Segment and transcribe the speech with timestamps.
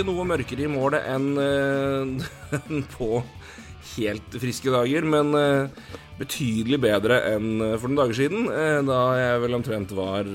[0.00, 2.62] Noe mørkere i målet enn eh,
[2.94, 3.18] på
[3.92, 9.42] helt friske dager, men eh, betydelig bedre enn for noen dager siden, eh, da jeg
[9.42, 10.30] vel omtrent var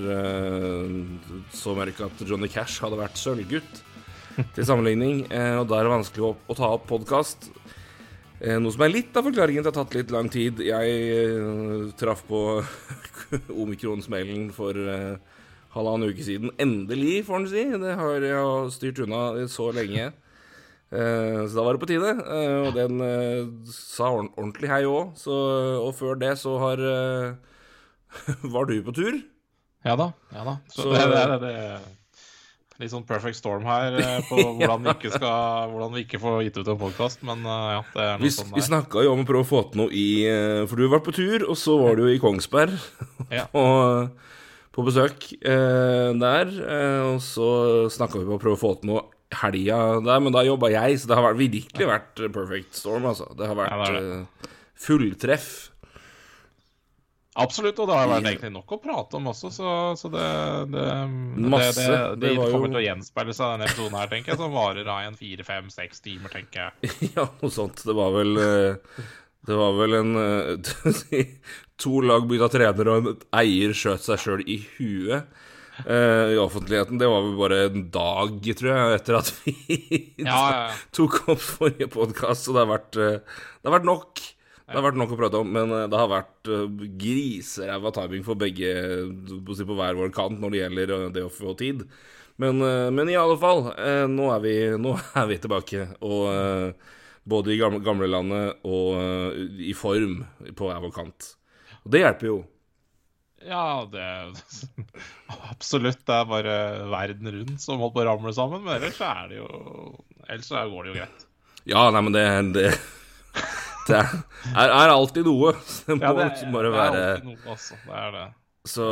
[1.58, 3.81] så mørk at Johnny Cash hadde vært sølvgutt
[4.54, 7.48] til sammenligning, og da er det vanskelig å, ta opp podkast.
[8.38, 10.62] Noe som er litt av forklaringen til at det har tatt litt lang tid.
[10.62, 12.44] Jeg traff på
[13.64, 14.78] omikronsmellen for
[15.76, 16.52] halvannen uke siden.
[16.62, 17.66] Endelig, får en si.
[17.81, 19.21] Det har jeg styrt unna
[19.52, 20.08] så lenge.
[20.88, 22.13] Eh, så da var det på tide.
[22.23, 25.17] Eh, og den eh, sa ordentlig hei òg.
[25.27, 26.83] Og før det så har
[28.55, 29.19] Var du på tur?
[29.86, 30.11] Ja da.
[30.33, 30.58] ja da.
[30.72, 31.80] Så, Så- det, det, det, det
[32.77, 33.95] Litt sånn perfect storm her
[34.27, 37.80] på hvordan vi ikke, skal, hvordan vi ikke får gitt ut en podkast, men ja,
[37.95, 38.59] det er Vi, sånn der.
[38.59, 40.03] vi snakka jo om å prøve å få til noe i
[40.70, 42.75] For du har vært på tur, og så var du jo i Kongsberg
[43.33, 43.47] Ja.
[43.58, 44.14] og,
[44.78, 46.52] på besøk eh, der.
[46.61, 47.47] Eh, og så
[47.94, 49.08] snakka vi på å prøve å få til noe
[49.42, 53.31] helga der, men da jobba jeg, så det har vært, virkelig vært perfect storm, altså.
[53.36, 55.50] Det har vært Ja, det eh, fulltreff.
[57.38, 60.23] Absolutt, og det har vært egentlig nok å prate om også, så, så det,
[60.73, 60.86] det,
[61.38, 61.83] Masse.
[61.86, 64.55] det, det, var jo- kommer til å gjenspeile seg denne episoden her, tenker jeg, som
[64.55, 66.94] varer av en fire, fem, seks timer, tenker jeg.
[67.17, 67.83] ja, noe sånt.
[67.86, 69.03] Det var vel eh,
[69.48, 70.16] Det var vel en
[71.83, 75.28] To lag bytta trener, og en eier skjøt seg sjøl i huet.
[75.86, 76.97] Uh, I offentligheten.
[76.97, 79.53] Det var vel bare en dag, tror jeg, etter at vi
[80.25, 80.80] Ja, ja, ja.
[80.98, 83.20] tok opp forrige podkast, så det har vært eh,
[83.61, 84.23] Det har vært nok.
[84.67, 86.52] Det har vært nok å prate om, men eh, det har vært
[87.04, 88.73] griseræva timing for begge
[89.45, 91.86] på hver vår kant når det gjelder det å få tid.
[92.42, 92.61] Men,
[92.94, 93.64] men i alle fall,
[94.09, 95.88] nå, er vi, nå er vi tilbake.
[96.05, 96.26] Og
[97.27, 100.21] både i gamle, gamlelandet og eh, i form
[100.55, 101.33] på hver vår kant.
[101.87, 102.37] Og det hjelper jo.
[103.48, 104.03] Ja, det
[105.53, 106.02] Absolutt.
[106.03, 106.55] Det er bare
[106.92, 108.65] verden rundt som holder på å ramle sammen.
[108.65, 109.48] Men ellers så er det jo
[110.27, 111.27] Ellers går det jo greit.
[111.67, 112.26] Ja, nei, men det
[112.58, 112.65] Det,
[113.87, 115.55] det er, er alltid noe.
[115.87, 117.80] Det må Ja, det, liksom bare det er alltid noe, altså.
[117.86, 118.27] Det er det.
[118.67, 118.86] Så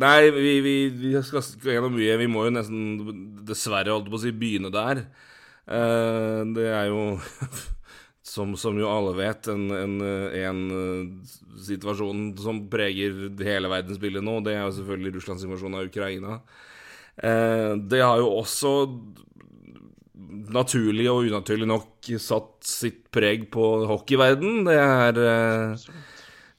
[0.00, 2.16] Nei, vi, vi, vi skal skal gjennom mye.
[2.22, 5.04] Vi må jo nesten dessverre holdt på å si begynne der.
[5.68, 7.02] Eh, det er jo
[8.28, 9.94] som, som jo alle vet, en, en,
[10.36, 11.30] en eh,
[11.64, 13.16] situasjon som preger
[13.46, 14.38] hele verdensbildet nå.
[14.44, 16.40] Det er jo selvfølgelig Russlands invasjon av Ukraina.
[17.16, 18.74] Eh, det har jo også
[20.52, 24.62] naturlig og unaturlig nok satt sitt preg på hockeyverden.
[24.68, 25.88] Det er eh,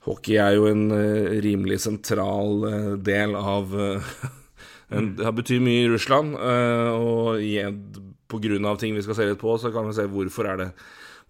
[0.08, 4.14] Hockey er jo en eh, rimelig sentral eh, del av eh,
[4.96, 8.00] en, Det betyr mye i Russland, eh, og
[8.30, 10.64] på grunn av ting vi skal se litt på, så kan vi se hvorfor er
[10.64, 10.70] det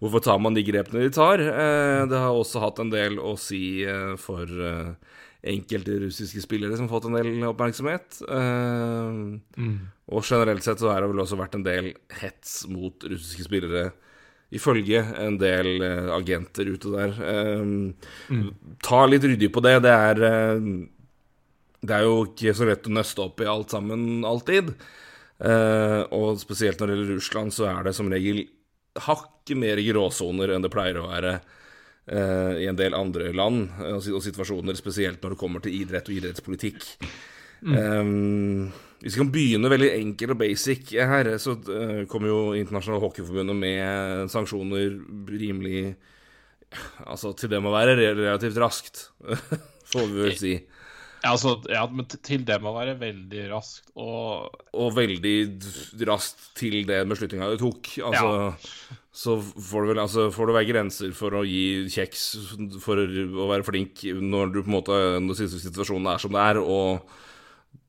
[0.00, 1.40] Hvorfor tar man de grepene de tar?
[1.44, 4.94] Eh, det har også hatt en del å si eh, for eh,
[5.52, 8.22] enkelte russiske spillere som har fått en del oppmerksomhet.
[8.24, 9.18] Eh,
[10.10, 11.90] Og generelt sett så har det vel også vært en del
[12.22, 13.90] hets mot russiske spillere,
[14.50, 15.76] ifølge en del
[16.16, 17.12] agenter ute der.
[17.62, 18.48] Mm.
[18.82, 19.76] Ta litt ryddig på det.
[19.84, 20.18] Det er
[21.80, 24.72] Det er jo ikke så lett å nøste opp i alt sammen alltid.
[26.10, 28.42] Og spesielt når det gjelder Russland, så er det som regel
[29.06, 33.96] hakket mer gråsoner enn det pleier å være eh, i en del andre land eh,
[33.98, 36.86] og situasjoner, spesielt når det kommer til idrett og idrettspolitikk.
[37.60, 38.70] Um,
[39.02, 43.58] hvis vi kan begynne veldig enkelt og basic her, så uh, kommer jo Internasjonale Hockeyforbundet
[43.58, 44.96] med sanksjoner
[45.28, 45.90] rimelig
[47.02, 49.08] Altså, til det må være relativt raskt,
[49.90, 50.52] får vi vel si.
[51.20, 53.90] Ja, altså, ja, men til det må være veldig raskt.
[53.98, 55.34] Og Og veldig
[56.08, 57.90] raskt til det beslutninga du tok.
[58.06, 58.54] Altså,
[59.10, 62.26] så får det vel altså, får det være grenser for å gi kjeks
[62.82, 66.60] for å være flink når du på en måte Når situasjonen er som det er,
[66.62, 67.02] og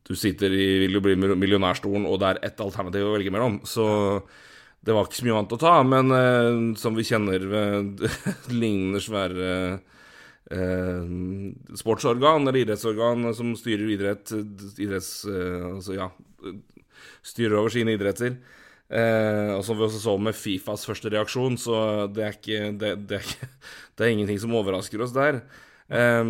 [0.09, 3.59] du sitter i vil jo bli millionærstolen, og det er ett alternativ å velge mellom.
[3.69, 3.85] Så
[4.81, 5.73] det var ikke så mye annet å ta.
[5.87, 8.01] Men eh, som vi kjenner ved
[8.61, 9.51] lignende svære
[10.51, 11.13] eh,
[11.79, 16.09] sportsorgan eller idrettsorgan som styrer idrett idretts, eh, Altså, ja
[17.21, 18.39] Styrer over sine idretter.
[18.91, 22.95] Eh, og som vi også så med Fifas første reaksjon, så det er ikke Det,
[23.07, 23.47] det, er, ikke,
[23.95, 25.41] det er ingenting som overrasker oss der.
[25.87, 26.23] Eh,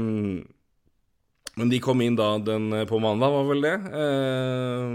[1.60, 3.78] men de kom inn da den på mandag, var vel det?
[4.02, 4.86] Eh,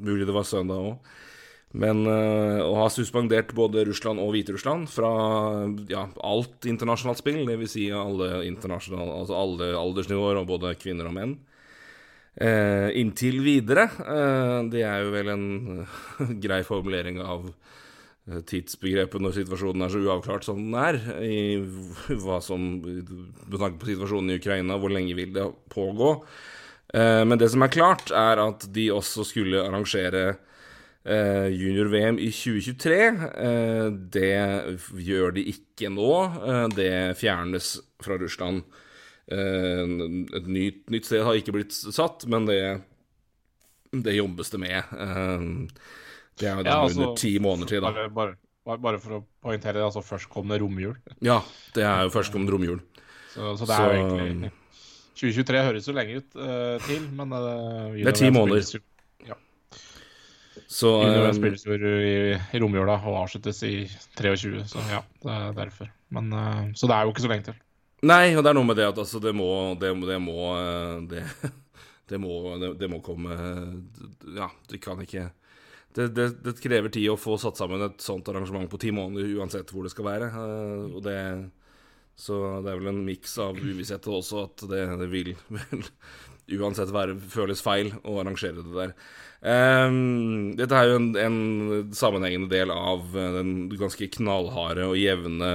[0.00, 1.10] mulig det var søndag òg.
[1.70, 5.10] Men uh, å ha suspendert både Russland og Hviterussland fra
[5.90, 7.76] ja, alt internasjonalt spill, dvs.
[7.76, 11.36] Si alle, altså alle aldersnivåer og både kvinner og menn,
[12.38, 15.46] uh, inntil videre Eh, Det er jo vel en
[16.44, 17.50] grei formulering av
[18.46, 21.56] tidsbegrepet når situasjonen er så uavklart som den er, i
[22.20, 26.12] hva som Med tanke på situasjonen i Ukraina, hvor lenge vil det pågå?
[26.92, 30.36] Men det som er klart, er at de også skulle arrangere
[31.00, 32.96] Uh, Junior-VM i 2023.
[33.40, 34.36] Uh, det
[35.00, 36.12] gjør de ikke nå.
[36.76, 38.66] Det fjernes fra Russland.
[39.30, 42.60] Et nytt, nytt, sted har ikke blitt satt, men det,
[43.94, 44.94] det jobbes det med.
[46.40, 48.08] det er jo da ja, altså, under ti måneder til, da.
[48.14, 48.36] Bare,
[48.66, 50.96] bare, bare, for å poengtere det, altså førstkommende romjul.
[51.22, 51.40] Ja,
[51.76, 52.82] det er jo førstkommende romjul.
[53.30, 54.54] Så, så det er så, jo egentlig
[55.20, 56.38] 2023 høres jo lenge ut
[56.86, 58.80] til, men Det er ti måneder.
[60.70, 63.74] Så Vi spilles jo i, i romjula og avsluttes i
[64.18, 65.90] 23, så ja, det er derfor.
[66.14, 67.56] Men, uh, så det er jo ikke så lenge til.
[68.08, 69.50] Nei, og det er noe med det at altså, det må
[69.80, 71.24] Det, det må eh, det,
[72.12, 73.36] det, må, det, må komme
[74.36, 75.30] Ja, det kan ikke
[75.90, 79.82] det, krever tid å få satt sammen et sånt arrangement på ti måneder, uansett hvor
[79.82, 80.28] det skal være.
[80.30, 81.16] Uh, og det,
[82.14, 85.82] så det er vel en miks av uvisshet også at det, vil vel
[86.60, 88.94] uansett være, føles feil å arrangere det der.
[89.40, 91.38] Um, dette er jo en, en,
[91.96, 95.52] sammenhengende del av eh, den ganske knallharde og jevne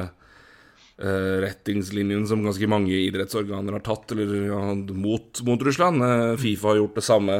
[1.03, 4.61] uh, retningslinjen som ganske mange idrettsorganer har tatt eller, ja,
[4.93, 6.03] mot, mot, Russland.
[6.03, 7.39] Uh, Fifa har gjort det samme,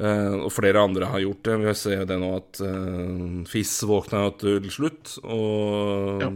[0.00, 1.58] uh, og flere andre har gjort det.
[1.64, 2.62] Vi ser jo det nå at
[3.50, 6.32] FIS våkna til slutt, og ja.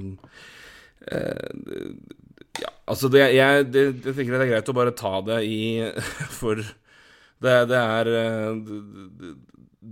[2.65, 5.63] ja altså, det, jeg, det, jeg tenker det er greit å bare ta det i
[6.41, 6.61] For
[7.39, 9.33] det, det er det, eh,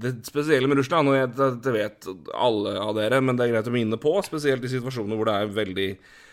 [0.02, 3.74] det, spesielle med Russland, og det vet alle av dere, men det er greit å
[3.74, 6.24] minne på, spesielt i situasjoner hvor det er veldig eh,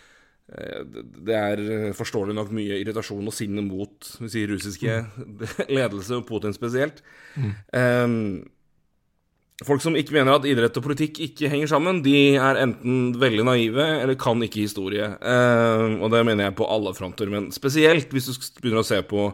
[0.44, 1.62] det er
[1.96, 5.46] forståelig nok mye irritasjon og sinne mot si, russiske mm.
[5.78, 7.00] ledelse, og Putin spesielt.
[7.40, 7.54] Mm.
[7.72, 13.14] Um, folk som ikke mener at idrett og politikk ikke henger sammen, de er enten
[13.22, 15.08] veldig naive eller kan ikke historie.
[15.24, 19.02] Um, og det mener jeg på alle fronter, men spesielt hvis du begynner å se
[19.08, 19.32] på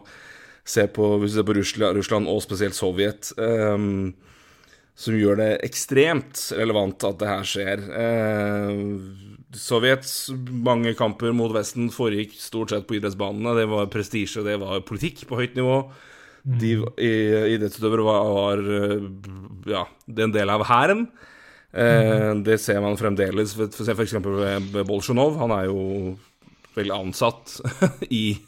[0.70, 4.12] se på, hvis du ser på Russland, og spesielt Sovjet, um,
[4.94, 7.84] som gjør det ekstremt relevant at det her skjer.
[7.90, 13.56] Uh, Sovjets mange kamper mot Vesten foregikk stort sett på idrettsbanene.
[13.58, 15.80] Det var prestisje, det var politikk på høyt nivå.
[16.40, 18.62] De idrettsutøvere var, var
[19.68, 19.84] ja,
[20.24, 21.08] en del av hæren.
[21.70, 23.56] Eh, det ser man fremdeles.
[23.58, 24.16] For, f.eks.
[24.22, 25.36] ved Bolsjunov.
[25.42, 25.82] Han er jo
[26.76, 27.58] veldig ansatt
[28.22, 28.38] i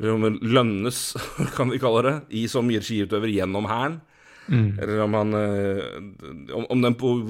[0.00, 1.00] lønnes,
[1.56, 4.00] kan vi kalle det, i som skiutøver gjennom hæren.
[4.48, 4.78] Mm.
[4.82, 7.20] Eller om han eh, om, om den, hvor,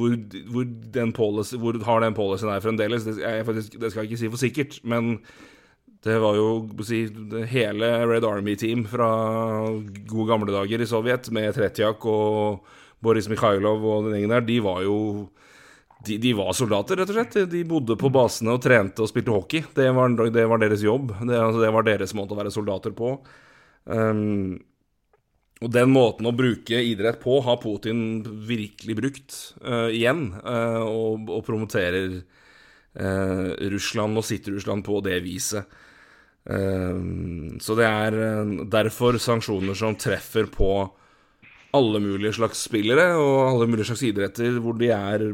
[0.48, 0.64] hvor,
[0.94, 4.20] den policy, hvor har den policyen er fremdeles, det, jeg, faktisk, det, skal jeg ikke
[4.22, 4.78] si for sikkert.
[4.88, 5.10] Men
[6.06, 7.02] det var jo si,
[7.52, 9.10] hele Red Army-team fra
[10.08, 12.64] gode gamle dager i Sovjet, med Tretjak og
[13.04, 14.96] Boris Mikhailov og den gjengen der, de var jo
[16.06, 17.34] de, de, var soldater, rett og slett.
[17.52, 19.66] De bodde på basene og trente og spilte hockey.
[19.76, 21.12] Det var, det var deres jobb.
[21.18, 23.18] Det, altså, det, var deres måte å være soldater på.
[23.84, 24.56] Um,
[25.60, 31.28] og den måten å bruke idrett på har Putin virkelig brukt uh, igjen, uh, og,
[31.28, 35.78] og, promoterer uh, Russland og sitt Russland på det viset.
[36.50, 38.14] Så det er
[38.72, 40.70] derfor sanksjoner som treffer på
[41.76, 45.26] alle mulige slags spillere og alle mulige slags idretter hvor de er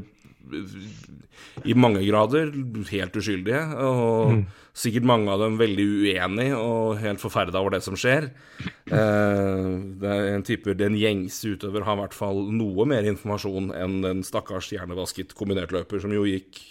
[1.66, 2.52] i mange grader
[2.90, 3.62] helt uskyldige.
[3.82, 4.42] Og mm.
[4.76, 8.30] sikkert mange av dem veldig uenige og helt forferda over det som skjer.
[8.60, 13.72] Eh, det er en type, Den gjengse utøver har i hvert fall noe mer informasjon
[13.76, 16.62] enn den stakkars hjernevasket kombinertløper som jo gikk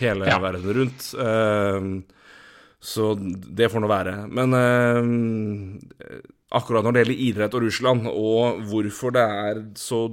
[0.00, 0.40] hele ja.
[0.42, 1.10] verden rundt.
[2.82, 4.14] Så det får nå være.
[4.28, 6.20] Men eh,
[6.54, 10.04] akkurat når det gjelder idrett og Russland, og hvorfor det er så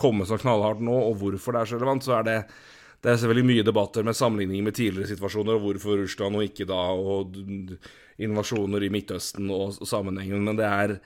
[0.00, 2.40] kommet så knallhardt nå, og hvorfor det er så relevant, så er det
[2.98, 6.66] det er selvfølgelig mye debatter med sammenligning med tidligere situasjoner, og hvorfor Russland og ikke
[6.66, 7.36] da, og
[8.18, 10.96] invasjoner i Midtøsten og, og sammenhengen, men det er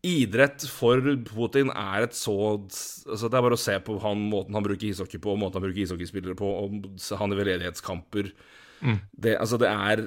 [0.00, 0.96] Idrett for
[1.28, 4.88] Putin er et så altså Det er bare å se på han, måten han bruker
[4.88, 8.30] ishockey på, måten han bruker ishockeyspillere på, og han i veldedighetskamper.
[8.80, 8.98] Mm.
[9.12, 10.04] Det, altså, det er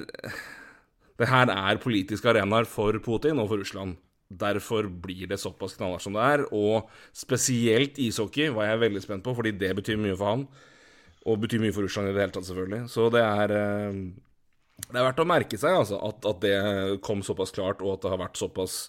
[1.20, 3.96] det her er politiske arenaer for Putin og for Russland.
[4.34, 6.44] Derfor blir det såpass knallhardt som det er.
[6.50, 10.46] Og spesielt ishockey var jeg veldig spent på, fordi det betyr mye for han.
[11.24, 12.82] Og betyr mye for Russland i det hele tatt, selvfølgelig.
[12.90, 14.02] Så det er eh,
[14.90, 18.02] Det er verdt å merke seg altså, at, at det kom såpass klart, og at
[18.02, 18.88] det har vært såpass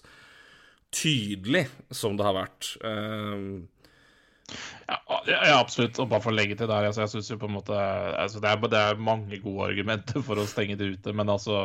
[0.94, 2.72] tydelig som det har vært.
[2.82, 3.62] Uh,
[4.86, 5.98] Ja, ja, absolutt.
[6.02, 8.42] Og bare for å legge til der, altså, jeg synes jo på en måte altså,
[8.42, 11.14] det, er, det, er, mange gode argumenter for å stenge det ute.
[11.16, 11.64] Men altså,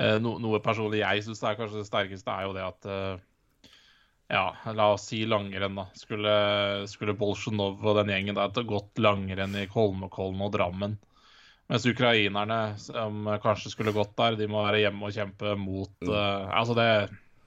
[0.00, 3.24] eh, no, noe personlig jeg syns er kanskje det sterkeste, er jo det at eh,
[4.32, 5.86] ja, la oss si langrenn, da.
[5.94, 6.32] Skulle,
[6.90, 10.96] skulle Bolsjunov og den gjengen der gått langrenn i Holmenkollen og Drammen.
[11.70, 16.46] Mens ukrainerne, som kanskje skulle gått der, de må være hjemme og kjempe mot uh,
[16.54, 16.90] Altså, det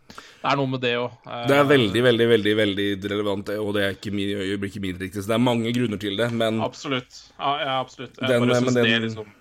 [0.09, 1.17] det er noe med det òg.
[1.49, 5.01] Det er veldig, veldig veldig veldig relevant, og det er ikke min, blir ikke min
[5.01, 5.23] riktig.
[5.23, 7.25] Så det er mange grunner til det, men Absolutt.
[7.35, 8.15] Ja, ja absolutt.
[8.15, 9.35] Jeg den, bare syns det liksom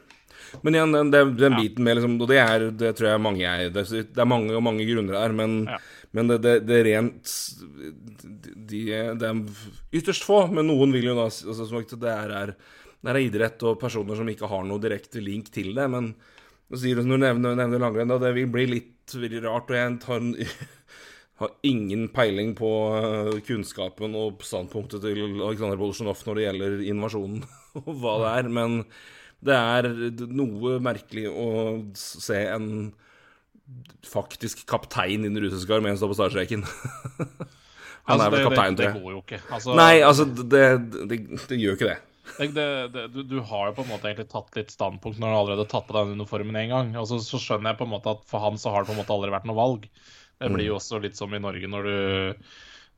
[0.62, 1.60] men igjen, den, den, den ja.
[1.60, 3.84] biten med liksom Og det er det tror jeg mange er Det,
[4.16, 5.78] er mange og mange grunner her, men, ja.
[6.16, 7.34] men det, det, det, rent
[8.70, 8.80] de,
[9.20, 9.42] Det er
[10.00, 12.54] ytterst få, men noen vil jo da altså, det, er, er,
[13.04, 15.88] det er idrett og personer som ikke har noe direkte link til det.
[15.92, 16.12] Men
[16.68, 19.70] når du nevner, nevner langrenn, da, det vil bli litt rart.
[19.70, 20.34] Og jeg tar en,
[21.40, 27.44] har ingen peiling på eh, kunnskapen og standpunktet til Aleksandr Bolsjunov når det gjelder invasjonen
[27.84, 28.50] og hva det er.
[28.58, 28.80] Men
[29.44, 29.92] det er
[30.34, 31.48] noe merkelig å
[31.96, 32.90] se en
[34.08, 36.64] faktisk kaptein i den russiske armeen stå på startstreken.
[38.08, 38.92] Han altså, er vel kaptein, tror jeg.
[38.94, 39.40] Det går jo ikke.
[39.52, 40.62] Altså, Nei, altså, det,
[41.10, 41.18] det,
[41.50, 41.98] det gjør ikke det.
[42.38, 45.36] Det, det, du, du, har jo på en måte egentlig tatt litt standpunkt når du
[45.38, 46.92] allerede har tatt på den uniformen en gang.
[47.00, 49.02] Og så, skjønner jeg på en måte at for han så har det på en
[49.02, 49.88] måte aldri vært noe valg.
[50.38, 50.80] Det blir jo mm.
[50.82, 51.98] også litt som i Norge når du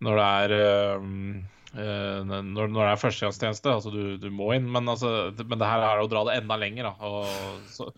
[0.04, 1.02] når det er øh,
[2.26, 3.74] når, når, det er førstegangstjeneste.
[3.78, 4.68] Altså du, du, må inn.
[4.72, 6.90] Men, altså, men det her er å dra det enda lenger.
[6.90, 7.10] Da.
[7.10, 7.90] Og så,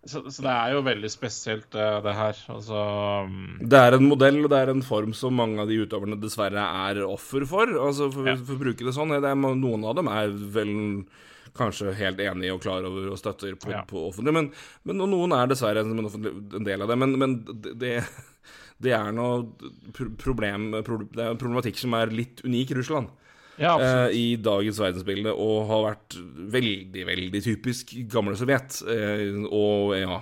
[0.00, 2.38] så, så, det er jo veldig spesielt, det her.
[2.54, 2.84] Altså,
[3.28, 3.58] um...
[3.60, 6.64] Det er en modell og det er en form som mange av de utøverne dessverre
[6.86, 7.68] er offer for.
[7.68, 8.38] Altså, for, ja.
[8.38, 9.12] for å bruke det sånn.
[9.12, 10.72] Det er, noen av dem er vel
[11.56, 13.82] kanskje helt enige og klar over og støtter på, ja.
[13.84, 14.50] på offentlig, men,
[14.86, 16.98] men, noen er dessverre en, en del av det.
[17.02, 17.96] Men, men det,
[18.80, 19.42] det, er noe
[20.22, 23.12] problem, det er en problematikk som er litt unik i Russland
[23.60, 26.18] ja, eh, i dagens verdensbilde, og har vært
[26.56, 28.80] veldig, veldig typisk gamle Sovjet.
[28.88, 30.20] Eh, og ja,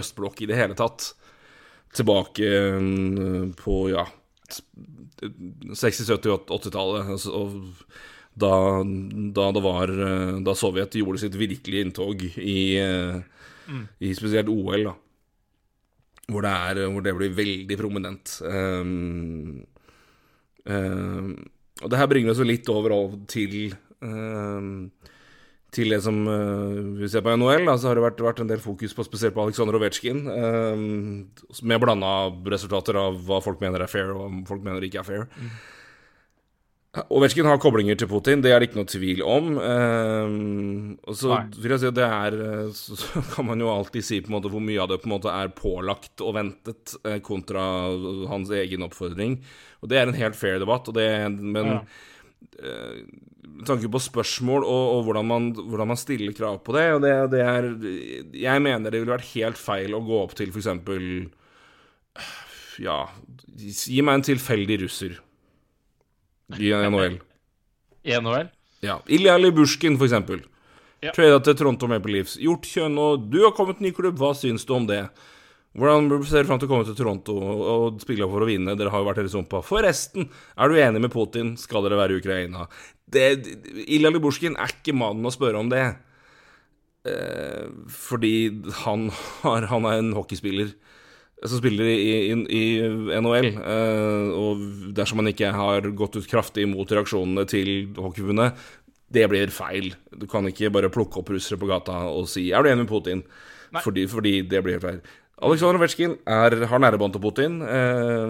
[0.00, 1.12] østblokk i det hele tatt.
[1.96, 4.06] Tilbake eh, på, ja
[5.18, 7.10] 60-, 70-, 80-tallet.
[7.12, 7.42] Altså,
[8.38, 8.52] da,
[9.34, 13.18] da, det var eh, Da Sovjet gjorde sitt virkelige inntog i, eh,
[13.68, 13.84] mm.
[14.06, 14.94] i spesielt OL, da.
[16.28, 18.34] Hvor det, er, hvor det blir veldig prominent.
[18.44, 19.62] Um,
[20.68, 21.30] um,
[21.82, 22.94] og det her bringer oss jo litt over
[23.30, 24.88] til uh,
[25.74, 28.50] til det som uh, vi ser på NHL, da, så har det vært, vært, en
[28.50, 30.22] del fokus på spesielt på Aleksandr Ovetsjkin.
[30.28, 32.12] Uh, med blanda
[32.54, 35.28] resultater av hva folk mener er fair, og hva folk mener ikke er fair.
[35.36, 35.58] Mm.
[37.12, 39.50] Ovetsjkin har koblinger til Putin, det er det ikke noe tvil om.
[39.60, 42.38] Uh, og så vil jeg si at det er
[42.72, 42.96] Så
[43.34, 45.34] kan man jo alltid si på en måte hvor mye av det på en måte
[45.36, 46.96] er pålagt og ventet,
[47.28, 47.68] kontra
[48.32, 49.42] hans egen oppfordring.
[49.82, 51.08] Og det er en helt fair debatt, det,
[51.38, 51.80] men ja.
[52.58, 53.02] eh,
[53.58, 57.00] med tanke på spørsmål og, og hvordan, man, hvordan, man, stiller krav på det, og
[57.02, 57.70] det, det, er
[58.34, 60.68] Jeg mener det ville vært helt feil å gå opp til f.eks.
[62.82, 63.00] Ja,
[63.58, 65.18] gi meg en tilfeldig russer
[66.58, 67.18] i NHL.
[68.06, 68.52] I NHL?
[68.86, 69.00] Ja.
[69.10, 70.44] Ilja Libushkin, for eksempel.
[71.02, 71.12] Ja.
[71.14, 72.36] Trada til Toronto Maple Leafs.
[72.42, 75.04] Gjort kjønn, og du har kommet ny klubb, hva syns du om det?
[75.78, 78.74] Hvordan ser du fram til å komme til Toronto og spille for å vinne?
[78.78, 79.60] Dere har jo vært hele sumpa.
[79.62, 80.26] Forresten,
[80.58, 81.54] er du enig med Putin?
[81.60, 82.66] Skal dere være i Ukraina?
[83.08, 83.28] Det,
[83.86, 85.84] Ilja Libushkin er ikke mannen å spørre om det.
[87.08, 88.34] Eh, fordi
[88.82, 89.06] han,
[89.44, 90.72] har, han, er en hockeyspiller
[91.46, 93.52] som spiller i, i, i NHL.
[93.54, 94.64] Eh, og
[94.98, 98.58] dersom han ikke har gått ut kraftig mot reaksjonene til Hockeyforbundet,
[99.08, 99.92] det blir feil.
[100.10, 102.90] Du kan ikke bare plukke opp russere på gata og si 'er du enig med
[102.90, 103.22] Putin'?
[103.84, 105.00] Fordi, fordi, det blir feil.
[105.38, 107.62] Aleksandr Ovetsjkin har nærebånd til Putin.
[107.62, 108.28] Eh,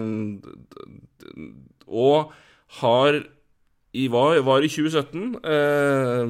[1.89, 2.31] og
[2.79, 3.21] har
[3.97, 6.29] i, var, var, i 2017 eh,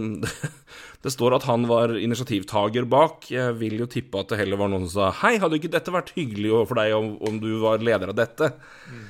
[1.04, 3.28] Det står at han var initiativtaker bak.
[3.32, 5.96] Jeg vil jo tippe at det heller var noen som sa Hei, hadde ikke dette
[5.96, 8.52] vært hyggelig for deg om, om du var leder av dette?
[8.88, 9.06] Mm.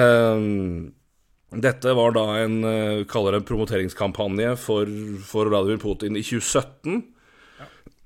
[0.00, 0.38] Eh,
[1.50, 4.90] dette var da en, uh, kaller det en promoteringskampanje for,
[5.26, 7.00] for Vladimir Putin i 2017.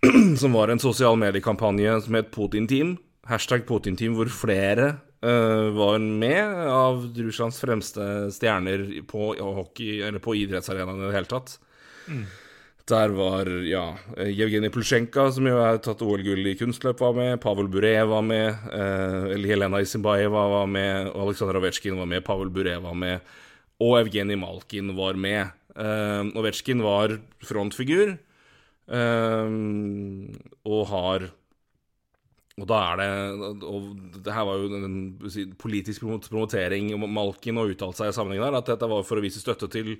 [0.40, 2.96] som var en sosial mediekampanje som het Putin-team.
[3.28, 4.94] Hashtag Putin-team, hvor flere
[5.24, 11.30] uh, var med av Russlands fremste stjerner på hockey, eller på idrettsarenaen i det hele
[11.30, 11.56] tatt.
[12.08, 12.24] Mm.
[12.90, 13.84] Der var ja,
[14.20, 17.38] Jevgenij Plusjenka, som jo har tatt OL-gull i kunstløp, var med.
[17.40, 18.66] Pavel Bure var med.
[18.74, 21.08] Uh, Helena Isimbaeva var med.
[21.16, 22.26] Aleksandr Ovetsjkin var med.
[22.26, 23.34] Pavel Bure var med.
[23.80, 25.56] Og Evgenij Malkin var med.
[25.72, 28.18] Uh, Ovetsjkin var frontfigur.
[28.84, 30.28] Um,
[30.68, 31.30] og har
[32.54, 33.86] og da er det Og
[34.22, 34.98] det her var jo en
[35.58, 36.92] politisk promotering.
[37.10, 39.96] Malkin har uttalt seg i sammenhengen der at dette var for å vise støtte til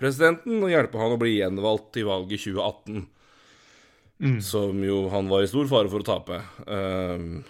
[0.00, 3.04] presidenten og hjelpe han å bli gjenvalgt i valget 2018.
[4.18, 4.38] Mm.
[4.42, 6.40] Som jo han var i stor fare for å tape.
[6.64, 7.44] Um,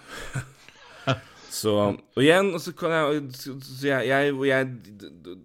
[1.61, 3.55] så Og igjen, så kan jeg så
[3.87, 5.39] jeg, jeg, jeg,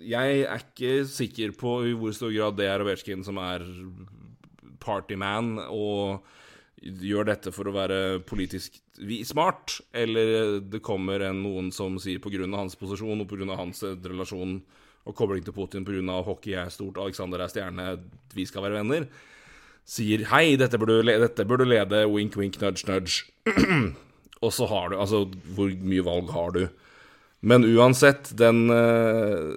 [0.00, 3.68] jeg, er ikke sikker på i hvor stor grad det er Ovetsjkin som er
[4.84, 6.24] partyman og
[6.84, 7.98] gjør dette for å være
[8.28, 8.76] politisk
[9.26, 12.44] smart, eller det kommer en noen som sier pga.
[12.52, 13.56] hans posisjon og pga.
[13.56, 14.60] hans relasjon
[15.04, 16.22] og kobling til Putin pga.
[16.22, 17.98] hockey er stort, Alexander er stjerne,
[18.34, 19.08] vi skal være venner,
[19.84, 23.24] sier hei, dette burde, dette burde lede, wink, wink, nudge, nudge.
[24.44, 25.24] og så har du Altså,
[25.56, 26.68] hvor mye valg har du?
[27.44, 29.52] Men uansett, den eh,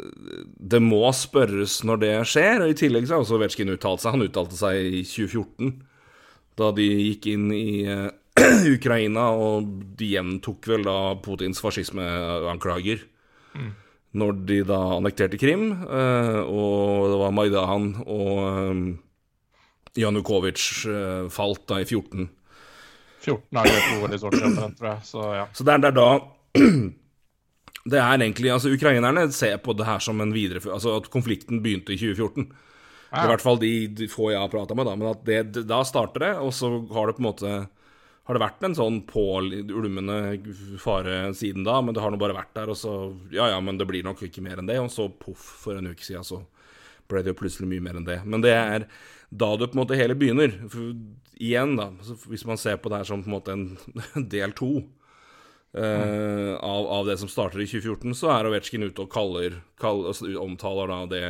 [0.58, 2.63] Det må spørres når det skjer.
[2.65, 4.17] Og i tillegg så har også Vetsjkin uttalt seg.
[4.17, 5.77] Han uttalte seg i 2014
[6.58, 8.08] da de gikk inn i uh,
[8.77, 9.67] Ukraina, og
[10.00, 13.03] de gjentok vel da Putins fascismeanklager.
[13.53, 13.67] Mm.
[14.17, 18.89] Når de da annekterte Krim, uh, og det var Maidan og
[20.01, 20.89] Janukovitsj
[21.29, 22.25] falt da i 14.
[23.22, 25.06] 14 er det to veldig omtrent, tror jeg.
[25.13, 25.46] Så ja.
[25.53, 26.10] Så det er, det er da
[27.88, 31.62] Det er egentlig Altså, ukrainerne ser på det her som en videreføring Altså at konflikten
[31.63, 32.50] begynte i 2014.
[33.08, 33.24] Ja.
[33.24, 34.96] I hvert fall de, de få jeg har prata med, da.
[35.00, 37.51] Men at det, da starter det, og så har det på en måte
[38.27, 40.17] har det vært en sånn påulmende
[40.84, 42.96] fare siden da, men det har nå bare vært der, og så
[43.32, 44.75] Ja ja, men det blir nok ikke mer enn det.
[44.84, 46.41] Og så poff, for en uke siden så
[47.08, 48.20] ble det jo plutselig mye mer enn det.
[48.27, 48.89] Men det er
[49.32, 50.51] da det på en måte hele begynner.
[50.67, 50.91] For,
[51.39, 51.88] igjen, da,
[52.27, 54.74] hvis man ser på det her som på en måte en del to
[55.75, 60.13] uh, av, av, det som starter i 2014, så er Ovetsjkin ute og kaller, kaller
[60.13, 61.24] altså, omtaler da det,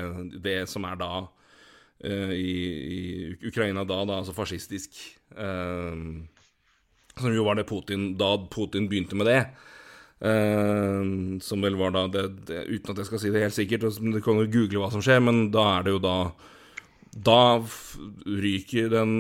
[0.44, 2.58] det som er da uh, i,
[2.98, 3.02] i,
[3.50, 5.00] Ukraina da, da altså fascistisk.
[5.34, 6.22] Uh,
[7.18, 9.42] som jo var det Putin Da Putin begynte med det.
[11.42, 14.20] Som vel var da det, det, Uten at jeg skal si det helt sikkert, du
[14.22, 16.14] kan jo google hva som skjer, men da er det jo da
[17.26, 17.42] Da
[18.26, 19.12] ryker den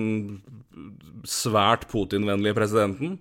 [1.25, 3.17] svært Putin-vennlige presidenten.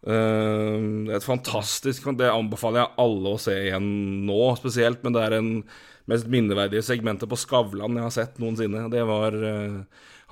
[0.00, 3.88] Uh, et fantastisk Det anbefaler jeg alle å se igjen
[4.28, 5.02] nå, spesielt.
[5.04, 5.50] Men det er en
[6.10, 8.86] mest minneverdige segmentet på Skavlan jeg har sett noensinne.
[8.92, 9.80] Det var uh,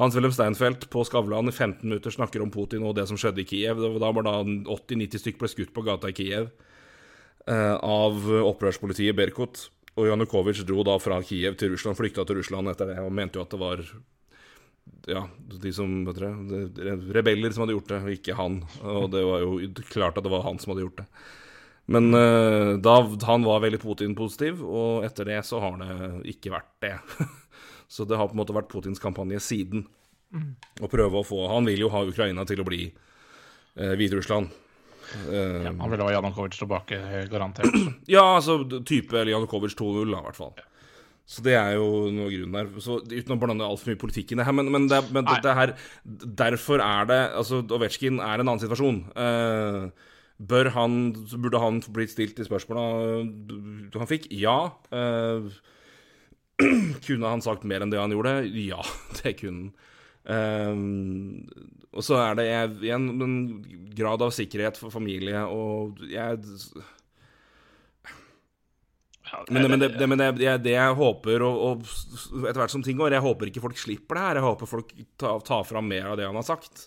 [0.01, 3.49] hans-Wilhelm Steinfeld på Skavlan i 15 minutter snakker om Putin og det som skjedde i
[3.49, 3.83] Kiev.
[4.01, 9.69] Da var da 80-90 stykker ble skutt på gata i Kiev uh, av opprørspolitiet Berkut.
[9.99, 13.41] Og Janukovitsj dro da fra Kiev til Russland, flykta til Russland etter det, og mente
[13.41, 13.83] jo at det var
[15.07, 15.25] ja,
[15.63, 18.63] de som vet dere, rebeller som hadde gjort det, og ikke han.
[18.83, 19.59] Og det var jo
[19.93, 21.07] klart at det var han som hadde gjort det.
[21.89, 26.75] Men uh, da han var veldig Putin-positiv, og etter det så har det ikke vært
[26.85, 26.97] det.
[27.89, 29.87] Så det har på en måte vært Putins kampanje siden.
[30.29, 30.51] Mm.
[30.85, 34.53] Å prøve å få Han vil jo ha Ukraina til å bli uh, Hviterussland.
[35.25, 36.99] Uh, ja, han vil ha Janukovitsj tilbake,
[37.33, 37.73] garantert.
[38.15, 40.53] ja, altså type eller Janukovitsj 2-0, i hvert fall.
[40.61, 40.68] Ja.
[41.29, 42.69] Så det er jo noe grunn der.
[42.81, 45.41] Så Uten å blande altfor mye politikk i det her, men, men, det, men det,
[45.45, 45.75] det, her
[46.41, 49.03] Derfor er det Altså, Ovetsjkin er en annen situasjon.
[49.13, 49.91] Uh,
[50.39, 50.97] bør han
[51.35, 52.87] Burde han blitt stilt de spørsmåla
[53.99, 54.31] han fikk?
[54.33, 54.71] Ja.
[54.89, 55.53] Uh,
[57.07, 58.41] Kunne han sagt mer enn det han gjorde?
[58.57, 58.81] Ja,
[59.21, 59.77] det kunne han.
[60.29, 62.47] Uh, og så er det
[62.85, 63.37] igjen en
[63.97, 66.37] grad av sikkerhet for familie, og jeg
[69.49, 72.99] men, men, det, det, men det, det, jeg håper, og, og, etter hvert som ting
[72.99, 74.41] går Jeg håper ikke folk slipper det her.
[74.41, 76.87] Jeg håper folk tar, tar fram mer av det han har sagt,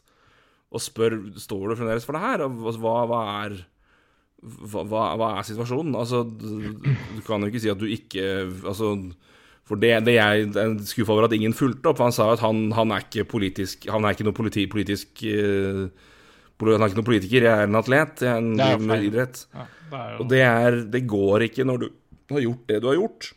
[0.71, 2.45] og spør står du fremdeles for det her.
[2.47, 3.59] Hva, hva er
[4.41, 5.93] hva, hva, er situasjonen?
[5.97, 8.23] Altså, du kan jo ikke si at du ikke
[8.65, 8.95] Altså
[9.67, 12.01] for det, det jeg er skuffa over at ingen fulgte opp.
[12.03, 15.85] Han sa at han, han er ikke politisk Han er ikke noe politi, politisk uh,
[16.65, 17.45] Han er ikke noen politiker.
[17.45, 18.25] Jeg er en atlet.
[18.25, 19.43] Jeg er en driver med idrett.
[19.53, 20.17] Ja, det jo...
[20.17, 21.87] Og det, er, det går ikke når du
[22.37, 23.31] har gjort det du har gjort.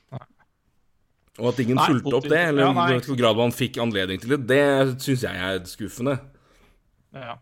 [1.41, 4.37] Og at ingen fulgte opp det, eller i ja, hvilken grad man fikk anledning til
[4.37, 4.65] det, det
[5.03, 6.19] syns jeg er skuffende.
[7.15, 7.39] Ja.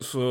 [0.00, 0.24] Så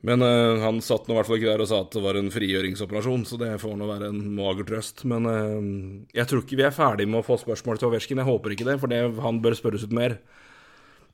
[0.00, 2.16] men uh, han satt nå i hvert fall ikke der og sa at det var
[2.16, 5.04] en frigjøringsoperasjon, så det får nå være en mager trøst.
[5.08, 8.22] Men uh, jeg tror ikke vi er ferdig med å få spørsmål til Ovesjkin.
[8.22, 10.16] Jeg håper ikke det, for det, han bør spørres ut mer.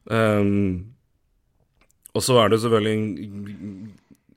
[0.07, 0.95] Um,
[2.15, 2.95] og så er det selvfølgelig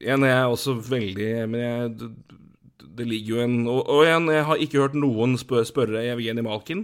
[0.10, 2.10] en jeg er også veldig Men jeg,
[3.00, 6.46] det ligger jo en og, og, igjen, jeg har ikke hørt noen spør, spørre Evgenij
[6.46, 6.84] Malkin,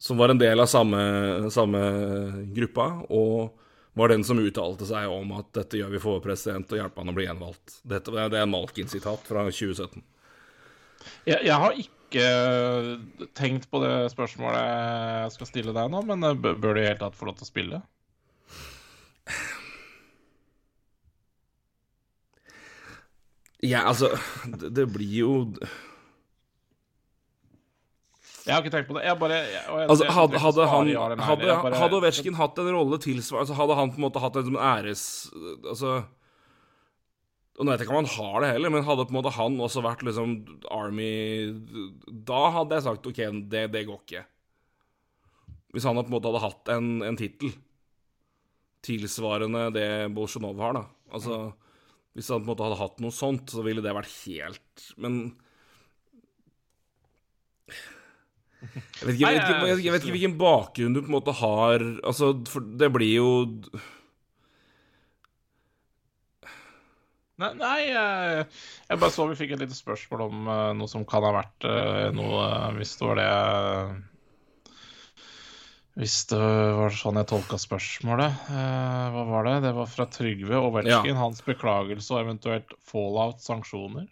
[0.00, 1.00] som var en del av samme,
[1.52, 1.80] samme
[2.56, 2.92] gruppa.
[3.08, 3.56] og
[3.92, 7.12] var den som uttalte seg om at dette gjør vi for president og hjelper han
[7.12, 7.80] å bli gjenvalgt.
[7.82, 10.04] Dette, det er en Malkin-sitat fra 2017.
[11.26, 16.70] Jeg, jeg, har ikke tenkt på det spørsmålet jeg skal stille deg nå, men bør
[16.70, 17.82] du i hele tatt få lov til å spille?
[23.62, 24.08] Ja, altså
[24.60, 25.32] Det, det blir jo
[28.46, 29.02] Jeg har ikke tenkt på det.
[29.04, 31.26] Jeg bare jeg, jeg, Altså, hadde, hadde, han, ja nei.
[31.26, 34.38] hadde, bare- hadde Ovetsjkin hatt en rolle tilsvarende altså Hadde han på en måte hatt
[34.40, 35.02] en som æres...
[35.68, 35.92] Altså
[37.60, 39.34] Og nå vet jeg ikke om han har det heller, men hadde på en måte
[39.36, 40.38] han også vært liksom
[40.72, 41.10] Army
[42.32, 43.20] Da hadde jeg sagt OK,
[43.52, 44.24] det, det går ikke.
[45.76, 47.52] Hvis han på en måte hadde hatt en, en tittel
[48.82, 49.84] tilsvarende det
[50.16, 50.86] Bolsjunov har, da.
[51.12, 51.36] Altså
[52.20, 55.22] Hvis han på en måte hadde hatt noe sånt, så ville det vært helt Men
[58.60, 61.00] jeg vet, ikke, jeg, vet ikke, jeg, vet ikke, jeg vet ikke hvilken bakgrunn du
[61.00, 62.34] på en måte har Altså,
[62.76, 63.30] det blir jo
[67.40, 68.44] Nei, nei jeg,
[68.90, 71.64] jeg bare så vi fikk et lite spørsmål om eh, noe som kan ha vært
[71.64, 73.30] eh, noe eh, Hvis det var det
[76.00, 78.44] Hvis det var sånn jeg tolka spørsmålet.
[78.48, 79.56] Eh, hva var det?
[79.66, 81.18] Det var fra Trygve Ovetsjkin.
[81.18, 84.06] Hans beklagelse og eventuelt fallout, sanksjoner.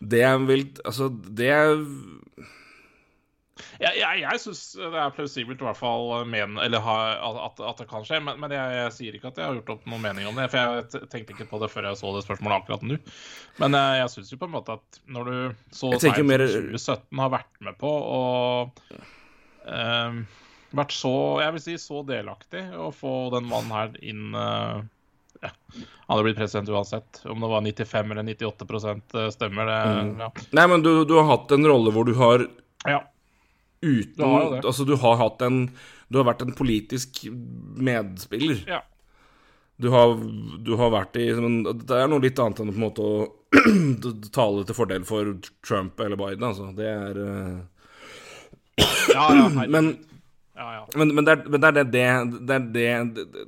[0.00, 1.74] Det er vel Altså, det er
[3.80, 6.96] Jeg, jeg, jeg syns det er plausibelt, i hvert fall men, eller ha,
[7.28, 8.22] at, at det kan skje.
[8.24, 10.48] Men, men jeg, jeg, sier ikke at jeg har gjort opp noen mening om det.
[10.52, 12.96] For jeg tenkte ikke på det før jeg så det spørsmålet akkurat nå.
[13.60, 15.36] Men eh, jeg syns jo på en måte at når du
[15.82, 18.82] så Jeg seint som mer- 2017 har vært med på og
[19.68, 20.20] eh,
[20.70, 24.84] vært så, jeg vil si, så delaktig å få den mannen her inn eh,
[25.42, 25.50] ja.
[26.06, 27.20] Han hadde blitt president uansett.
[27.24, 29.76] Om det var 95 eller 98 stemmer, det
[30.06, 30.18] Mm.
[30.20, 30.30] ja.
[30.50, 32.46] Nei, men du, du har hatt en rolle hvor du har
[32.86, 33.02] ja.
[33.82, 34.64] uten Du har det.
[34.64, 35.70] Altså, du har hatt en
[36.08, 37.26] Du har vært en politisk
[37.76, 38.62] medspiller.
[38.66, 38.82] ja.
[39.76, 40.14] Du har,
[40.64, 43.16] du har vært i men Det er noe litt annet enn på en måte å
[44.38, 45.34] tale til fordel for
[45.66, 46.70] Trump eller Biden, altså.
[46.76, 47.58] Det er uh...
[49.12, 49.48] Ja, ja.
[49.74, 49.96] Men
[50.96, 52.04] Men, men, det, er, men det er det det,
[52.48, 53.46] det, det,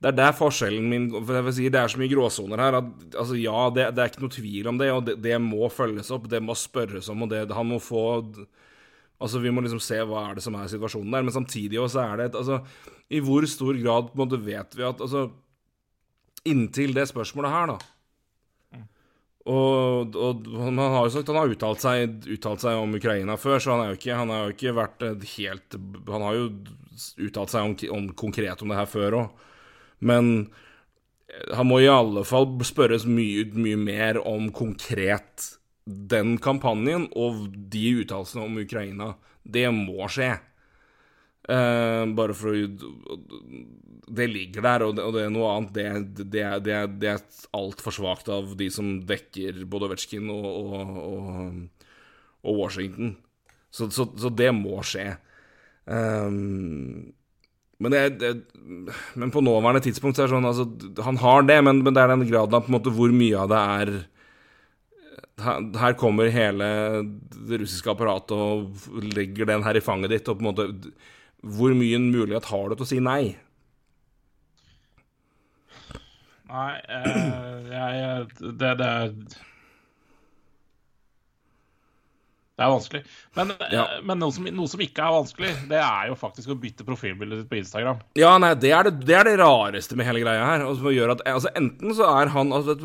[0.00, 2.78] det, er der forskjellen min For jeg vil si, Det er så mye gråsoner her
[2.80, 6.28] at altså, ja, det, er ikke noe tvil om det, og det må følges opp,
[6.30, 8.04] det må spørres om, og det, han må få
[9.20, 12.00] Altså, Vi må liksom se hva er det som er situasjonen der, men samtidig også
[12.06, 12.62] er det et altså,
[13.12, 15.28] I hvor stor grad på en måte vet vi at altså,
[16.48, 17.99] Inntil det spørsmålet her, da
[19.50, 23.58] og, og han har jo sagt han har uttalt seg, uttalt seg om Ukraina før,
[23.58, 25.78] så han, er jo ikke, han har jo ikke vært helt
[26.10, 26.48] Han har jo
[27.26, 29.46] uttalt seg om, om konkret om det her før òg,
[30.04, 30.34] men
[31.54, 35.46] han må i alle fall spørres mye, mye mer om konkret
[35.86, 39.14] den kampanjen og de uttalelsene om Ukraina.
[39.42, 40.34] Det må skje.
[41.48, 43.16] Eh, bare for å
[44.10, 45.72] Det ligger der, og det, og det er noe annet.
[45.72, 47.22] Det, det, det, det er
[47.56, 51.60] altfor svakt av de som dekker både Ovetsjkin og, og,
[52.42, 53.14] og, Washington.
[53.70, 55.12] Så, så, så det må skje.
[55.86, 57.12] Um,
[57.80, 57.94] men,
[59.14, 60.66] men på nåværende tidspunkt så er det sånn altså,
[61.06, 63.38] Han har det, men, men det er den graden av på en måte hvor mye
[63.40, 63.94] av det er
[65.40, 66.66] her kommer hele
[67.32, 70.66] det russiske apparatet og legger den her i fanget ditt, og på en måte
[71.40, 73.36] Hvor mye en mulighet har du til å si nei?
[76.50, 78.26] Nei, eh, jeg
[78.58, 79.12] det, det er
[82.60, 83.00] Det er vanskelig.
[83.38, 83.84] Men, eh, Ja.
[84.04, 87.38] men noe, som, noe som ikke er vanskelig, det er jo faktisk å bytte profilbildet
[87.38, 88.02] ditt på Instagram.
[88.20, 90.66] Ja, nei, det er det, det er det rareste med hele greia her.
[90.66, 92.76] Altså, at, altså Enten så er han altså,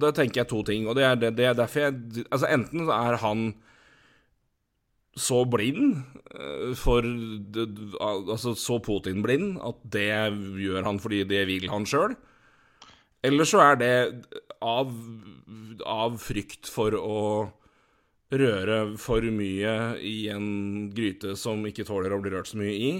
[0.00, 2.86] da tenker jeg to ting, og det er, det, det er derfor jeg Altså, enten
[2.88, 3.44] så er han
[5.18, 5.98] så blind
[6.32, 7.04] eh, for
[8.00, 10.12] Altså så Putin-blind at det
[10.62, 12.16] gjør han fordi det vil han sjøl.
[13.22, 13.96] Eller så er det
[14.64, 14.94] av,
[15.86, 17.18] av frykt for å
[18.32, 22.92] røre for mye i en gryte som ikke tåler å bli rørt så mye i.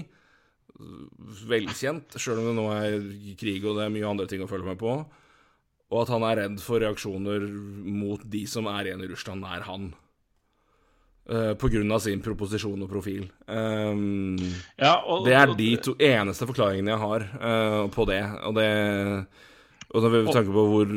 [1.49, 4.69] Velkjent, sjøl om det nå er krig og det er mye andre ting å følge
[4.69, 4.95] med på.
[5.93, 9.65] Og at han er redd for reaksjoner mot de som er igjen i Russland nær
[9.67, 9.91] han.
[11.23, 13.29] Uh, på grunn av sin proposisjon og profil.
[13.47, 14.35] Um,
[14.75, 18.19] Ja, og, det er de to eneste forklaringene jeg har uh, på det.
[18.43, 18.67] Og det
[19.93, 20.91] Og når vi tenker på hvor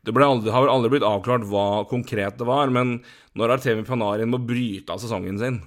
[0.00, 3.02] Det aldri, har aldri blitt avklart hva konkret det var, men
[3.36, 5.60] når Artemi Panarin må bryte av sesongen sin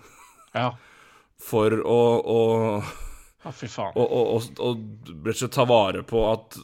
[0.56, 0.72] Ja.
[1.38, 2.40] for å, å,
[3.46, 3.94] ja, fy faen.
[3.94, 6.58] og ta vare på at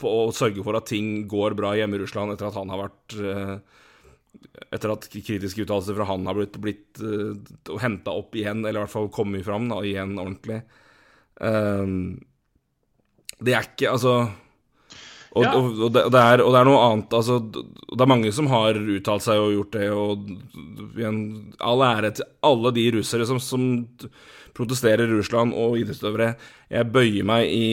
[0.00, 2.84] på å sørge for at ting går bra hjemme i Russland etter at han har
[2.88, 3.56] vært eh,
[4.70, 8.84] Etter at kritiske uttalelser fra han har blitt, blitt uh, henta opp igjen, eller i
[8.84, 10.60] hvert fall kommet fram da, igjen ordentlig.
[11.40, 12.20] Um,
[13.40, 14.10] det er ikke Altså
[15.30, 15.54] Og, Ja.
[15.56, 18.32] og, og, det, og, det er, og det er noe annet altså, Det er mange
[18.36, 21.22] som har uttalt seg og gjort det, og igjen,
[21.62, 23.64] all ære til alle de russere som, som
[24.58, 26.34] protesterer i Russland, og idrettsutøvere.
[26.74, 27.68] Jeg bøyer meg i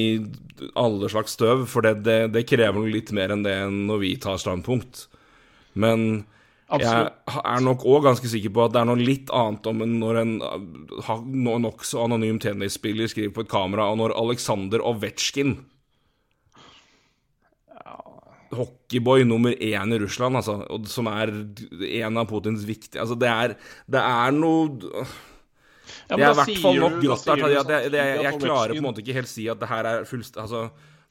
[0.78, 4.40] alle slags støv, for det, det, det krever litt mer enn det når vi tar
[4.42, 5.08] standpunkt.
[5.74, 6.24] Men
[6.68, 7.08] jeg
[7.40, 10.34] er nok òg ganske sikker på at det er noe litt annet om når en
[11.64, 15.56] nokså anonym tennisspiller skriver på et kamera, og når Aleksandr Ovetsjkin
[18.58, 21.32] hockeyboy nummer én i Russland, altså, og som er
[22.02, 23.56] en av Putins viktige Altså, det er,
[23.88, 24.94] det er noe
[26.08, 28.88] Ja, Det er i hvert fall nok grått der Jeg, jeg, jeg, klarer på en
[28.88, 30.40] måte ikke helt si at det her er fullst...
[30.40, 30.68] Altså,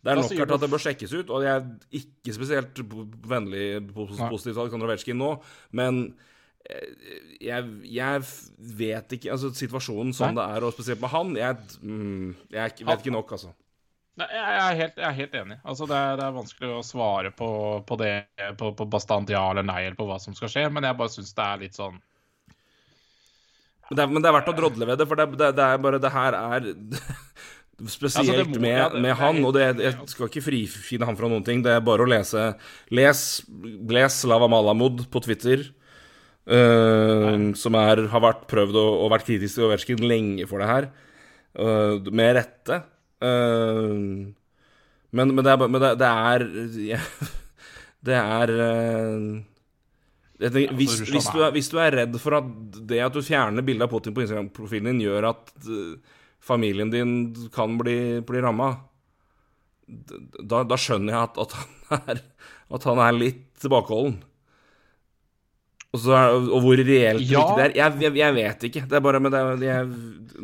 [0.06, 2.80] det er nok at det bør sjekkes ut, og jeg er ikke spesielt
[3.26, 5.32] vennlig positivt til Aleksandr Ovetsjkin nå,
[5.74, 6.00] men
[6.62, 8.24] eh, jeg, jeg
[8.78, 10.38] vet ikke Altså, situasjonen som Nei.
[10.38, 13.50] det er, og spesielt med han Jeg, mm, jeg vet ikke nok, altså.
[14.16, 15.56] Nei, jeg er helt, jeg er helt enig.
[15.60, 17.48] Altså, det, er, det er vanskelig å svare på,
[17.84, 18.12] på det
[18.56, 21.12] på, på bastant ja eller nei eller på hva som skal skje, men jeg bare
[21.12, 21.98] syns det er litt sånn
[23.90, 25.66] Men det, er, men det er verdt å drodle ved det, for det, det, det
[25.66, 26.70] er bare Det her er
[27.76, 31.16] Spesielt Altså, må- med, ja, det- med han, og det, jeg skal ikke frifinne han
[31.16, 31.62] fra noen ting.
[31.62, 32.56] Det er bare å lese
[32.90, 33.42] Les,
[33.88, 35.58] les Lava Malamud på Twitter,
[36.48, 40.70] uh, som er, har vært prøvd og, og vært kritisk til Ovetsjkin lenge for det
[40.70, 40.88] her,
[41.60, 42.82] uh, med rette.
[43.20, 44.32] Uh,
[45.12, 46.46] men, men, det er, men det, er
[46.80, 47.00] ja,
[48.06, 48.46] Det er
[50.38, 52.48] tenker, hvis, hvis, du er, hvis du er redd for at
[52.88, 55.52] det at du fjerner bildet av Putin på Instagram-profilen din, gjør at
[56.46, 57.16] familien din
[57.54, 58.72] kan bli, bli ramma,
[59.86, 61.58] da, da skjønner jeg at, at,
[61.90, 62.24] han er,
[62.78, 64.18] at han er litt tilbakeholden.
[65.94, 67.42] Og, så og hvor reelt Ja.
[67.56, 68.82] det er, jeg, jeg, jeg vet ikke.
[68.90, 69.86] Det er bare med det jeg,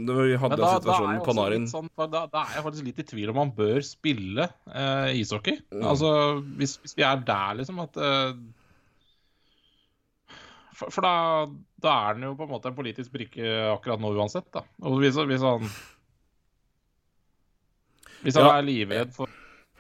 [0.01, 3.07] Når vi hadde da, situasjonen på Narin sånn, da, da er jeg faktisk litt i
[3.11, 5.59] tvil om han bør spille eh, ishockey.
[5.75, 5.85] Mm.
[5.91, 6.13] Altså,
[6.57, 8.33] hvis, hvis vi er der, liksom, at eh,
[10.73, 11.15] For, for da,
[11.85, 14.65] da er han jo på en måte en politisk brikke akkurat nå uansett, da.
[14.89, 15.69] Og hvis, hvis han
[18.23, 18.59] Hvis han Ja.
[18.59, 19.29] er livredd for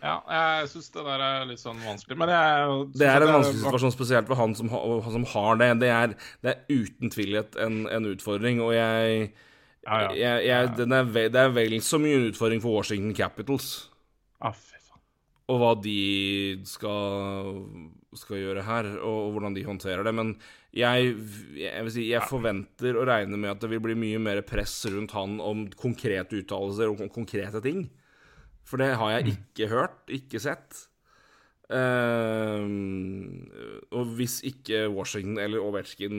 [0.02, 0.16] Ja,
[0.58, 3.92] jeg syns det der er litt sånn vanskelig, men jeg Det er en vanskelig situasjon,
[3.94, 5.68] spesielt for han som, han som har det.
[5.78, 9.30] Det er, det er uten tvil en, en utfordring, og jeg,
[9.86, 10.10] Ja, ja.
[10.14, 13.88] jeg, jeg den er ve, Det er vel så mye en utfordring for Washington Capitals
[14.42, 14.98] Ah, fy faen.
[15.48, 17.62] og hva de skal,
[18.18, 20.14] skal gjøre her, og, og hvordan de håndterer det.
[20.18, 20.34] Men
[20.74, 21.14] jeg,
[21.62, 24.80] jeg vil si, jeg forventer og regner med at det vil bli mye mer press
[24.90, 27.84] rundt han om konkrete uttalelser og konkrete ting.
[28.64, 30.86] For det har jeg ikke hørt, ikke sett.
[31.72, 33.46] Ehm,
[33.94, 36.18] og hvis ikke Washington eller Ovetsjkin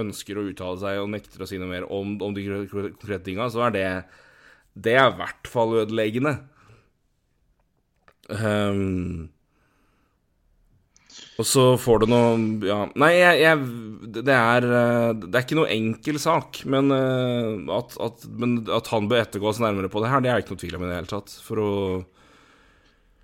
[0.00, 3.46] ønsker å uttale seg og nekter å si noe mer om, om de konkrete tinga,
[3.52, 3.88] så er det
[4.74, 6.32] Det er i hvert fall ødeleggende.
[8.34, 9.30] Ehm,
[11.34, 12.34] og så får du noe
[12.68, 12.84] Ja.
[13.00, 17.96] Nei, jeg, jeg det, er, eh, det er ikke noe enkel sak, men, eh, at,
[17.98, 20.76] at, men at han bør ettergås nærmere på det her, det er ikke noe tvil
[20.78, 21.34] om i det hele tatt.
[21.44, 21.70] For å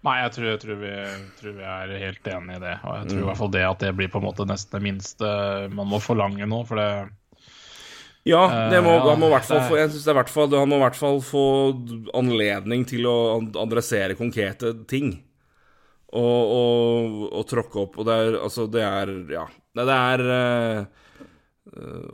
[0.01, 0.91] Nei, jeg tror, jeg tror, vi,
[1.37, 2.77] tror vi er helt enig i det.
[2.89, 3.23] Og jeg tror Mm.
[3.23, 5.33] i hvert fall det at det blir på en måte nesten det minste
[5.77, 6.61] man må forlange nå.
[6.65, 6.91] For det
[8.25, 10.57] Ja, det må, uh, ja, han må i hvert fall få Jeg synes det er
[10.57, 11.45] Han må i hvert fall få
[12.17, 13.17] anledning til å
[13.61, 15.21] adressere konkrete ting.
[16.11, 17.99] Og, og, og tråkke opp.
[18.01, 19.45] Og det er altså Det er Ja.
[19.79, 20.85] Det er eh,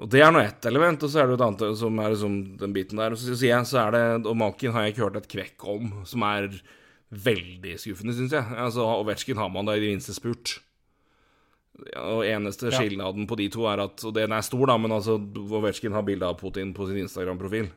[0.02, 2.12] Og det er nå ett element, og så er det jo et annet som er
[2.12, 3.14] liksom den biten der.
[3.16, 5.94] Og så jeg, så er det Og Malkin har jeg ikke hørt et kvekk om,
[6.04, 6.50] som er
[7.08, 8.44] veldig skuffende, syns jeg.
[8.58, 10.58] Altså, Ovetsjkin har man da i det minste spurt.
[11.92, 12.80] Ja, og eneste Ja.
[13.28, 16.26] på de to er at Og den er stor, da, men altså Ovetsjkin har bilde
[16.26, 17.70] av Putin på sin Instagram-profil.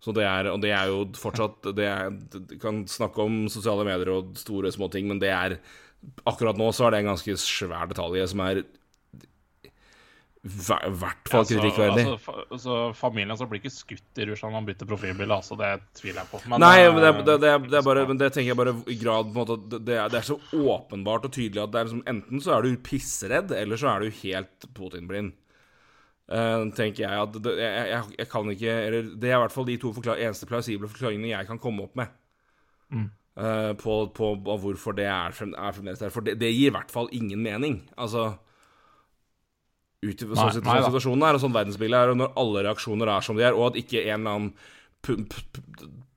[0.00, 3.84] Så det er, og det er jo fortsatt det er, Du kan snakke om sosiale
[3.84, 5.58] medier og store, små ting, men det er
[6.24, 8.62] Akkurat nå så er det en ganske svær detalj som er
[10.40, 12.06] i hvert fall kritikkverdig.
[12.08, 15.68] altså, altså, familien altså, blir ikke skutt i Russland når man bytter profilbilde, altså, det
[15.98, 16.40] tviler jeg på.
[16.48, 18.74] Men, Nei, eh, men det, det, det, det er bare Men det tenker jeg bare
[18.88, 22.02] i grad på en måte det er så åpenbart og tydelig at det er liksom
[22.08, 25.34] Enten så er du pissredd, eller så er du helt Putin-blind.
[26.30, 29.54] Eh, tenker jeg at det, jeg, jeg, jeg kan ikke Eller det er i hvert
[29.54, 32.12] fall de to forklare, eneste plausible forklaringene jeg kan komme opp med.
[33.36, 36.10] eh, på, på, på hvorfor det er, frem, er fremdeles der.
[36.14, 37.80] For det, det gir i hvert fall ingen mening.
[37.98, 38.28] Altså
[40.00, 43.10] ut Nei, sånn nei sånn situasjonen er, og sånn verdensbildet er, og når alle reaksjoner
[43.12, 44.54] er som de er, og at ikke en eller annen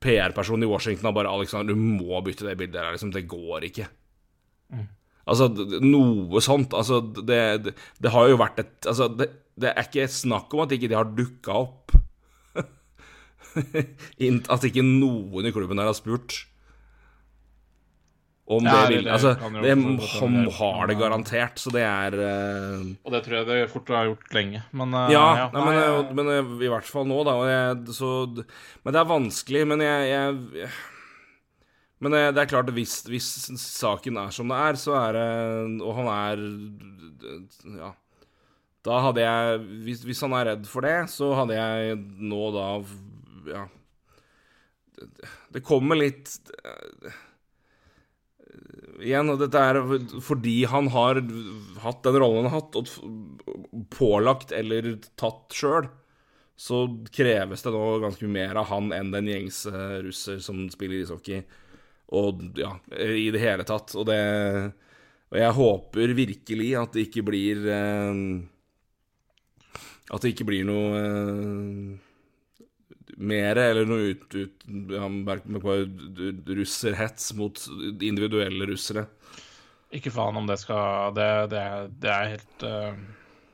[0.04, 3.12] PR-person i Washington har bare 'Alexander, du må bytte det bildet der', liksom.
[3.12, 3.88] Det går ikke.
[5.26, 6.72] Altså, d- d- noe sånt.
[6.76, 9.28] Altså, det, det, det har jo vært et Altså, det,
[9.60, 11.94] det er ikke snakk om at ikke de har dukka opp.
[14.54, 16.40] At ikke noen i klubben der har spurt.
[18.44, 19.70] Om Ja, det vil Altså, det,
[20.20, 22.82] han har det garantert, så det er uh...
[23.06, 24.60] Og det tror jeg det fort har gjort lenge.
[24.76, 27.38] Men uh, Ja, ja, nei, men, eh, men i hvert fall nå, da.
[27.40, 28.10] Og jeg, så,
[28.84, 29.64] men det er vanskelig.
[29.70, 30.68] Men jeg, jeg
[32.04, 33.30] Men det er klart, hvis, hvis
[33.62, 35.28] saken er som det er, så er det
[35.80, 36.48] Og han er
[37.78, 37.94] Ja.
[38.84, 42.68] Da hadde jeg hvis, hvis han er redd for det, så hadde jeg nå da
[43.44, 43.66] Ja.
[44.94, 45.08] Det,
[45.56, 47.14] det kommer litt eh,
[49.04, 49.80] Igjen, og dette er
[50.22, 51.18] fordi han har
[51.82, 55.88] hatt den rollen han har hatt, og pålagt eller tatt sjøl,
[56.54, 59.74] så kreves det nå ganske mye mer av han enn den gjengse
[60.06, 61.42] russer som spiller ishockey.
[62.14, 62.70] Og ja,
[63.02, 63.96] i det hele tatt.
[63.98, 64.20] Og det
[65.34, 68.18] Og jeg håper virkelig at det ikke blir eh,
[70.12, 72.14] At det ikke blir noe eh,
[73.16, 75.08] mer eller noe ut, ut ja,
[76.58, 77.60] russerhets mot
[78.02, 79.06] individuelle russere.
[79.94, 81.62] Ikke faen om det skal Det, det,
[82.02, 82.96] det er helt eh,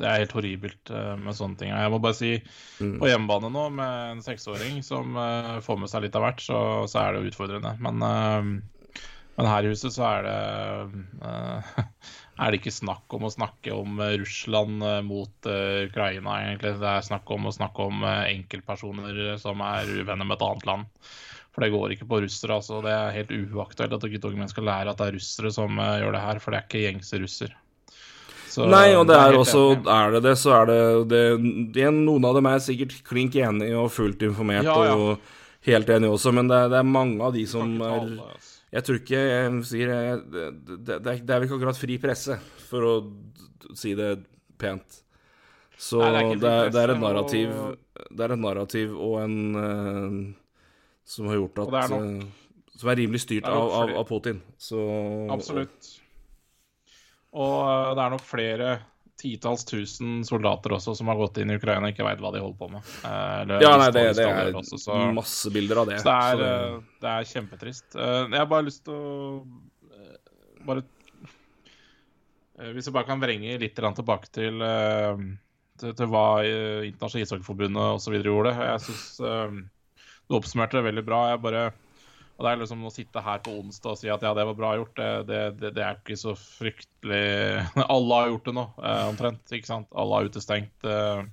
[0.00, 1.72] Det er helt horribelt eh, med sånne ting.
[1.74, 2.32] Jeg må bare si,
[2.80, 6.60] på hjemmebane nå med en seksåring som eh, får med seg litt av hvert, så,
[6.90, 7.74] så er det jo utfordrende.
[7.84, 8.00] Men,
[9.36, 10.38] men her i huset så er det
[12.40, 16.74] er det ikke snakk om å snakke om eh, Russland eh, mot eh, Ukraina, egentlig.
[16.81, 20.88] Det er snakk om å snakke om enkeltpersoner som er uvenner med et annet land.
[21.50, 22.57] For det går ikke på russere.
[22.61, 22.79] altså.
[22.85, 26.14] Det er helt uaktuelt at guttungen min skal lære at det er russere som gjør
[26.14, 27.57] det her, for det er ikke gjengse russer.
[28.50, 29.90] Så Nei, og det er helt også enig.
[29.94, 30.79] Er det det, så er det,
[31.11, 31.20] det,
[31.76, 34.94] det Noen av dem er sikkert klink enig og fullt informert Ja, ja.
[34.98, 38.49] og helt enig også, men det, er- det er mange av de som er altså.
[38.70, 42.37] Jeg tror ikke jeg sier jeg, det, det, det, er- vel ikke akkurat fri presse,
[42.68, 42.92] for å
[43.74, 44.12] si det
[44.61, 45.00] pent.
[45.80, 49.37] Så Nei, det er det, er, et narrativ og- Det er et narrativ og en
[49.56, 50.35] eh,
[51.09, 52.26] Som har gjort at er eh,
[52.76, 54.42] Som er rimelig styrt er av, av, av Putin.
[54.61, 54.76] Så
[55.33, 55.88] Absolutt.
[57.33, 58.70] Og eh, det er nok flere
[59.20, 62.40] titalls tusen soldater også som har gått inn i Ukraina og ikke veit hva de
[62.40, 62.87] holder på med.
[63.04, 65.98] Eh, eller Ja, nei, det, det er også, så, masse bilder av det.
[66.00, 66.54] så det er, Så det-
[67.04, 67.88] eh, er kjempetrist.
[67.96, 69.44] Eh, Jeg har bare lyst til å
[69.92, 70.16] eh,
[70.66, 70.83] bare
[72.59, 75.22] eh, Hvis jeg bare kan vrenge litt tilbake til, eh,
[75.80, 78.16] til, til hva eh, Internasjonale ishockeyforbundet osv.
[78.24, 78.56] gjorde.
[78.56, 79.04] Jeg syns
[80.30, 81.20] du oppsummerte det veldig bra.
[81.33, 81.62] Jeg bare
[82.40, 84.57] og det er liksom Å sitte her på onsdag og si at ja, det var
[84.57, 87.26] bra gjort, det, det, det, er ikke så fryktelig
[87.94, 89.53] Alle har gjort det nå, eh, omtrent.
[89.53, 89.90] ikke sant?
[89.92, 91.29] Alle har utestengt eh,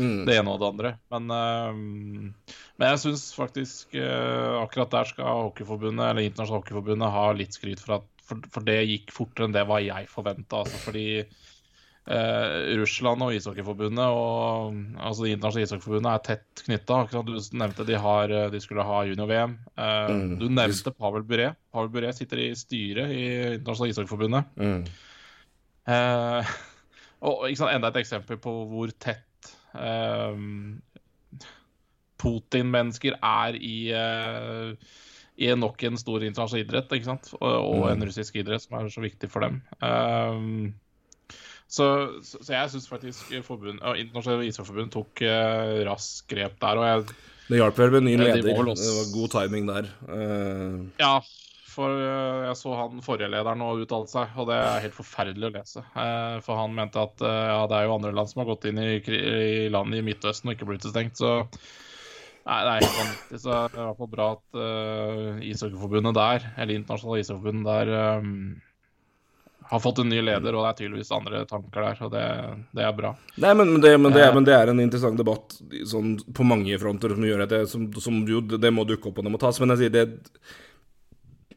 [0.00, 0.22] Mm.
[0.24, 0.90] det ene og det andre.
[1.12, 7.58] Men, eh, men jeg syns faktisk akkurat der skal Hockeyforbundet, eller Internasjonale Hockeyforbundet ha litt
[7.58, 10.62] skryt for at for, for det gikk fortere enn det hva jeg forventa.
[10.62, 11.06] Altså, fordi
[12.06, 17.00] eh, Russland og Ishockeyforbundet og altså det internasjonale ishockeyforbundet er tett knytta.
[17.26, 19.58] Du nevnte de, har, eh, de skulle ha junior-VM.
[19.76, 20.38] Eh, Mm.
[20.40, 21.54] Du nevnte Pavel Bure.
[21.72, 23.24] Pavel Bure sitter i styret i
[23.58, 24.44] internasjonale ishockeyforbundet.
[24.56, 24.84] Mm.
[25.90, 26.54] Eh,
[27.28, 30.40] og sant, enda et eksempel på hvor tett eh,
[32.20, 34.74] Putin-mennesker er i, eh,
[35.40, 37.30] i nok en stor internasjonal idrett, ikke sant?
[37.38, 39.62] Og, og en russisk idrett som er så viktig for dem.
[39.80, 40.72] Eh,
[41.70, 41.86] så,
[42.26, 46.80] så, så jeg syns faktisk forbund, ja, Internasjonale ishockeyforbund tok eh, raskt grep der.
[46.80, 47.18] Og jeg,
[47.50, 48.40] Det hjalp vel med ny leder.
[48.42, 49.92] de Det var god timing der.
[50.10, 50.88] Uh...
[50.98, 51.20] Ja,
[51.70, 55.46] for uh, jeg så han forrige lederen nå uttale seg, og det er helt forferdelig
[55.46, 55.84] å lese.
[55.94, 58.66] Uh, For han mente at uh, ja, det er jo andre land som har gått
[58.70, 61.38] inn i, i landet i Midtøsten og ikke blitt stengt, så
[62.40, 63.38] Nei, det er helt vanvittig.
[63.42, 67.90] Så det er i hvert fall bra at uh, ishockeyforbundet der, eller internasjonale ishockeyforbundet der,
[68.00, 68.40] øhm,
[69.70, 72.24] har fått en ny leder, og det er tydeligvis andre tanker der, og det,
[72.74, 73.12] det er bra.
[73.36, 74.32] Nei, men, men, det, men, det, Eh.
[74.34, 75.54] men det er en interessant debatt
[75.86, 79.20] sånn, på mange fronter som gjør at det, som, som jo, det må dukke opp
[79.22, 79.60] og det må tas.
[79.62, 80.08] Men jeg sier det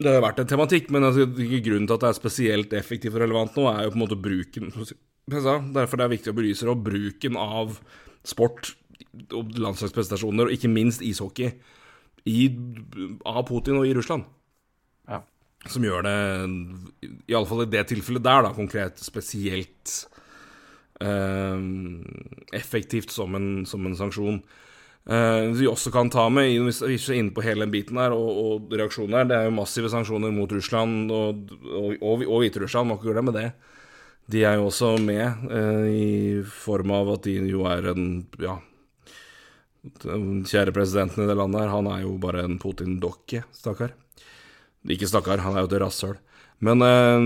[0.03, 3.17] Det har vært en tematikk, men altså, ikke grunnen til at det er spesielt effektivt
[3.17, 6.35] og relevant nå, er jo på en måte bruken jeg Derfor det er viktig å
[6.35, 7.77] belyse det, og bruken av
[8.27, 8.73] sport
[9.33, 11.53] og landslagsprestasjoner, og ikke minst ishockey,
[12.27, 12.47] i,
[13.27, 14.25] av Putin og i Russland.
[15.09, 15.21] Ja.
[15.71, 16.17] Som gjør det,
[17.31, 19.93] iallfall i det tilfellet der, da, konkret, spesielt
[20.99, 21.63] eh,
[22.59, 24.41] effektivt som en, som en sanksjon.
[25.03, 28.15] Eh, vi også kan ta med, hvis vi er inne på hele den biten her,
[28.15, 32.43] og, og reaksjonen her, det er jo massive sanksjoner mot Russland og, og, og, og
[32.43, 33.49] Hviterussland, må ikke glemme det.
[34.31, 38.05] De er jo også med, eh, i form av at de jo er en
[38.39, 38.59] Ja,
[40.05, 43.91] den kjære presidenten i det landet her, han er jo bare en Putin-dokke, stakkar.
[44.91, 46.17] Ikke stakkar, han er jo et rasshøl.
[46.63, 47.19] Men, eh,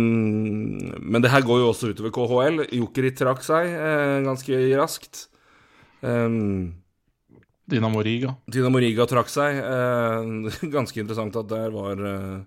[1.01, 2.68] men det her går jo også utover KHL.
[2.80, 5.28] Jokerit trakk seg eh, ganske raskt.
[6.01, 6.76] Um,
[7.68, 8.36] Dinamo Riga.
[8.47, 9.58] Dinamo Riga trakk seg.
[9.62, 12.38] Eh, ganske interessant at der var eh,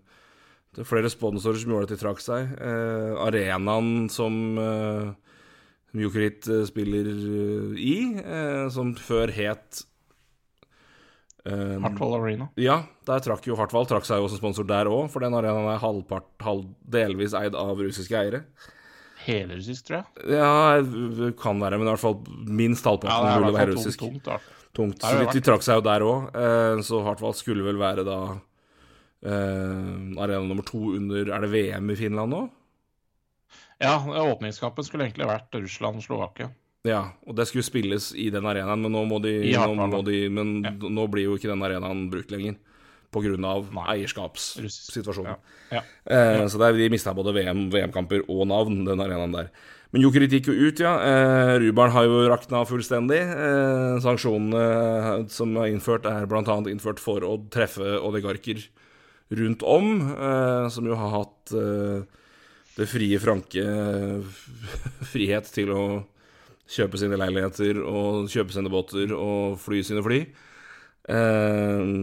[0.75, 2.55] Det er flere sponsorer som gjorde at de trakk seg.
[2.57, 5.11] Eh, arenaen som eh,
[5.99, 9.85] Mjokerit eh, spiller eh, i, eh, som før het
[11.47, 12.51] eh, Hartwall Arena.
[12.61, 15.71] Ja, der trakk jo Hartwall trakk seg jo som sponsor der òg, for den arenaen
[15.73, 18.45] er halvpart, halv, delvis eid av russiske eiere.
[19.27, 20.31] Hele russisk, tror jeg.
[20.39, 24.01] Ja, det kan være, men i hvert fall minst Ja, halvparten i burde være russisk.
[24.01, 24.25] tungt.
[24.25, 24.57] tungt.
[24.73, 25.03] Tungt.
[25.03, 28.19] Så de, de trakk seg jo der òg, uh, så Hartwall skulle vel være da
[28.31, 32.45] uh, arena nummer to under Er det VM i Finland nå?
[33.81, 36.51] Ja, åpningskampen skulle egentlig vært Russland-Slovakia.
[36.89, 40.01] Ja, og det skulle spilles i den arenaen, men nå må de, I nå, må
[40.07, 40.71] de Men Ja.
[40.73, 42.57] nå blir jo ikke den arenaen brukt lenger.
[43.13, 43.85] Nei.
[43.99, 45.37] eierskapssituasjonen.
[45.73, 45.83] Ja.
[46.07, 49.51] Eh, så der, de mista både VM, VM-kamper og navn, den arenaen der.
[49.93, 50.93] Men Jokerit gikk jo ut, ja.
[51.03, 53.19] Eh, Rubaren har jo rakna fullstendig.
[53.19, 56.45] Eh, sanksjonene som er innført, er bl.a.
[56.71, 58.63] innført for å treffe oligarker
[59.35, 62.07] rundt om, eh, som jo har hatt eh,
[62.79, 63.67] det frie franke
[65.13, 65.83] frihet til å
[66.71, 70.21] kjøpe sine leiligheter og kjøpe sine båter og fly sine fly.
[71.11, 71.95] Eh,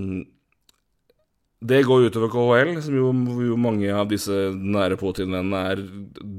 [1.67, 3.11] det går utover KHL, som jo,
[3.47, 5.81] jo mange av disse nære Putin-vennene er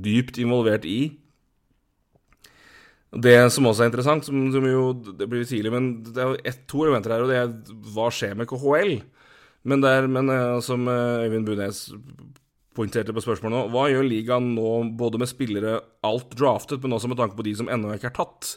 [0.04, 1.00] dypt involvert i.
[3.08, 4.82] Det som også er interessant, som, som jo
[5.16, 8.10] Det blir tidlig, men det er jo ett, to elementer her, og det er hva
[8.12, 8.98] skjer med KHL?
[9.68, 11.88] Men, det er, men eh, som eh, Øyvind Bunes
[12.78, 17.10] poengterte på spørsmålet nå, hva gjør ligaen nå både med spillere alt draftet, men også
[17.10, 18.54] med tanke på de som ennå ikke er tatt?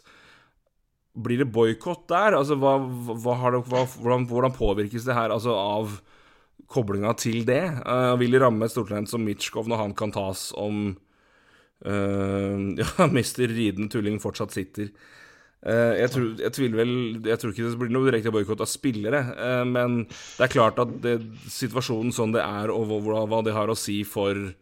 [1.11, 2.37] Blir det boikott der?
[2.37, 5.97] Altså, hva, hva det, hva, hvordan, hvordan påvirkes det her altså, av
[6.71, 7.63] koblinga til det?
[7.83, 10.93] Uh, vil det ramme et stortalent som Mitchkov når han kan tas om
[11.87, 14.93] uh, Ja, mister ridende tulling fortsatt sitter?
[15.61, 16.91] Eh, jeg, tror, jeg vel
[17.21, 20.79] Jeg tror ikke det blir noe direkte boikott av spillere, eh, men det er klart
[20.81, 21.19] at det,
[21.53, 24.55] situasjonen sånn det er, og hva, det har å si for eh,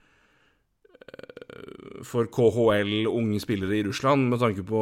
[2.03, 4.81] For KHL, unge spillere i Russland, med tanke på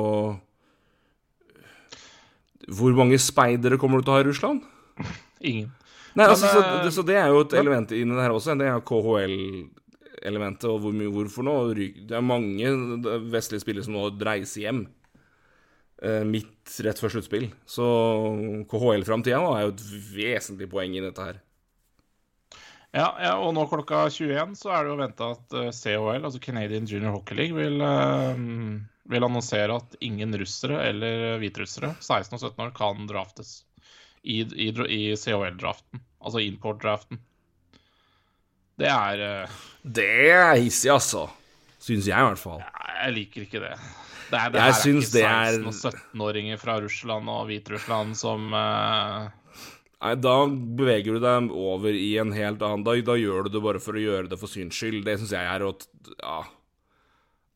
[2.68, 4.65] Hvor mange speidere kommer du til å ha i Russland?
[5.51, 5.70] Ingen.
[6.18, 8.57] Nei, altså, så, det- så det er jo et element inni det her også.
[8.57, 11.53] Det er KHL-elementet, og hvor mye hvorfor nå.
[11.78, 12.74] Det er mange
[13.30, 14.88] vestlige spillere som nå reiser hjem
[16.30, 17.48] midt rett før sluttspill.
[17.66, 17.86] Så
[18.70, 19.84] KHL-framtida er jo et
[20.14, 21.39] vesentlig poeng i dette her.
[22.95, 26.39] Ja, ja, og nå klokka 21 så er det jo venta at COL, CHL, altså
[26.41, 28.39] Canadian Junior Hockey League, vil, eh,
[29.12, 33.52] vil annonsere at ingen russere eller hviterussere, 16 og 17 år, kan draftes
[34.24, 36.02] i, i, i CHL-draften.
[36.24, 37.20] Altså import-draften.
[38.78, 41.28] Det er eh, Det er hissig, altså.
[41.78, 42.64] Syns jeg, i hvert fall.
[43.04, 43.76] Jeg liker ikke det.
[44.32, 48.17] Det, er, det Jeg syns det er- ikke 16- og 17-åringer fra Russland og Hviterussland
[48.19, 49.28] som uh...
[49.97, 50.36] Nei, da
[50.78, 53.97] beveger du deg over i en helt annen Da, da gjør du det bare for
[53.97, 55.01] å gjøre det for syns skyld.
[55.07, 55.73] Det syns jeg er å
[56.21, 56.43] Ja.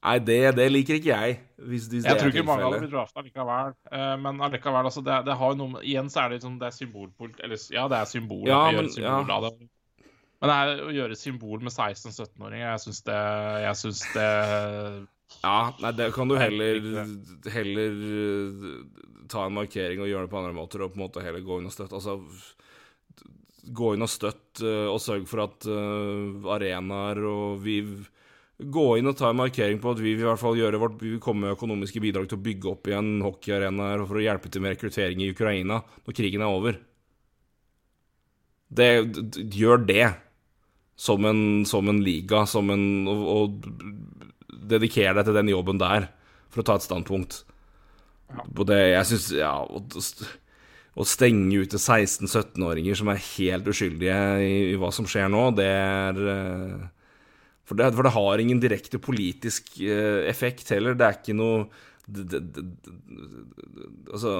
[0.01, 1.35] Nei, det, det liker ikke jeg.
[1.61, 3.75] Hvis, hvis Jeg tror ikke mange hadde blitt drafta likevel.
[3.93, 6.71] Uh, men allikevel, altså, det, det har jo noe Igjen så er det liksom, det
[6.71, 8.41] er symbolpolitikk Eller ja, det er symbol.
[8.49, 9.37] Ja, men- symbol ja.
[9.37, 9.69] av det.
[10.41, 13.17] Men det er å gjøre symbol med 16-17-åringer, jeg syns det
[13.61, 14.29] Jeg synes det
[15.41, 16.81] Ja, nei, det kan du heller
[17.49, 18.71] Heller uh,
[19.31, 21.61] ta en markering og gjøre det på andre måter, og på en måte heller gå
[21.61, 21.97] inn og støtte.
[21.97, 22.17] Altså
[23.71, 27.81] gå inn og støtt, uh, og sørg for at uh, arenaer og vi
[28.61, 30.99] Gå inn og ta en markering på at vi vil i hvert fall gjøre vårt
[31.01, 34.51] Vi vil komme med økonomiske bidrag til å bygge opp igjen hockeyarenaer for å hjelpe
[34.53, 36.77] til med rekruttering i Ukraina når krigen er over.
[38.71, 38.87] Det,
[39.57, 40.11] gjør det
[40.95, 46.09] som en, som en liga, som en og, og dedikere deg til den jobben der,
[46.51, 47.41] for å ta et standpunkt.
[48.55, 54.79] På det, jeg synes, ja, å, stenge ute 16-17-åringer som er helt uskyldige i, i
[54.79, 56.89] hva som skjer nå, det er eh,
[57.67, 60.97] for det, for det har ingen direkte politisk eh, effekt heller.
[60.99, 61.69] Det er ikke noe
[62.11, 62.65] det, det,
[64.11, 64.33] Altså,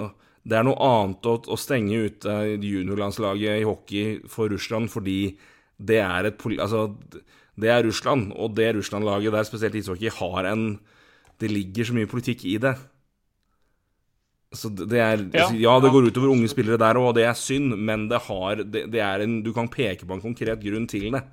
[0.43, 5.37] det er noe annet å, å stenge ute juniorlandslaget i hockey for Russland fordi
[5.81, 6.89] det er et Altså,
[7.61, 10.79] det er Russland, og det Russland-laget der, spesielt ishockey, har en
[11.41, 12.75] Det ligger så mye politikk i det.
[14.53, 17.33] Så det er Ja, Ja, det går utover unge spillere der òg, og det er
[17.33, 20.87] synd, men det har det, det er en Du kan peke på en konkret grunn
[20.87, 21.23] til det.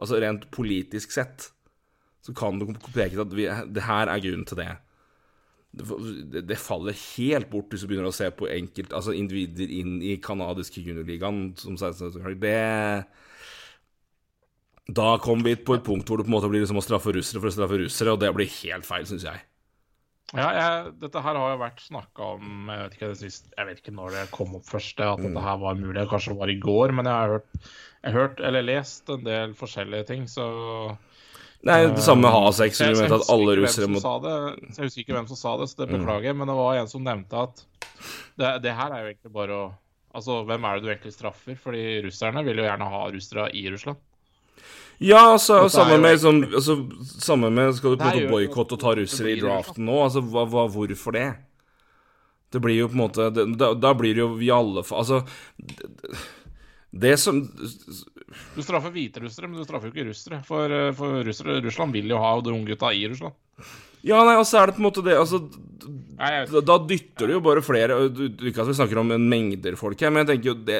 [0.00, 1.50] Altså rent politisk sett
[2.22, 4.76] så kan du peke på at vi, det her er grunnen til det.
[5.70, 10.00] Det, det, faller helt bort hvis du begynner å se på enkelt, altså individer inn
[10.02, 12.36] i kanadiske juniorligaen som 16-åringer.
[12.42, 12.56] Det
[14.90, 17.12] Da kom vi på et punkt hvor det på en måte blir liksom å straffe
[17.14, 19.42] russere for å straffe russere, og det blir helt feil, syns jeg.
[20.30, 23.80] Ja, jeg, dette her har jo vært snakka om jeg vet, ikke, sist, jeg vet
[23.82, 26.04] ikke når det kom opp først, at dette her var mulig.
[26.10, 29.24] Kanskje det var i går, men jeg har hørt, jeg har hørt eller lest en
[29.26, 30.46] del forskjellige ting, så
[31.66, 32.94] Nei, det samme med H6, som jeg,
[34.70, 36.38] jeg husker ikke hvem som sa det, så det beklager Mm.
[36.40, 37.60] Men det var en som nevnte at
[38.40, 39.70] det, det her er jo egentlig bare å
[40.10, 41.54] Altså, hvem er det du egentlig straffer?
[41.54, 44.00] Fordi russerne vil jo gjerne ha russere i Russland.
[45.00, 46.74] Ja, altså, Dette er samme med, sånn, altså,
[47.24, 49.94] samme med Skal du på en måte boikotte og ta russere i draften nå?
[50.04, 51.28] Altså, hva, hva, hvorfor det?
[52.52, 55.04] Det blir jo på en måte det, da, da blir det jo i alle fall
[55.04, 55.22] Altså
[55.56, 55.88] det,
[56.90, 60.40] det som Du straffer hviterussere, men du straffer jo ikke russere.
[60.46, 63.34] For, eh, for russere, Russland vil jo ha de unge gutta i Russland.
[64.06, 65.42] Ja, nei, altså er det på en måte det Altså
[66.20, 69.10] Nei, da, da dytter du jo bare flere du, du, Ikke at vi snakker om
[69.14, 70.78] en mengder folk her, men jeg tenker jo det,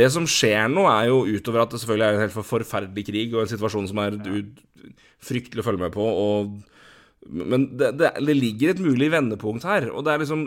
[0.00, 3.32] det som skjer nå, er jo utover at det selvfølgelig er en helt forferdelig krig
[3.36, 4.92] og en situasjon som er u-
[5.26, 6.52] fryktelig å følge med på, og
[7.28, 10.44] Men det, det, det ligger et mulig vendepunkt her, og det er liksom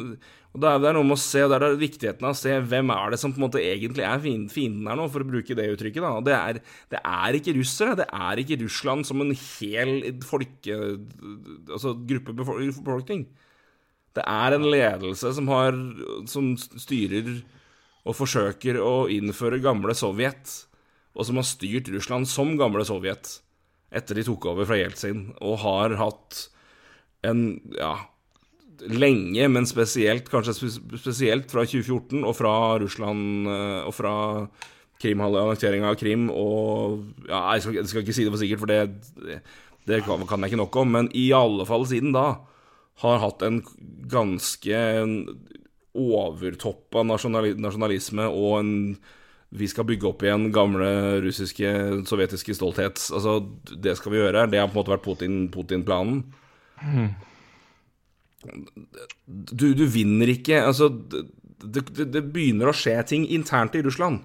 [0.49, 2.37] og det er, det er noe med å se, og det er viktigheten av å
[2.39, 5.27] se hvem er det som på en måte egentlig er fienden her nå, for å
[5.29, 6.01] bruke det uttrykket.
[6.01, 6.59] da, og Det er,
[6.89, 9.93] det er ikke russere, det er ikke Russland som en hel
[10.25, 10.79] folke...
[11.69, 13.27] Altså gruppe befolkning.
[14.17, 15.75] Det er en ledelse som har
[16.27, 17.27] Som styrer
[18.09, 20.49] og forsøker å innføre gamle Sovjet,
[21.13, 23.35] og som har styrt Russland som gamle Sovjet
[23.93, 26.47] etter de tok over fra Jeltsin, og har hatt
[27.27, 27.43] en
[27.75, 27.95] Ja,
[28.87, 30.55] lenge, men spesielt, kanskje
[30.99, 34.13] spesielt fra 2014 og fra Russland eh, og fra
[34.99, 38.71] Krim-annekteringa av Krim og Ja, jeg skal, jeg skal ikke si det for sikkert, for
[38.71, 39.39] det,
[39.89, 42.27] det, kan, kan jeg ikke nok om, men i alle fall siden da
[43.03, 43.61] har hatt en
[44.11, 44.79] ganske
[45.99, 48.73] overtoppa nasjonali nasjonalisme og en
[49.49, 50.89] vi skal bygge opp igjen gamle
[51.23, 51.69] russiske,
[52.05, 53.01] sovjetiske stolthet.
[53.09, 53.39] Altså,
[53.81, 54.43] det skal vi gjøre.
[54.45, 55.47] Det har på en måte vært Putin-
[59.27, 61.25] Du, du vinner ikke Altså, det,
[61.91, 64.21] det, det begynner å skje ting internt i Russland.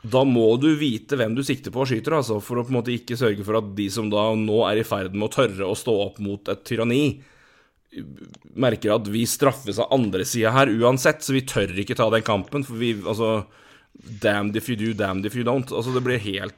[0.00, 2.78] Da må du vite hvem du sikter på og skyter, altså, for å på en
[2.78, 5.68] måte ikke sørge for at de som da nå er i ferd med å tørre
[5.68, 7.20] å stå opp mot et tyranni,
[8.56, 12.24] merker at vi straffes av andre sida her uansett, så vi tør ikke ta den
[12.24, 13.42] kampen, for vi Altså
[14.00, 15.68] Damned if you do, damned if you don't.
[15.74, 16.54] Altså, det blir helt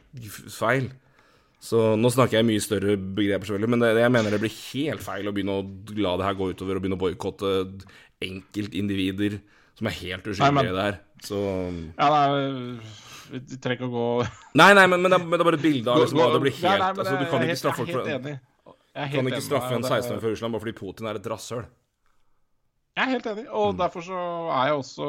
[0.53, 0.93] feil.
[1.63, 5.03] Så nå snakker jeg mye større begreper, selvfølgelig, men det, jeg mener det blir helt
[5.05, 5.67] feil å begynne å
[6.03, 7.53] la det her gå utover og begynne å boikotte
[8.27, 9.37] enkeltindivider
[9.79, 10.99] som er helt uskyldige men- der.
[11.23, 12.81] Så ja, nei,
[13.31, 14.07] vi trenger ikke å gå
[14.59, 16.27] Nei, nei, men, men, det, er, men det er bare et bilde av liksom, hva
[16.35, 18.11] det blir helt nei, nei, Altså, du kan jeg, ikke straffe folk Jeg er for
[18.11, 18.35] helt enig.
[18.93, 21.07] Er Du kan ikke straffe en deg, og det- 16-åring fra Russland bare fordi Putin
[21.13, 21.63] er et rasshøl.
[22.99, 23.79] Jeg er helt enig, og Mm.
[23.79, 24.19] derfor så
[24.51, 25.07] er jeg også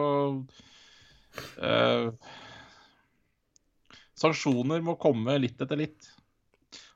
[1.66, 2.06] uh,
[4.24, 6.13] Sanksjoner må komme litt etter litt.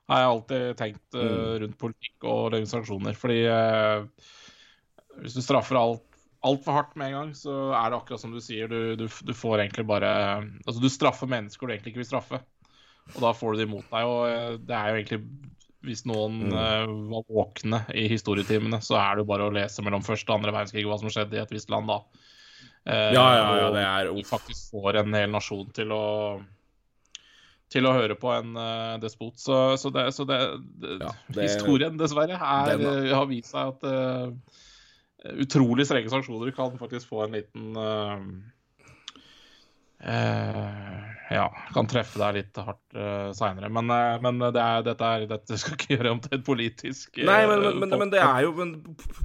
[0.07, 1.61] Har jeg alltid tenkt Mm.
[1.63, 3.15] rundt politikk og sanksjoner.
[3.19, 4.05] Fordi uh,
[5.23, 6.03] hvis du straffer alt
[6.47, 8.69] altfor hardt med en gang, så er det akkurat som du sier.
[8.71, 10.11] Du, du, du får egentlig bare
[10.65, 12.39] Altså, du straffer mennesker du egentlig ikke vil straffe.
[13.15, 14.05] Og da får du det imot deg.
[14.07, 15.21] Og eh, det er jo egentlig
[15.87, 16.53] Hvis noen Mm.
[16.53, 20.39] eh, var våkne i historietimene, så er det jo bare å lese mellom første og
[20.39, 21.99] andre verdenskrig hva som skjedde i et visst land da.
[22.87, 24.29] Uh, Ja, ja, ja, det er uff.
[24.29, 26.03] faktisk får en hel nasjon til å
[27.73, 29.35] til å høre på en uh, despot.
[29.41, 30.39] Så, så, det, så det,
[31.01, 34.31] Ja, det- Historien, dessverre, er, Den, har vist seg at uh,
[35.43, 38.21] utrolig strenge sanksjoner kan faktisk få en liten uh,
[41.27, 43.67] Ja, kan treffe deg litt hardt uh, seinere.
[43.73, 47.19] Men, uh, men det er, dette, er, dette skal ikke gjøre om til et politisk
[47.19, 48.53] uh, Nei, men, men, men, det er jo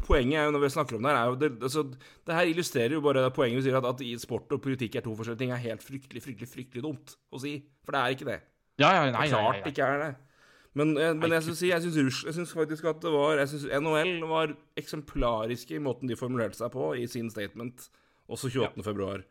[0.08, 1.84] Poenget er jo når vi snakker om det her, er jo det, altså,
[2.26, 5.06] det her illustrerer jo bare poenget vi sier at, at i sport og politikk er
[5.06, 7.54] to forskjellige ting, er helt fryktelig, fryktelig, fryktelig dumt å si.
[7.86, 8.38] For det er ikke det.
[8.82, 9.72] Ja, ja, nei, Det klart nei, nei.
[9.74, 10.12] ikke er det.
[10.80, 15.82] Men, men jeg jeg syns faktisk at det var Jeg syns NHL var eksemplariske i
[15.84, 17.90] måten de formulerte seg på i sin statement,
[18.26, 18.82] også 28.
[18.86, 19.22] februar.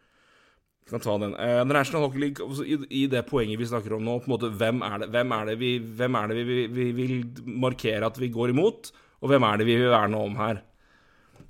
[0.89, 1.35] Kan ta den.
[1.37, 4.33] Uh, National Hockey League, også i, i det poenget vi snakker om nå, på en
[4.33, 8.05] måte, hvem er det, hvem er det, vi, er det vi, vi, vi vil markere
[8.05, 10.63] at vi går imot, og hvem er det vi vil verne om her?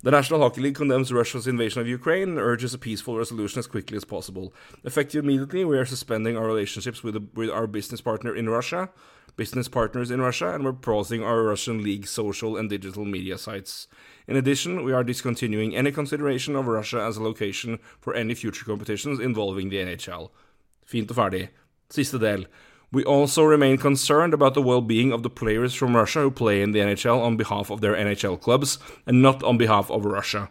[0.04, 3.68] The National Hockey League condemns Russia's invasion of Ukraine and urges a peaceful resolution as
[3.68, 4.52] quickly as possible.
[4.82, 8.90] Effective immediately, we are suspending our relationships with, the, with our business partner in Russia,
[9.36, 13.88] business partners in Russia, and we're pausing our Russian League social and digital media sites.
[14.26, 18.64] In addition, we are discontinuing any consideration of Russia as a location for any future
[18.64, 20.30] competitions involving the NHL.
[20.84, 21.48] Fint og ferdig.
[21.90, 22.46] Siste del.
[22.92, 26.72] We also remain concerned about the well-being of the players from Russia who play in
[26.72, 30.50] the NHL on behalf of their NHL clubs and not on behalf of Russia.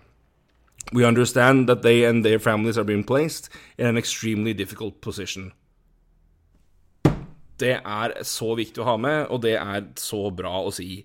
[0.92, 5.54] We understand that they and their families are being placed in an extremely difficult position.
[7.62, 11.04] Det er så viktig å ha med, og det er så bra å si.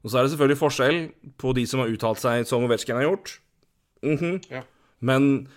[0.00, 1.00] Og så er det selvfølgelig forskjell
[1.40, 3.34] på de som har uttalt seg som Ovetsjkin har gjort.
[4.06, 4.38] Mhm.
[4.48, 4.64] Ja.
[5.04, 5.48] Men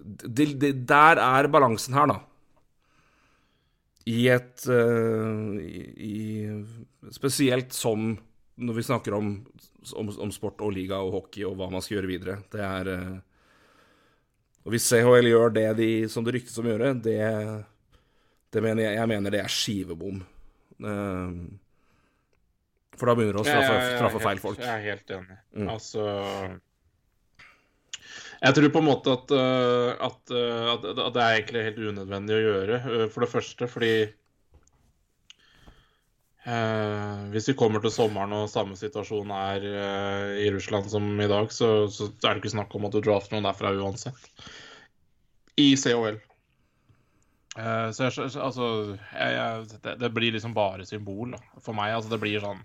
[0.00, 2.20] det, det, der er balansen her, da.
[4.10, 6.18] I et uh, i, i,
[7.12, 8.14] Spesielt som
[8.60, 9.34] når vi snakker om,
[9.96, 12.38] om, om sport og liga og hockey og hva man skal gjøre videre.
[12.52, 13.18] Det er uh,
[14.64, 17.20] Og hvis CHL gjør det de, som det ryktes om å gjøre, det,
[18.50, 20.22] det mener jeg, jeg mener det er skivebom.
[20.80, 21.34] Eh,
[23.00, 24.60] for da begynner du å straffe, straffe feil folk.
[24.60, 25.36] Jeg er helt enig.
[25.56, 25.68] Mm.
[25.72, 26.02] Altså
[28.40, 31.80] Jeg tror på en måte at, øh, at, øh, at, at det er egentlig helt
[31.92, 32.80] unødvendig å gjøre.
[32.92, 33.92] øh, For det første fordi
[36.44, 41.28] eh, Hvis vi kommer til sommeren og samme situasjon er eh, i Russland som i
[41.30, 44.28] dag, så, så er det ikke snakk om at du drafter noen derfra uansett.
[45.60, 46.20] I COL.
[47.58, 51.40] Eh, så jeg, altså jeg, jeg, det, det blir liksom bare symbol da.
[51.64, 51.96] for meg.
[51.96, 52.62] Altså det blir sånn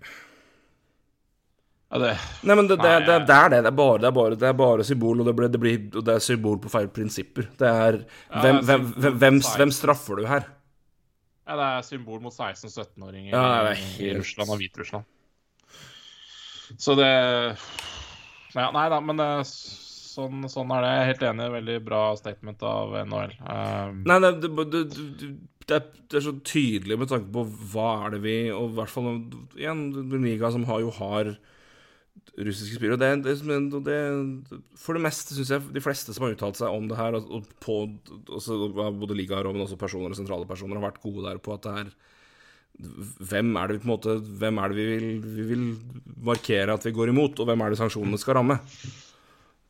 [1.86, 2.12] ja, det,
[2.42, 3.60] Nei, men det, Nei, det, det, det er det.
[3.62, 6.16] Det er bare, det er bare, er bare symbol, og det, blir, det, blir, det
[6.16, 7.50] er symbol på feil prinsipper.
[7.58, 10.48] Det er Ja, Hvem, er hvem, hvem, hvem, straffer du her?
[11.46, 15.06] Ja, det er symbol mot 16-17-åringer Ja, i Russland og Hviterussland.
[16.82, 17.06] Så det
[18.56, 19.28] ja, Nei da, men det,
[20.16, 20.92] sånn, sånn er det.
[20.92, 21.50] Jeg er helt enig.
[21.56, 23.36] Veldig bra statement av NHL.
[23.42, 24.84] Um, Nei, det, det, det,
[25.66, 28.92] det, det, er, så tydelig med tanke på hva er det vi Og i hvert
[28.92, 29.10] fall
[29.58, 31.36] igjen, en liga som har, jo har
[32.36, 32.98] russiske spillere.
[33.00, 33.36] Det,
[33.86, 34.50] det,
[34.80, 37.30] for det meste syns jeg de fleste som har uttalt seg om det her, og,
[37.38, 37.78] og på,
[38.36, 41.56] også, både ligaer og men også personer og sentrale personer, har vært gode der på
[41.56, 41.96] at det er
[42.76, 45.62] hvem er det vi på en måte Hvem er det vi vil, vi vil
[46.26, 48.58] markere at vi går imot, og hvem er det sanksjonene skal ramme?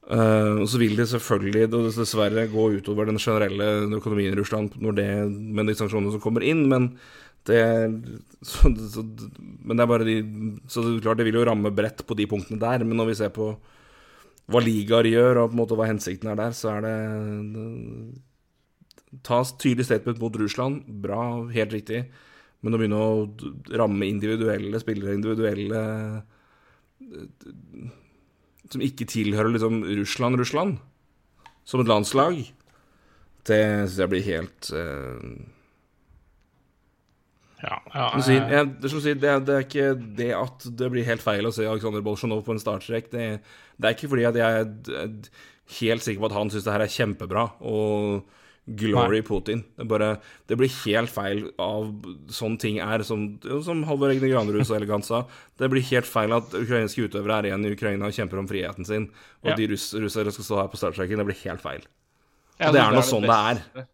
[0.07, 4.99] Eh, og så vil det selvfølgelig dessverre gå utover den generelle økonomien i Russland når
[5.01, 6.93] det, med de sanksjonene som kommer inn, men
[7.47, 7.63] det
[8.49, 9.03] så, så,
[9.63, 10.17] Men det er bare de
[10.67, 13.11] Så det er klart det vil jo ramme bredt på de punktene der, men når
[13.11, 13.57] vi ser på
[14.47, 16.97] hva ligaer gjør, og på en måte hva hensikten er der, så er det,
[17.57, 21.19] det Ta tydelig statement mot Russland, bra,
[21.51, 22.05] helt riktig.
[22.63, 23.27] Men å begynne å
[23.81, 25.81] ramme individuelle spillere, individuelle
[28.73, 30.79] Som ikke tilhører liksom Russland, Russland,
[31.67, 32.41] som et landslag,
[33.47, 35.21] det syns jeg blir helt uh,
[37.63, 39.87] ja, ja, som sier, eh, jeg, det, som sier, det, det er ikke
[40.19, 43.09] det at det blir helt feil å se Aleksandr Bolsjunov på en startstrek.
[43.13, 43.29] Det,
[43.79, 45.15] det er ikke fordi at jeg er
[45.81, 47.47] helt sikker på at han syns det her er kjempebra.
[47.65, 48.27] Og
[48.67, 49.61] glory Putin.
[49.79, 50.17] Det, bare,
[50.51, 51.93] det blir helt feil av
[52.35, 55.21] sånne ting er, som, som Halvor Egne Granerud så elegant sa.
[55.59, 58.85] Det blir helt feil at ukrainske utøvere er igjen i Ukraina og kjemper om friheten
[58.89, 59.11] sin,
[59.45, 59.57] og Ja.
[59.61, 61.19] de russ, russere skal stå her på startstreken.
[61.23, 61.85] Det blir helt feil.
[62.61, 63.87] og det er nå sånn det er.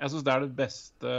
[0.00, 1.16] Jeg syns det er det beste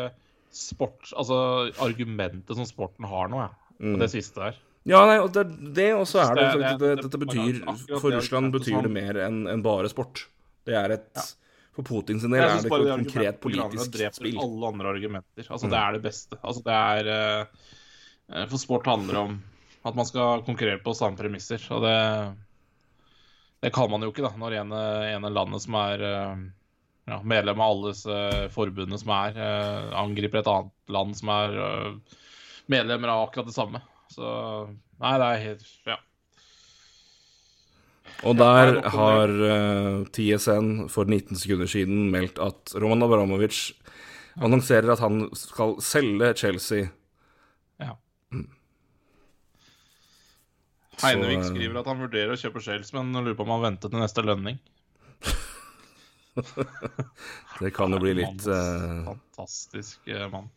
[0.54, 1.38] sports, Altså
[1.84, 3.56] argumentet som sporten har nå, jeg.
[3.84, 3.98] Mm.
[4.00, 4.56] Det siste der.
[4.88, 5.44] Ja, nei, og det,
[5.76, 8.92] det også er det, Det- det, det- det, Dette det- betyr For Russland betyr det
[8.92, 10.28] mer enn enn bare sport.
[10.66, 11.34] Det er et
[11.78, 14.40] For Putin sin del er det ikke et konkret politisk spill.
[14.42, 15.46] alle andre argumenter.
[15.46, 15.72] Altså, Mm.
[15.72, 16.40] Det er det beste.
[16.42, 17.10] Altså, det er
[18.34, 19.36] uh, For sport handler om
[19.86, 22.36] at man skal konkurrere på samme premisser, og det
[23.62, 24.82] Det kan man jo ikke, da, når ene,
[25.16, 26.42] ene landet som er uh,
[27.08, 28.18] ja, medlem av alle disse
[28.54, 31.56] forbundene som er, uh, angriper et annet land som er
[32.68, 33.82] medlemmer av akkurat det samme.
[34.14, 34.28] Så
[34.98, 35.98] Nei, det er helt Ja.
[38.26, 43.76] Og der er har uh, TSN for 19 sekunder siden meldt at Roman Abramovic
[44.41, 46.88] annonserer at han skal selge Chelsea.
[47.82, 47.97] ja.
[48.32, 48.49] Mm.
[51.03, 53.93] Heinevik eh, skriver at han vurderer å kjøpe Chelsea, men lurer på om han venter
[53.93, 54.57] til neste lønning.
[57.61, 60.49] Det kan jo bli litt eh, Fantastisk eh, mann.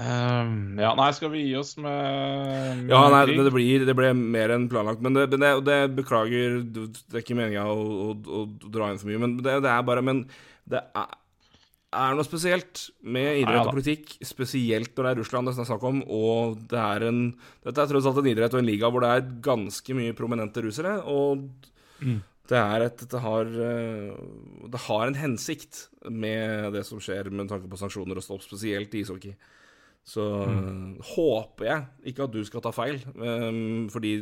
[0.00, 3.94] Ehm, ja, nei, skal vi gi oss med, med Ja, nei, det, det, blir, det
[3.98, 5.02] ble mer enn planlagt.
[5.04, 9.10] Men det, det, det beklager Det er ikke meninga å, å, å dra inn for
[9.12, 10.24] mye, men det, det er bare Men
[10.72, 11.12] det er,
[11.92, 15.68] er noe spesielt med idrett Ja, og politikk, spesielt når det er Russland det er
[15.74, 17.22] snakk om, og det er en
[17.60, 20.64] Dette er tross alt en idrett og en liga hvor det er ganske mye prominente
[20.64, 21.50] russere, og
[22.02, 22.16] Mm.
[22.50, 24.08] det er et Det har eh,
[24.72, 28.96] Det har en hensikt med det som skjer med tanke på sanksjoner og stopp, spesielt
[28.96, 29.36] i ishockey.
[30.04, 30.96] Så Mm.
[31.14, 34.16] håper jeg ikke at du skal ta feil, um, fordi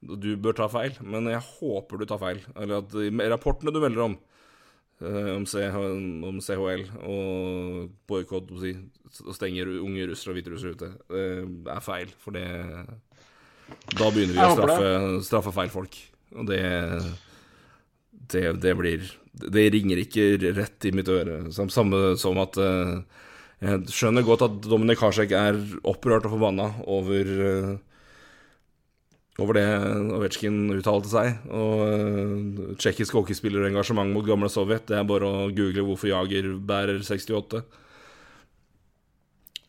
[0.00, 2.40] du bør ta feil, men jeg håper du tar feil.
[2.56, 4.16] Eller at de rapportene du melder om,
[5.02, 5.76] eh, om, CH,
[6.24, 8.72] om CHL og boikott, og si,
[9.36, 11.44] stenger unge russere og hviterussere ute, eh,
[11.76, 12.08] er feil.
[12.18, 12.46] For det
[13.96, 15.96] Da begynner vi å straffe, straffe feil folk.
[16.36, 16.60] Og det
[18.28, 21.50] det, det blir Det ringer ikke rett i mitt øre.
[21.52, 23.00] Samme som at eh,
[23.64, 25.56] jeg skjønner godt at Dominik Harsek er
[25.88, 27.70] opprørt og forbanna over, eh,
[29.40, 29.64] over det
[30.18, 31.38] Ovetsjkin uttalte seg.
[31.48, 34.84] Og uh, tsjekkisk hockeyspiller engasjement mot gamle Sovjet.
[34.90, 37.64] Det er bare å google hvorfor Jager bærer 68.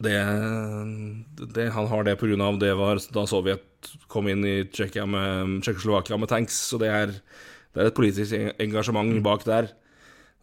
[0.05, 0.15] Det,
[1.55, 2.51] det, han har det pga.
[2.59, 6.59] det var da Sovjet kom inn i Tsjekkoslovakia med med tanks.
[6.67, 7.15] Så det er,
[7.71, 9.71] det er et politisk engasjement bak der.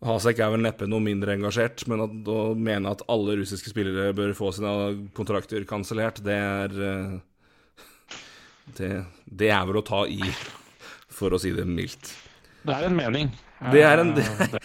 [0.03, 4.11] Hasek er vel neppe noe mindre engasjert, men at, å mene at alle russiske spillere
[4.17, 4.73] bør få sine
[5.15, 6.75] kontrakter kansellert, det er
[8.79, 8.91] det,
[9.27, 10.21] det, er vel å ta i,
[11.13, 12.15] for å si det mildt.
[12.67, 13.31] Det er en mening.
[13.71, 14.57] Det er en det er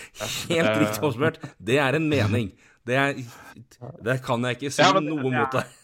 [0.49, 1.37] Helt riktig oppsummert.
[1.61, 2.49] Det er en mening.
[2.87, 3.17] Det, er,
[4.05, 5.67] det kan jeg ikke si ja, noe mot deg.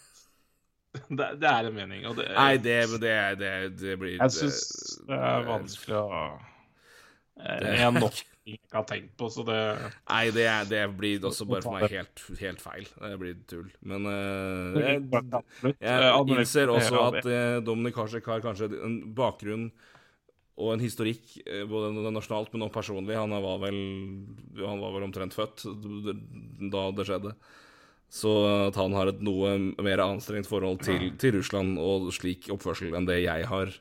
[0.94, 3.48] Det, det, er en mening, og det Nei, det, det, det,
[3.80, 4.60] det blir Jeg syns
[5.08, 6.20] det er vanskelig å
[7.34, 9.58] Det er nok jeg ikke har tenkt på, så det
[10.10, 12.86] Nei, det, det blir også bare for meg helt, helt feil.
[13.00, 13.70] Det blir tull.
[13.88, 15.00] Men uh, jeg,
[15.80, 19.70] jeg innser også at uh, Dominik Harsek har kanskje en bakgrunn
[20.54, 23.16] og en historikk, eh, både nasjonalt, men også personlig.
[23.18, 23.78] Han var vel,
[24.60, 25.64] han var vel omtrent født
[26.70, 27.32] da det skjedde.
[28.14, 28.30] Så
[28.68, 33.08] at han har et noe mer anstrengt forhold til, til Russland og slik oppførsel enn
[33.08, 33.74] det jeg har.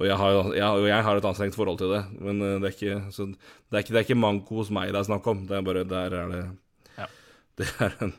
[0.00, 2.02] Og jeg har, jeg, jeg har et anstrengt forhold til det.
[2.18, 5.02] Men eh, det er ikke, det er ikke, det er ikke manko hos meg det
[5.02, 5.44] er snakk om.
[5.48, 6.42] Det er bare Der er det
[6.98, 7.08] ja.
[7.60, 8.14] Det er en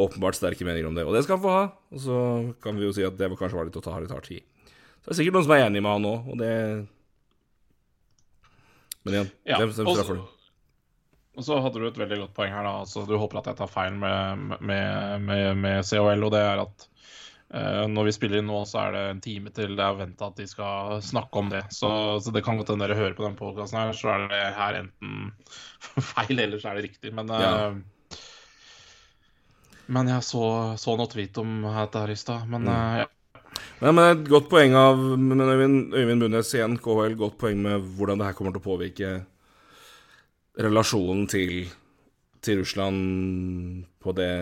[0.00, 1.04] åpenbart sterke meninger om det.
[1.04, 1.66] Og det skal han få ha.
[1.92, 2.16] Og så
[2.64, 4.40] kan vi jo si at det kanskje var litt å ta litt hardt i.
[5.00, 6.54] Så det er sikkert noen som er enig med han òg, og det
[9.02, 10.26] men igjen, ja, hvem, stemmer for det?
[11.38, 12.66] Og så hadde du et veldig godt poeng her.
[12.66, 16.42] da, altså Du håper at jeg tar feil med, med, med, med COL, og det
[16.44, 16.86] er at
[17.50, 20.36] når vi spiller inn nå, så er det en time til det er venta at
[20.38, 21.64] de skal snakke om det.
[21.74, 21.90] Så,
[22.22, 24.78] så det kan godt hende dere hører på den podkasten her, så er det her
[24.84, 25.32] enten
[26.12, 27.10] feil, eller så er det riktig.
[27.16, 27.72] Men, ja.
[29.90, 30.44] men jeg så,
[30.78, 32.46] så noe tweet om dette her i stad.
[32.52, 32.70] Men mm.
[32.70, 33.08] uh, ja.
[33.80, 38.20] Nei, men Et godt poeng av Øyvind, Øyvind Bundes igjen, KHL, godt poeng med hvordan
[38.20, 39.12] det her kommer til å påvirke
[40.60, 41.64] relasjonen til,
[42.44, 44.34] til Russland på det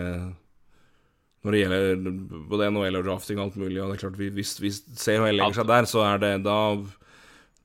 [1.43, 2.15] Når det gjelder
[2.51, 3.77] både NHL og drafting og alt mulig.
[3.79, 6.57] og det er klart Hvis, hvis CHL legger seg der, så er det da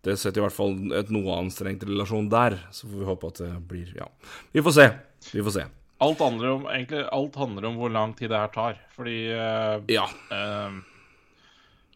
[0.04, 2.58] Det setter i hvert fall et noe anstrengt relasjon der.
[2.70, 4.10] Så får vi håpe at det blir Ja.
[4.52, 4.86] Vi får se.
[5.32, 5.66] Vi får se.
[6.04, 8.78] Alt handler om, egentlig, alt handler om hvor lang tid det her tar.
[8.94, 10.04] Fordi uh, Ja.
[10.30, 10.82] Uh,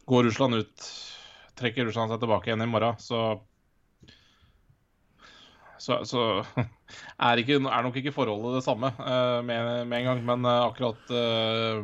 [0.09, 0.87] Går Russland ut,
[1.61, 3.43] trekker Russland seg tilbake igjen i morgen, så
[5.79, 6.23] så, så
[7.29, 10.23] er, ikke, er, nok ikke forholdet det samme uh, med, med, en gang.
[10.27, 11.83] Men uh, akkurat uh,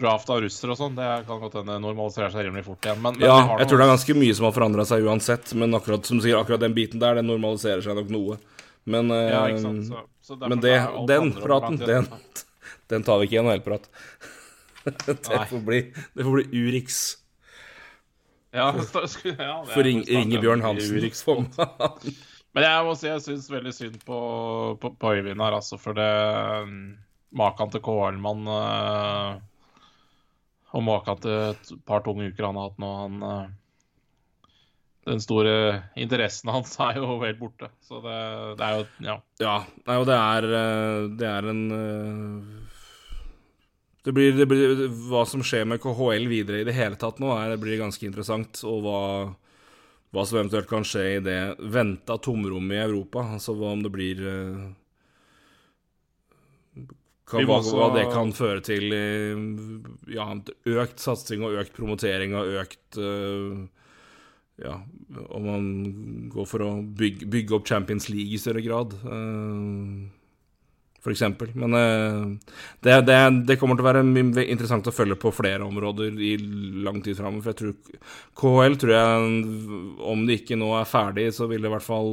[0.00, 3.00] draft av russere og sånn, det kan godt hende normaliserer seg rimelig fort igjen.
[3.04, 5.54] Men, men ja, jeg tror det er ganske mye som har forandra seg uansett.
[5.58, 8.40] Men akkurat som sier, akkurat den biten der, den normaliserer seg nok noe.
[8.86, 10.76] Men, ja, så, så men det,
[11.10, 12.06] den praten, den,
[12.92, 13.88] den tar vi ikke i en NHL-prat.
[15.06, 15.80] det, får bli,
[16.14, 17.00] det får bli Urix.
[18.56, 18.70] Ja,
[19.24, 21.02] ja For ring, Ingebjørn Hansen.
[22.56, 24.18] Men jeg må si jeg syns veldig synd på,
[24.80, 25.76] på, på Øyvind her, altså.
[25.80, 26.08] For det
[27.36, 29.36] Maken til KL-mann uh,
[30.76, 33.46] og maken til et par tunge uker han har hatt nå, han øh,
[35.06, 35.52] Den store
[35.96, 37.70] interessen hans er jo helt borte.
[37.86, 38.16] Så det,
[38.58, 39.16] det er jo Ja.
[39.40, 42.74] Ja, nei, og det er, eh, det er en uh,
[44.06, 47.30] det blir, det blir, Hva som skjer med KHL videre i det hele tatt nå,
[47.36, 48.60] er, det blir ganske interessant.
[48.66, 49.00] Og hva,
[50.16, 53.26] hva, som eventuelt kan skje i det venta tomrommet i Europa.
[53.36, 54.66] Altså hva om det blir eh,
[57.28, 58.94] kan, hva, hva, det kan føre til
[60.14, 60.28] ja,
[60.72, 63.66] økt satsing og økt promotering og økt uh,
[64.62, 64.78] Ja,
[65.36, 65.64] om man
[66.32, 68.94] går for å bygge, bygge, opp Champions League i større grad.
[69.04, 70.06] Uh,
[71.06, 71.54] f.eks.
[71.54, 74.04] Men uh, det, det, det, kommer til å være
[74.46, 76.34] interessant å følge på flere områder i
[76.86, 77.44] lang tid framover.
[77.44, 78.08] For jeg tror
[78.42, 79.36] KHL tror jeg,
[80.14, 82.12] om det ikke nå er ferdig, så vil det i hvert fall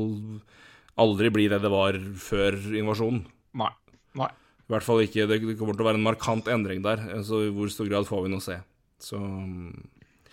[1.01, 3.25] aldri bli det det var før invasjonen.
[3.59, 3.71] Nei.
[4.19, 4.29] Nei.
[4.63, 5.27] I hvert fall ikke.
[5.29, 7.01] Det, kommer til å være en markant endring der.
[7.25, 8.61] Så i hvor stor grad får vi nå se.
[9.03, 9.19] Så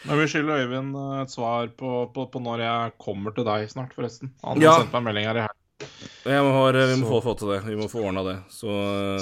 [0.01, 3.93] jeg vil skylder Øyvind et svar på, på, på, når jeg kommer til deg snart,
[3.97, 4.33] forresten.
[4.45, 4.77] Han har ja.
[4.81, 5.60] sendt meg melding her i helga.
[6.25, 7.61] Har, vi må få, få, til det.
[7.65, 8.37] Vi må få ordna det.
[8.53, 8.69] Så,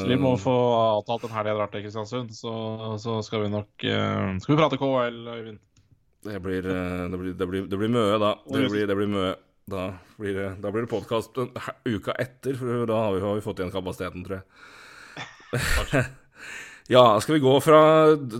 [0.00, 0.54] så, vi må få
[0.98, 2.32] avtalt en helg jeg drar til Kristiansund.
[2.34, 2.52] Så,
[3.02, 5.60] så, skal vi nok uh, Skal vi prate KL, Øyvind?
[6.28, 8.32] Det blir, det blir, det blir, det blir mye, da.
[8.50, 9.36] Det blir, det blir mye.
[9.68, 11.36] Da blir det, da blir det podkast
[11.84, 16.04] uka etter, for da har vi, har vi fått igjen kapasiteten, tror jeg.
[16.94, 17.82] ja, skal vi gå fra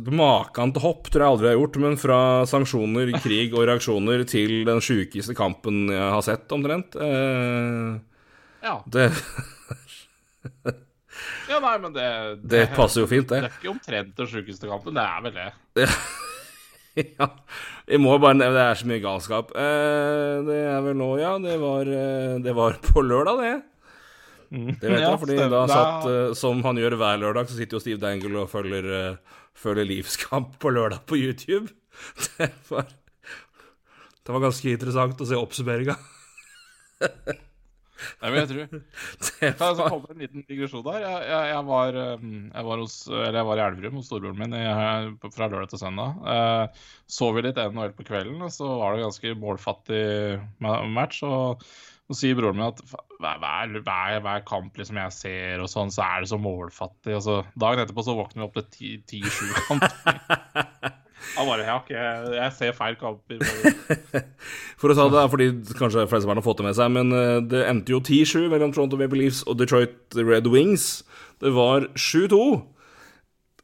[0.09, 4.25] maken til hopp, tror jeg aldri jeg har gjort, men fra sanksjoner, krig og reaksjoner
[4.29, 6.97] til den sjukeste kampen jeg har sett, omtrent.
[6.97, 7.99] Eh,
[8.69, 8.77] ja.
[8.87, 9.09] Det
[11.49, 12.05] Ja, nei, men det,
[12.45, 13.41] det, det passer jo fint, det.
[13.43, 15.89] Det er ikke omtrent den sjukeste kampen, det er vel det.
[17.17, 17.29] ja.
[17.89, 19.55] Vi må bare nevne Det er så mye galskap.
[19.57, 21.33] Eh, det er vel nå, ja.
[21.43, 23.57] Det var, eh, det var på lørdag, det.
[24.51, 25.55] Det vet Ja, jeg, fordi stemmer.
[25.57, 28.89] da satt, eh, som han gjør hver lørdag, så sitter jo Steve Dangle og følger,
[29.01, 31.73] eh, følger livskamp på lørdag på YouTube.
[32.39, 32.87] Det var,
[34.29, 35.97] det var ganske interessant å se oppsummeringa.
[38.23, 38.69] Nei, men jeg tror
[39.41, 39.75] Det var...
[39.79, 41.03] jeg komme en liten digresjon der?
[41.03, 44.41] Jeg, jeg, jeg, var, um, jeg, var hos, eller jeg var i Elverum hos storebroren
[44.43, 46.25] min jeg, fra lørdag til søndag.
[46.35, 46.89] Eh,
[47.19, 50.03] så vi litt NHL på kvelden, og så var det en ganske målfattig
[50.95, 51.23] match.
[51.27, 51.65] Og
[52.09, 55.93] så sier broren min at hver, hver, hver, hver kamp liksom jeg ser, og sånn,
[55.95, 57.19] så er det så målfattig.
[57.19, 59.85] Og så Dagen etterpå så våkner vi opp til 10-7-kamp.
[61.37, 63.43] Han bare jeg, ok, jeg, jeg ser feil kamper.
[64.81, 65.49] For å ta det, fordi
[65.79, 68.99] kanskje flesteparten har fått det med seg, men eh, det endte jo 10-7 mellom Toronto
[69.01, 70.89] Maple Leafs og Detroit Red Wings.
[71.43, 72.43] Det var 7-2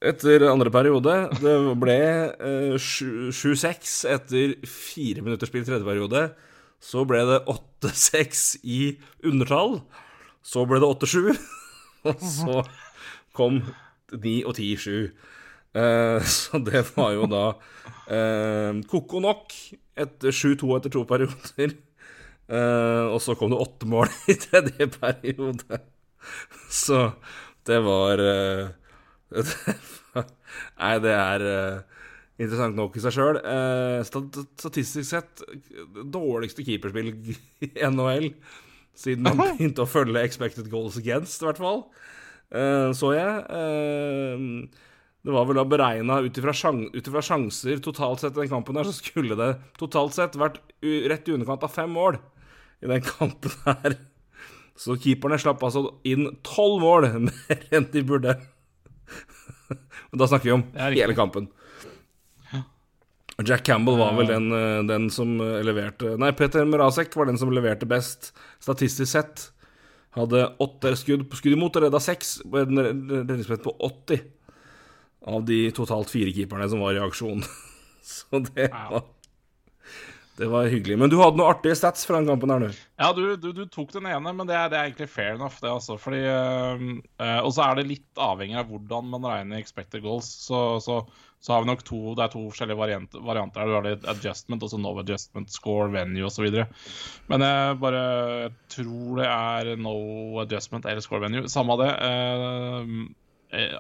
[0.05, 1.15] etter andre periode.
[1.41, 1.99] Det ble
[2.35, 6.27] eh, 7 7-6 etter fire minutter spill tredje periode.
[6.85, 8.81] Så ble det 8-6 i
[9.25, 9.79] undertall.
[10.45, 11.33] Så ble det 8-7.
[12.11, 12.65] Og så
[13.35, 13.63] kom
[14.13, 15.09] 9 og 10-7.
[15.75, 17.47] Eh, så det var jo da
[18.07, 19.55] eh, koko nok
[19.95, 21.75] etter 7-2 etter to perioder.
[22.45, 25.81] Eh, og så kom det åtte mål i tredje periode.
[26.73, 27.09] Så
[27.69, 28.71] det var eh,
[29.35, 29.49] det
[30.79, 32.03] Nei, det er eh,
[32.39, 33.39] interessant nok i seg sjøl.
[34.07, 35.43] statistisk sett
[36.15, 37.11] dårligste keeperspill
[37.67, 38.29] i NHL
[38.95, 41.81] siden man begynte å følge expected goals against, i hvert fall.
[42.55, 44.69] Eh, så jeg.
[45.25, 48.85] Det var vel da beregna ut ifra sjan- sjanser totalt sett i den kampen her,
[48.85, 52.19] så skulle det totalt sett vært rett i underkant av fem mål
[52.85, 53.97] i den kampen her.
[54.77, 58.37] Så keeperne slapp altså inn tolv mål mer enn de burde.
[60.11, 61.49] Men da snakker vi om hele kampen.
[63.43, 67.39] Jack Campbell var vel den, eh, den som eh, leverte Nei, Peter Mrazek var den
[67.41, 68.29] som leverte best
[68.63, 69.49] statistisk sett.
[70.15, 72.37] Hadde åtte skudd, skudd imot og redda seks.
[72.47, 74.23] redningsprett på 80
[75.27, 77.45] av de totalt fire keeperne som var i aksjon.
[78.05, 79.05] Så det var
[80.37, 80.97] Det var hyggelig.
[80.99, 82.69] Men du hadde noen artige stats fra den kampen her nå.
[82.99, 85.61] Ja, du, du, du tok den ene, men det er, det er egentlig fair enough,
[85.63, 85.95] det altså.
[86.01, 90.27] Fordi, øh, og så er det litt avhengig av hvordan man regner expected goals.
[90.49, 90.99] Så, så,
[91.39, 93.71] så har vi nok to Det er to forskjellige variant, varianter.
[93.71, 96.51] Du har litt adjustment, også no adjustment, score, venue osv.
[97.31, 98.05] Men jeg bare
[98.49, 99.99] jeg tror det er no
[100.43, 101.47] adjustment eller score venue.
[101.53, 101.93] Samme av det.
[102.11, 103.05] øh, eh,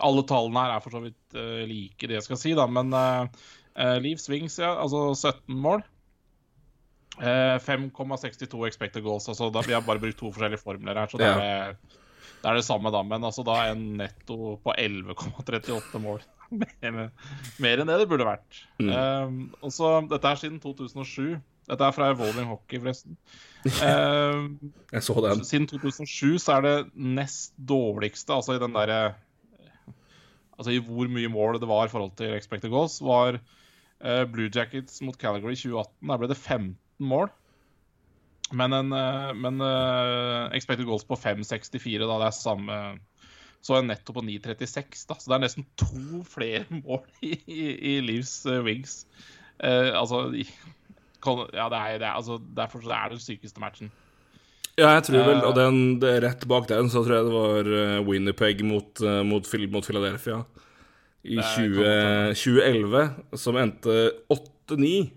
[0.01, 2.67] alle tallene her er for så vidt uh, like, det jeg skal si, da.
[2.71, 3.27] Men uh,
[4.05, 4.75] Leaf Swings, ja.
[4.79, 5.83] Altså 17 mål.
[7.23, 9.29] Eh, 5,62 expected goals.
[9.31, 11.39] Altså, da, vi har bare brukt to forskjellige formler her, så det, Ja.
[11.39, 13.03] er, det, er det samme, da.
[13.07, 16.23] Men altså, da en netto på 11,38 mål.
[16.61, 17.11] mer,
[17.63, 18.63] mer enn det det burde vært.
[18.83, 18.91] Mm.
[18.91, 21.37] Eh, og Dette er siden 2007.
[21.65, 23.17] Dette er fra Evolving Hockey, forresten.
[23.65, 24.41] Eh,
[24.93, 25.45] Jeg så den.
[25.49, 29.15] siden 2007 så er det nest dårligste, altså i den derre
[30.59, 34.51] Altså i hvor mye mål det var i forhold til expected goals, var uh, Blue
[34.55, 36.11] Jackets mot Calgary 2018.
[36.11, 36.77] Der ble det 15
[37.11, 37.33] mål.
[38.53, 42.79] Men, en, uh, men uh, expected goals på 5,64, da det er samme
[43.65, 45.17] Så en netto på 9,36, da.
[45.17, 47.61] Så det er nesten to flere mål i, i,
[47.95, 49.07] i Leaves Wings.
[49.59, 50.45] Altså i,
[51.25, 53.93] Ja, det er, det er, altså, derfor er det den sykeste matchen.
[54.75, 57.35] Ja, jeg tror vel Eh, Og den, det, rett bak den så tror jeg det
[57.35, 57.69] var
[58.05, 60.45] Winnerpeg Winnipeg mot, eh, mot, mot Philadelphia
[61.25, 63.05] i 20, 2011,
[63.41, 63.95] som endte
[64.29, 65.11] 8-9.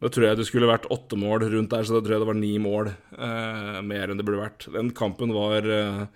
[0.00, 2.30] Da tror jeg det skulle vært åtte mål rundt der, så da tror jeg det
[2.30, 4.66] var ni mål eh, mer enn det burde vært.
[4.72, 6.06] Den kampen var eh,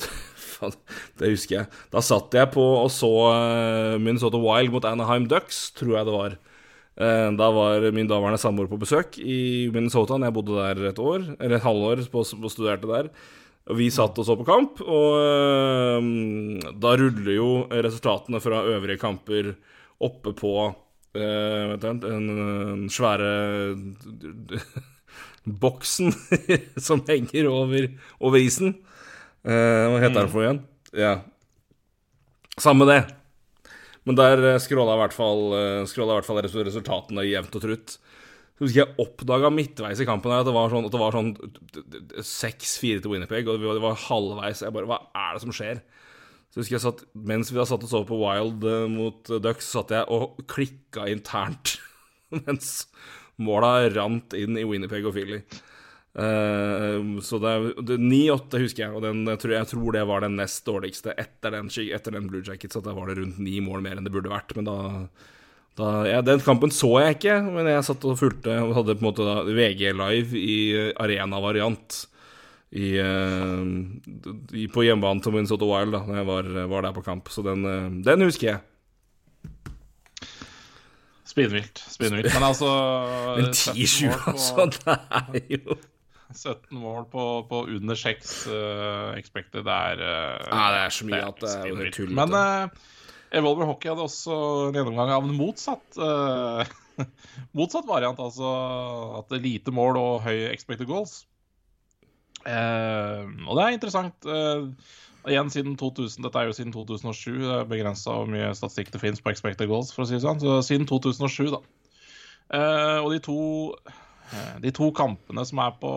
[0.54, 0.72] Faen,
[1.20, 1.68] det husker jeg.
[1.92, 6.16] Da satt jeg på og så eh, Minnesota Wild mot Anaheim Ducks, tror jeg det
[6.16, 6.38] var.
[6.94, 11.36] Eh, Da var min daværende samboer på besøk i Minnesota jeg bodde der et år,
[11.40, 13.10] eller et halvår på, og studerte der.
[13.74, 19.54] Vi satt og så på kamp, og eh, da ruller jo resultatene fra øvrige kamper
[20.00, 20.74] oppe på
[21.14, 23.76] vet du, den, svære
[25.62, 26.12] boksen
[26.86, 27.88] som henger over,
[28.20, 28.74] over isen.
[29.44, 30.62] Uh, hva heter den for igjen?
[30.96, 31.18] Ja.
[32.56, 33.02] Samme det.
[34.04, 37.96] Men der skråla jeg i hvert fall, eh, i hvert fall resultatene jevnt og trutt.
[38.54, 41.16] Så husker jeg oppdaga midtveis i kampen her at det var sånn, at det var
[41.16, 41.32] sånn
[42.22, 44.62] 6-4 til Winnerpeg, og det var- halvveis.
[44.62, 45.80] Jeg bare Hva er det som skjer?
[46.52, 49.40] Så husker jeg satt, Mens vi da satt og så på Wild eh, mot eh,
[49.40, 51.78] Ducks, satt jeg og klikka internt
[52.30, 52.86] mens
[53.40, 55.40] måla rant inn i Winnerpeg og Philly.
[56.14, 57.52] Eh, så det
[57.88, 61.14] det- 9-8 husker jeg, og den, jeg, tror, jeg tror det var den nest dårligste
[61.18, 62.76] etter den, etter den Blue Jackets.
[62.76, 64.54] At da var det rundt ni mål mer enn det burde vært.
[64.56, 65.08] Men da,
[65.74, 69.02] Da, ja, den kampen så jeg ikke, men jeg satt og fulgte og hadde på
[69.02, 71.96] en måte da VG live i arena-variant
[72.70, 73.64] i, uh,
[74.54, 77.26] i, på hjemmebanen til Minnesota Wild da når jeg var, var der på kamp.
[77.26, 78.60] Så den, uh, den husker jeg.
[81.26, 81.82] Spinnvilt.
[81.90, 82.30] Spinnvilt.
[82.36, 82.70] Men altså
[83.34, 84.68] Men 10-7, altså.
[84.70, 85.78] Det er jo
[86.36, 89.64] 17 mål på, på under 6 uh, expected.
[89.66, 92.16] Det er uh, Nei, det er så mye at det er helt tullete.
[92.18, 92.90] Men uh,
[93.34, 96.64] Evolver Hockey hadde også en gjennomgang av en motsatt uh,
[97.58, 98.20] motsatt variant.
[98.22, 98.50] Altså
[99.20, 101.24] at det er lite mål og høy expected goals.
[102.44, 104.28] og det er interessant.
[105.24, 107.40] igjen siden 2000, Dette er jo siden 2007.
[107.40, 109.94] Det er begrensa hvor mye statistikk det finnes på expected goals.
[109.94, 111.62] for å si det sånn, Så siden 2007, da.
[113.00, 113.38] og de to
[113.84, 114.03] Eh,
[114.62, 115.90] de to kampene som er på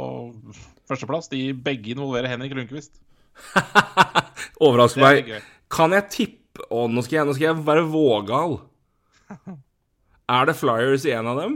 [0.88, 3.00] førsteplass, de begge involverer Henrik Lundqvist.
[4.66, 5.32] Overrasker meg.
[5.72, 8.56] Kan jeg tippe Å, nå skal jeg, nå skal jeg være vågal.
[10.38, 11.54] Er det Flyers i en av dem?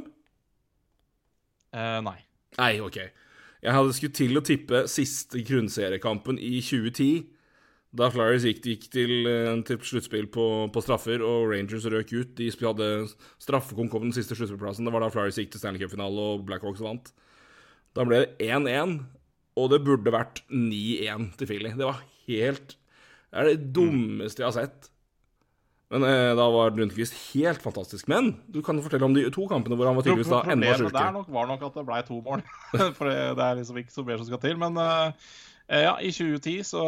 [1.75, 2.19] Uh, nei.
[2.59, 2.99] Nei, OK.
[3.61, 7.25] Jeg hadde skutt til å tippe siste grunnseriekampen i 2010.
[7.91, 12.35] Da Flyers gikk, gikk til, eh, til sluttspill på, på, straffer, og Rangers røk ut.
[12.37, 12.87] De hadde
[13.43, 14.87] straffekonk om den siste sluttspillplassen.
[14.87, 17.11] Det var da Flyers gikk til Stanley Cup-finale og Blackhawks vant.
[17.91, 18.95] Da ble det 1-1,
[19.59, 21.73] og det burde vært 9-1 til Philly.
[21.75, 22.77] Det var helt
[23.31, 24.87] Det er det dummeste jeg har sett.
[25.91, 28.07] Men eh, da var Lundqvist helt fantastisk.
[28.11, 30.91] Men du kan fortelle om de to kampene hvor han var tydeligvis da enda sjukere.
[30.95, 32.43] Problemet der var nok at det ble to mål.
[32.97, 34.59] For det er liksom ikke så mer som skal til.
[34.59, 35.31] Men uh,
[35.80, 36.82] ja, i 2010 så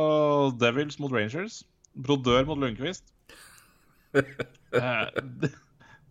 [0.60, 1.64] Devils mot Rangers.
[1.94, 3.06] Brodør mot Lundqvist.
[4.14, 5.08] eh,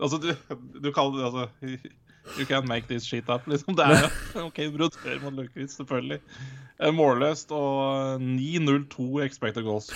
[0.00, 0.32] altså, du,
[0.80, 1.48] du kaller det altså
[2.38, 3.76] You can't make this shit up, liksom.
[3.76, 4.08] Det er jo
[4.46, 6.20] OK, brodør mot Lundqvist, selvfølgelig.
[6.80, 9.90] Eh, målløst og 9-0-2 expected goals.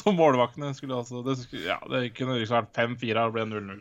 [0.00, 3.80] så målvaktene skulle altså det, skulle, ja, det kunne liksom vært 5-4, og ble 0-0.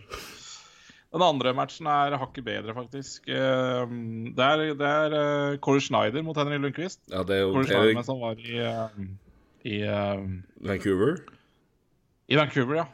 [1.10, 3.26] Den andre matchen er hakket bedre, faktisk.
[3.34, 7.02] Ehm, det er, det er uh, Corey Schneider mot Henry Lundqvist.
[7.10, 9.08] Ja, det er jo Corey Schneider mens han var i, uh,
[9.66, 10.28] i uh,
[10.70, 11.18] Vancouver?
[12.30, 12.86] I Vancouver, ja.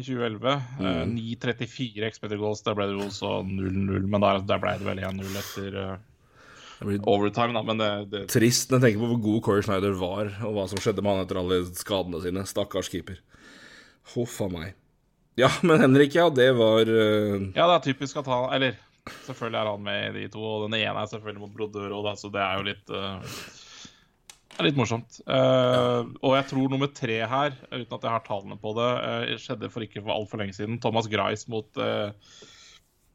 [0.00, 0.54] 2011.
[0.80, 1.12] Mm.
[1.18, 2.62] 9.34 expected goals.
[2.64, 5.76] Der ble det jo også 0-0, men der, der, ble det vel 1-0 etter
[7.04, 7.52] overtime.
[7.52, 8.22] Da, men det, det...
[8.32, 11.12] Trist når jeg tenker på hvor god Corey Schneider var, og hva som skjedde med
[11.12, 12.46] han etter alle skadene sine.
[12.48, 13.20] Stakkars keeper.
[14.14, 14.72] Huff a meg.
[15.34, 17.42] Ja, men Henrik, ja, det var uh...
[17.54, 18.76] Ja, det er typisk at han Eller
[19.26, 22.18] selvfølgelig er han med i de to, og den ene er selvfølgelig mot brodør, og
[22.18, 23.18] så det er jo litt uh,
[24.54, 25.18] er litt morsomt.
[25.26, 26.06] Uh.
[26.22, 28.90] Og jeg tror nummer tre her, uten at jeg har tallene på det,
[29.42, 30.78] skjedde for ikke for altfor lenge siden.
[30.82, 31.68] Thomas Grice mot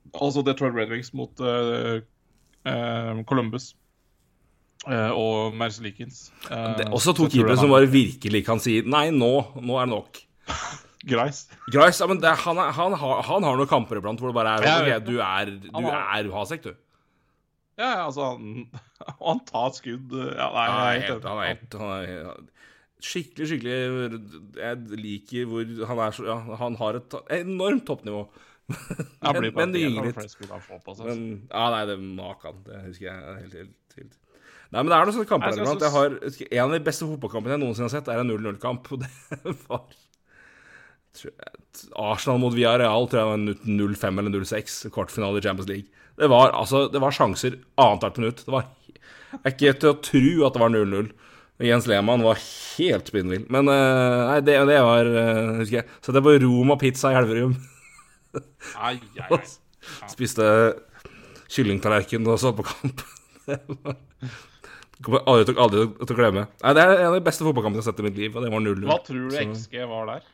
[0.09, 1.32] Altså Detroit Red Wings mot
[3.30, 3.76] Columbus.
[4.89, 9.86] og Merce er også to keepere som bare virkelig kan si Nei, nå, nå er
[9.86, 10.22] det nok.
[11.07, 11.47] Grice.
[11.71, 14.35] Grice, ja, men det, han, er, han, har, han, har, noen kamper iblant hvor det
[14.35, 16.73] bare er OK, du er, du er Hasek, du.
[17.79, 18.65] Ja, altså han,
[19.29, 22.47] han tar skudd ja, nei, han, er helt, han, er helt, han er
[22.99, 24.17] Skikkelig, skikkelig
[24.59, 28.25] Jeg liker hvor han er så Ja, han har et enormt toppnivå.
[29.23, 30.19] men, men det gynger litt.
[30.99, 32.59] Men, ja, nei, det makan.
[32.65, 34.17] Det husker jeg helt, helt, helt.
[34.69, 35.87] Nei, men det er noen sånne kamper iblant.
[35.87, 38.91] Jeg har, en av de beste fotballkampene jeg noensinne har sett, er en 0-0-kamp.
[38.93, 39.09] Og det
[39.69, 39.87] var
[41.99, 46.03] Arsenal mot Villarreal tror jeg var 0-5 eller 0-6, kvartfinale i Champions League.
[46.20, 48.43] Det var, altså, det var sjanser annethvert minutt.
[48.45, 48.68] Det var
[49.30, 51.10] jeg er ikke til å tro at det var 0-0.
[51.70, 53.43] Jens Lehmann var helt spinnvill.
[53.51, 55.88] Men uh, nei, det, det var uh, Husker jeg.
[56.05, 57.53] Så det var Roma pizza i Elverum.
[58.80, 59.41] ai, ai, ai.
[60.14, 60.45] Spiste
[61.49, 63.03] kyllingtallerken og så på kamp.
[63.49, 63.99] det var
[64.99, 66.41] Kommer aldri, aldri til å glemme.
[66.60, 68.34] Nei, Det er en av de beste fotballkampene jeg har sett i mitt liv.
[68.36, 68.82] Og det var 0-0.
[68.89, 70.26] Hva tror du XG var der?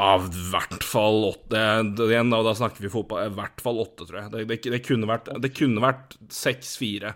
[0.00, 1.58] Av hvert fall åtte
[2.06, 3.26] Igjen, da snakker vi fotball.
[3.28, 4.32] I hvert fall åtte, tror jeg.
[4.32, 7.12] Det, det, det kunne vært, det kunne vært seks-fire.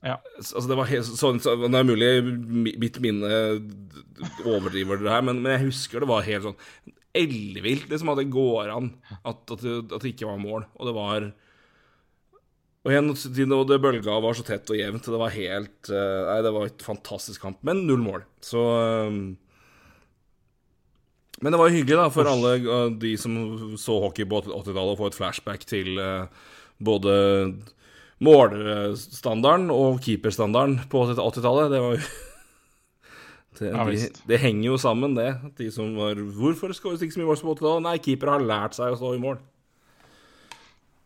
[0.00, 0.16] Ja.
[0.38, 2.08] Altså, det var helt sånn så, Det er mulig
[2.80, 3.34] mitt minne
[4.48, 8.30] overdriver det her, men, men, jeg husker det var helt sånn ellevilt, liksom, at det
[8.32, 10.64] går an at, at, det, at det ikke var mål.
[10.78, 11.30] Og det var
[12.80, 13.10] og igjen,
[13.52, 15.04] og det bølga var så tett og jevnt.
[15.04, 18.24] Det var helt Nei, det var et fantastisk kamp, men null mål.
[18.40, 18.62] Så
[21.40, 23.34] men det var jo hyggelig da, for alle uh, de som
[23.80, 26.26] så hockey på 80-tallet, å få et flashback til uh,
[26.84, 27.14] både
[28.20, 31.72] målstandarden og keeperstandarden på 80-tallet.
[31.72, 32.02] Det var jo
[33.60, 35.30] det, ja, de, det, henger jo sammen, det.
[35.56, 37.86] De som var Hvorfor vi ikke så mye mål på 80-tallet?
[37.88, 39.40] Nei, keeper har lært seg å stå i mål.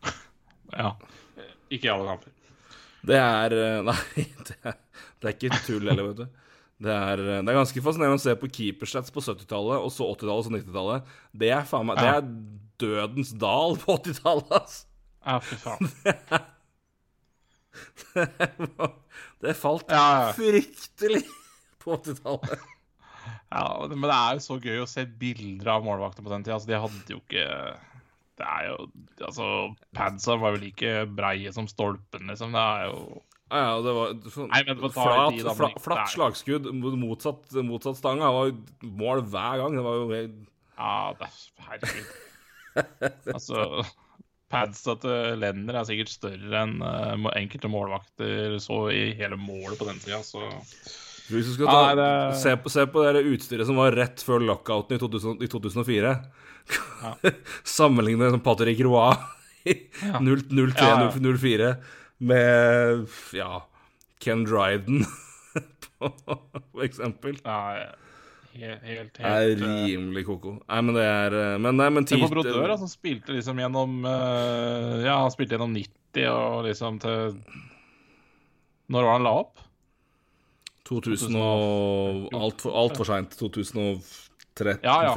[0.75, 0.89] Ja.
[1.71, 2.33] Ikke i alle kamper.
[3.05, 4.81] Det er uh, Nei, det er,
[5.21, 6.44] det er ikke tull heller, vet du.
[6.83, 10.41] Det er, det er ganske fascinerende å se på keeperstats på 70-tallet, og så 80-tallet
[10.41, 11.13] og så 90-tallet.
[11.31, 11.53] Det
[12.01, 12.27] Det er
[12.83, 14.83] dødens dal på 80-tallet, altså.
[15.25, 15.87] Ja, fy faen.
[19.41, 20.31] Det falt Ja, ja.
[20.37, 21.23] fryktelig
[21.81, 22.63] på 80-tallet.
[23.51, 26.57] Ja, men det er jo så gøy å se bilder av målvakter på den tida.
[26.57, 27.45] Altså, de hadde jo ikke
[28.35, 28.77] Det er jo
[29.23, 29.45] Altså,
[29.95, 32.55] padsa var jo like breie som stolpen, liksom.
[32.55, 32.99] Det er jo
[33.51, 36.09] Ja, ja, det var sånn, Nei, men flat, tid, da, men fla, det er- flatt
[36.15, 38.55] slagskudd mot motsatt, motsatt stanga var jo
[38.89, 39.75] mål hver gang.
[39.77, 40.39] Det var jo helt
[40.75, 41.35] Ja, det er
[41.67, 42.09] Herregud.
[43.35, 43.85] Altså
[44.51, 49.87] Padsa til Lenner er sikkert større enn uh, enkelte målvakter så i hele målet på
[49.87, 50.41] den tida, så
[51.29, 54.21] Hvis du skal ta, Nei, det- se, på, se på det utstyret som var rett
[54.25, 56.11] før lockouten i, 2000, i 2004.
[57.77, 59.13] Sammenligne med Patrick Roy
[59.65, 60.19] i Ja.
[60.21, 61.75] 0-3-0-4
[62.17, 63.05] med
[63.35, 63.65] ja,
[64.23, 65.05] Ken Dryden,
[65.97, 66.11] på,
[66.71, 67.37] for eksempel.
[67.43, 67.59] ja,
[68.53, 70.55] helt, helt, Det er eh, rimelig ko-ko.
[70.63, 74.01] Nei, men det er eh, Men, nei, men Se på Brodør, som spilte liksom gjennom
[74.07, 77.35] eh, Ja, han spilte gjennom 90 og liksom til
[78.87, 79.59] Når var han la opp?
[80.87, 83.33] 2000 og Altfor alt for seint.
[83.39, 84.83] 2013-2014.
[84.85, 85.13] Ja, ja.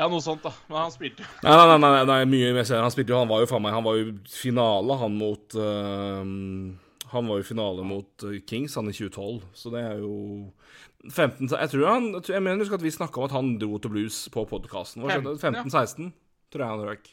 [0.00, 0.50] Ja, noe sånt, da.
[0.70, 1.26] Men han spilte.
[1.44, 2.64] Nei, nei, nei, nei, nei, mye mer.
[2.80, 6.22] Han spilte jo, han var jo faen meg Han var jo finale, han mot uh,
[7.12, 10.14] Han var jo finale mot eh, Kings, han i 2012, så det er jo
[11.10, 14.22] 15 Jeg tror han Jeg, mener at vi snakka om at han dro til blues
[14.32, 15.18] på podkasten vår.
[15.20, 15.64] 15, ja.
[15.68, 16.10] 15-16,
[16.52, 17.08] tror jeg han røk.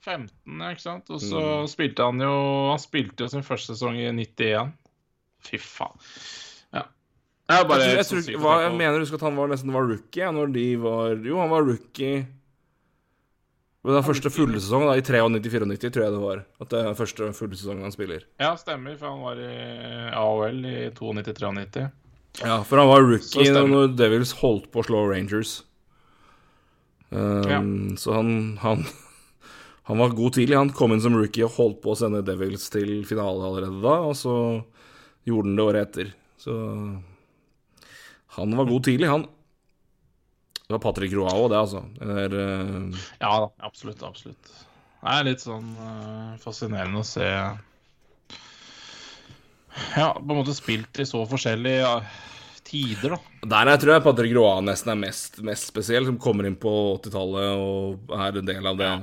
[0.00, 0.28] 15,
[0.64, 1.10] ja, ikke sant?
[1.12, 1.66] Og så Mm.
[1.68, 2.34] spilte han jo
[2.72, 4.72] Han spilte jo sin første sesong i 91.
[5.44, 5.94] Fy faen.
[7.50, 7.60] Ja.
[7.60, 9.88] Er bare Jeg, tror, jeg, tror, hva, jeg mener husk at han var nesten var
[9.90, 12.20] rookie ja, når de var Jo, han var rookie
[13.80, 16.42] ved den første fulle sesongen, da, i 93-94, tror jeg det var.
[16.60, 18.26] At det er den første fulle sesongen han spiller.
[18.36, 19.54] Ja, stemmer, for han var i
[20.20, 21.86] AOL i 92-93.
[22.44, 25.62] Ja, for han var rookie når Devils holdt på å slå Rangers.
[27.10, 28.84] Um, Så han, han
[29.90, 30.54] Han var god tidlig.
[30.54, 33.96] Han kom inn som rookie og holdt på å sende Devils til finale allerede da,
[34.06, 34.34] og så
[35.26, 36.12] gjorde han det året etter.
[36.38, 36.54] Så
[38.40, 39.26] han var god tidlig, han.
[40.70, 41.80] Det var Patrick Roa òg, det, altså.
[41.98, 44.02] Det er, uh, Ja da, absolutt.
[44.06, 44.50] Absolutt.
[45.00, 47.26] Det er litt sånn uh, fascinerende å se
[49.96, 51.96] Ja, på en måte spilt i så forskjellige ja,
[52.66, 53.48] tider, da.
[53.56, 56.70] Der jeg tror jeg Patrick Roa nesten er mest, mest spesiell, som kommer inn på
[57.00, 58.94] 80-tallet og er en del av det.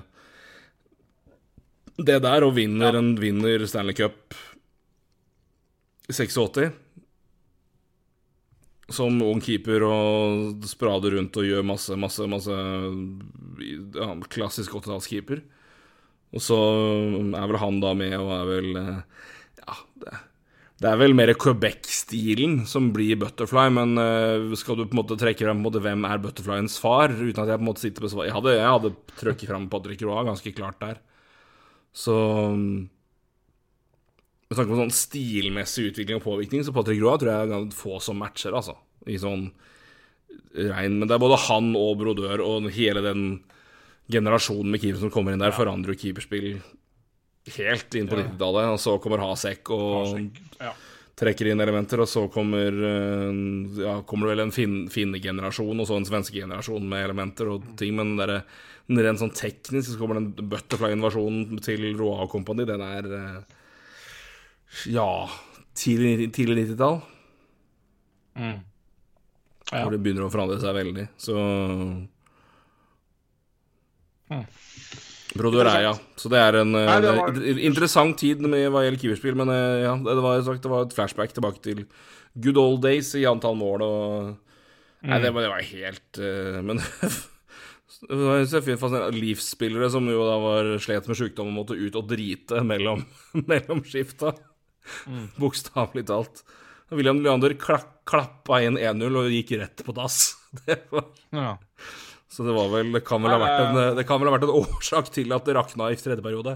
[1.98, 4.38] Det der, og vinner, en, vinner Stanley Cup
[6.08, 6.72] i 86.
[8.94, 12.54] Som ung keeper og sprader rundt og gjør masse, masse, masse
[13.98, 15.42] ja, Klassisk 80-tallskeeper.
[16.36, 16.56] Og så
[17.36, 19.28] er vel han da med og er vel eh,
[19.62, 20.16] Ja, det,
[20.78, 25.18] det er vel mer Quebec-stilen som blir Butterfly, men eh, skal du på en måte
[25.18, 28.12] trekke frem måte, hvem er Butterflyens far, uten at jeg på en måte sitter på
[28.14, 31.00] svar Jeg hadde, hadde trøkket frem Patrick Roa ganske klart der.
[31.98, 32.14] Så
[34.48, 37.98] Med tanke på sånn stilmessig utvikling og påvirkning, så Patrick Roa tror jeg er få
[38.04, 38.78] som matcher, altså.
[39.08, 39.50] I sånn
[40.56, 40.98] regn.
[41.02, 43.26] Men det er både han og Brodør og hele den
[44.12, 46.62] generasjonen med keepere som kommer inn der, forandrer jo keeperspill
[47.58, 48.24] helt inn på Ja.
[48.24, 48.70] 90-tallet.
[48.74, 50.30] Og så kommer Hasek og
[50.62, 50.72] Ja.
[51.20, 55.88] trekker inn elementer, og så kommer eh, Ja, kommer det vel en fin, finnegenerasjon, og
[55.88, 58.44] så en svenske generasjon med elementer og ting, men det der,
[58.88, 63.57] den rent sånn teknisk så kommer den butterfly-invasjonen til Roa og Company, den er eh,
[64.92, 65.30] Ja,
[65.78, 67.02] tidlig, tidlig 90-tall,
[68.38, 68.60] Mm.
[69.72, 69.82] Ja.
[69.84, 71.34] hvor det begynner å forandre seg veldig, så
[74.30, 74.46] Mm.
[75.38, 75.94] Brodør er.
[76.20, 79.36] Så det er en eh, Nei, det var- er interessant tid med hva gjelder keeperspill,
[79.36, 81.86] men eh, ja, det var, sagt, det var et flashback tilbake til
[82.40, 84.38] good old days i antall mål og
[85.04, 86.80] Nei, det var, det var helt eh, Men.
[89.18, 93.06] Livsspillere som jo da var slet med sykdom og måtte ut og drite mellom,
[93.48, 94.34] mellom skifta.
[95.42, 96.44] Bokstavelig talt.
[96.90, 100.36] William Leander klak, klappa inn 1-0 og gikk rett på dass.
[100.66, 101.58] Det var ja.
[102.32, 104.46] så det var vel Det kan vel ha vært en, det kan vel ha vært
[104.48, 106.56] en årsak til at det rakna i tredje periode.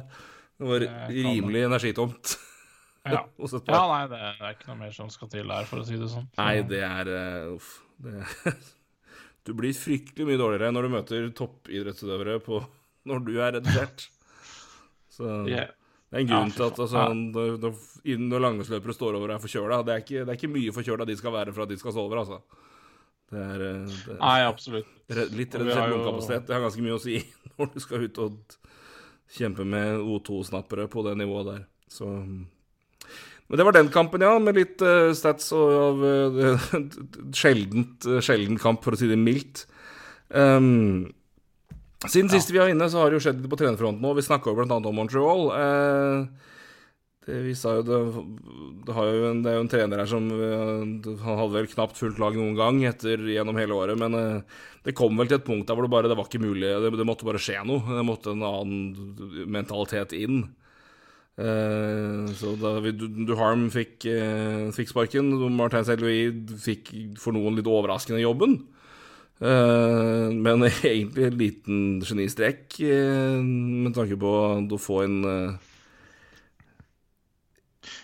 [0.56, 2.38] Det var rimelig energitomt.
[3.04, 3.24] Ja.
[3.26, 6.10] ja, nei, det er ikke noe mer som skal til der, for å si det
[6.12, 6.28] sånn.
[6.38, 7.80] Nei, det er uh, Uff.
[8.02, 8.54] Det,
[9.48, 12.62] du blir fryktelig mye dårligere når du møter toppidrettsutøvere på,
[13.10, 14.06] når du er redusert.
[15.12, 15.66] Så Ja.
[16.12, 17.76] Det er en grunn ja, til at altså, når, når,
[18.28, 21.06] når langrennsløpere står over og er forkjøla det, er ikke- det er ikke mye forkjøla
[21.08, 22.42] de skal være for at de skal stå over, altså.
[23.32, 24.88] Det er, eh, det er Nei, absolutt.
[25.32, 26.48] litt redusert lungekapasitet.
[26.48, 27.22] Det har ganske mye å si
[27.58, 28.58] når du skal ut og
[29.32, 31.62] kjempe med O2-snappere på det nivået der.
[31.88, 36.68] Så Men det var den kampen, ja, med litt uh, stats og av uh,
[37.40, 39.66] sjeldent, uh, sjelden kamp, for å si det mildt.
[40.32, 41.08] Um,
[42.10, 42.38] siden ja.
[42.38, 44.18] sist vi var inne, så har det jo skjedd litt på trenerfronten òg.
[44.18, 44.78] Vi snakka bl.a.
[44.80, 45.44] om Montreal.
[45.54, 46.48] Uh,
[47.28, 48.00] det, jo det,
[48.88, 50.26] det, jo en, det, er jo en trener her som
[51.22, 54.18] Han hadde vel knapt fullt lag noen gang etter, gjennom hele året, men
[54.82, 56.74] det kom vel til et punkt der hvor det bare det var ikke mulig.
[56.82, 57.86] Det, måtte bare skje noe.
[57.86, 60.42] Det måtte en annen mentalitet inn.
[61.38, 64.10] Så da Duharm fikk,
[64.74, 65.30] fikk sparken.
[65.54, 66.90] Martin Saint-Louis fikk
[67.22, 68.58] for noen litt overraskende jobben.
[69.42, 75.24] Uh, men egentlig en liten genistrek med tanke på å få inn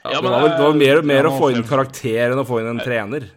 [0.02, 2.62] ja, ja, det, var, det var mer, mer å få inn karakter enn å få
[2.62, 3.28] inn en trener.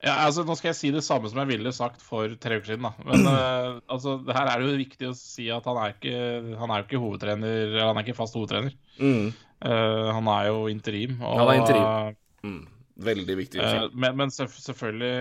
[0.00, 2.72] Ja, altså Nå skal jeg si det samme som jeg ville sagt for tre uker
[2.72, 2.86] siden.
[2.88, 2.92] da.
[3.04, 6.16] Men uh, altså, det her er det jo viktig å si at han er ikke,
[6.60, 8.76] han er jo ikke hovedtrener, eller han er ikke fast hovedtrener.
[8.96, 9.30] Mm.
[9.60, 11.18] Uh, han er jo interim.
[11.20, 12.16] Og, han er interim.
[12.46, 12.62] Mm.
[13.00, 13.60] Veldig viktig.
[13.60, 15.12] Uh, men, men selvfølgelig,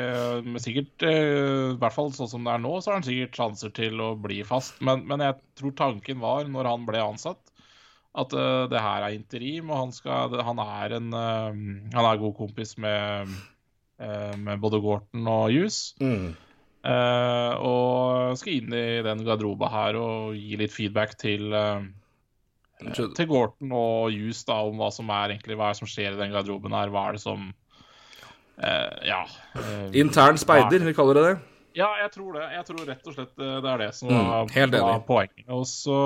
[0.47, 3.71] men sikkert, i hvert fall sånn som det er nå, så har han sikkert sjanser
[3.75, 4.81] til å bli fast.
[4.83, 7.39] Men, men jeg tror tanken var, når han ble ansatt,
[8.19, 12.73] at det her er interim, og han, skal, han, er en Han er god kompis
[12.81, 13.29] med
[13.99, 15.95] Eh, med både Gorton og Hughes.
[15.99, 16.31] Mm.
[16.79, 21.83] Uh, og skal inn i den garderoba her og gi litt feedback til uh,
[22.95, 26.21] til Gorton og Hughes da, om hva som er egentlig hva er som skjer i
[26.21, 26.93] den garderoben her.
[26.93, 27.68] Hva er det som uh,
[28.59, 29.21] Ja.
[29.95, 31.37] Intern speider, vi kaller det det?
[31.77, 32.47] Ja, jeg tror det.
[32.57, 35.45] Jeg tror rett og slett det er det som mm, var, var poenget.
[35.53, 35.99] Og så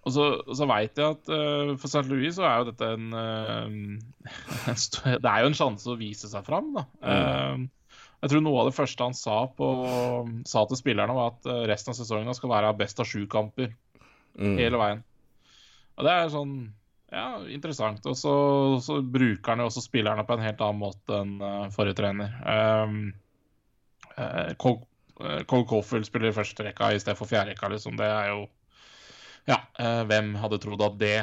[0.00, 2.06] og så, så veit jeg at uh, for St.
[2.08, 4.72] Louis så er jo dette en, uh,
[5.04, 6.86] Det er jo en sjanse å vise seg fram, da.
[7.04, 7.68] Mm.
[7.68, 9.66] Uh, jeg tror noe av det første han sa, på,
[10.48, 13.70] sa til spillerne, var at resten av sesongen skal være best av sju kamper.
[14.36, 14.58] Mm.
[14.58, 15.00] Hele veien.
[15.96, 16.52] Og det er sånn
[17.10, 18.06] ja, interessant.
[18.06, 18.34] Og så,
[18.82, 22.36] så bruker han jo også spillerne på en helt annen måte enn forrige trener.
[22.46, 23.00] Um,
[24.60, 24.84] Cole,
[25.48, 27.96] Cole Caulfield spiller førsterekka første rekka i stedet for fjerde rekka, liksom.
[27.98, 28.44] Det er jo
[29.48, 31.16] ja, uh, hvem hadde trodd at det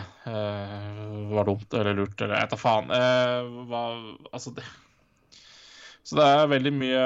[1.32, 2.92] var dumt eller lurt eller jeg tar faen.
[3.70, 3.84] Hva,
[4.34, 4.66] altså det
[6.04, 7.06] Så det er veldig mye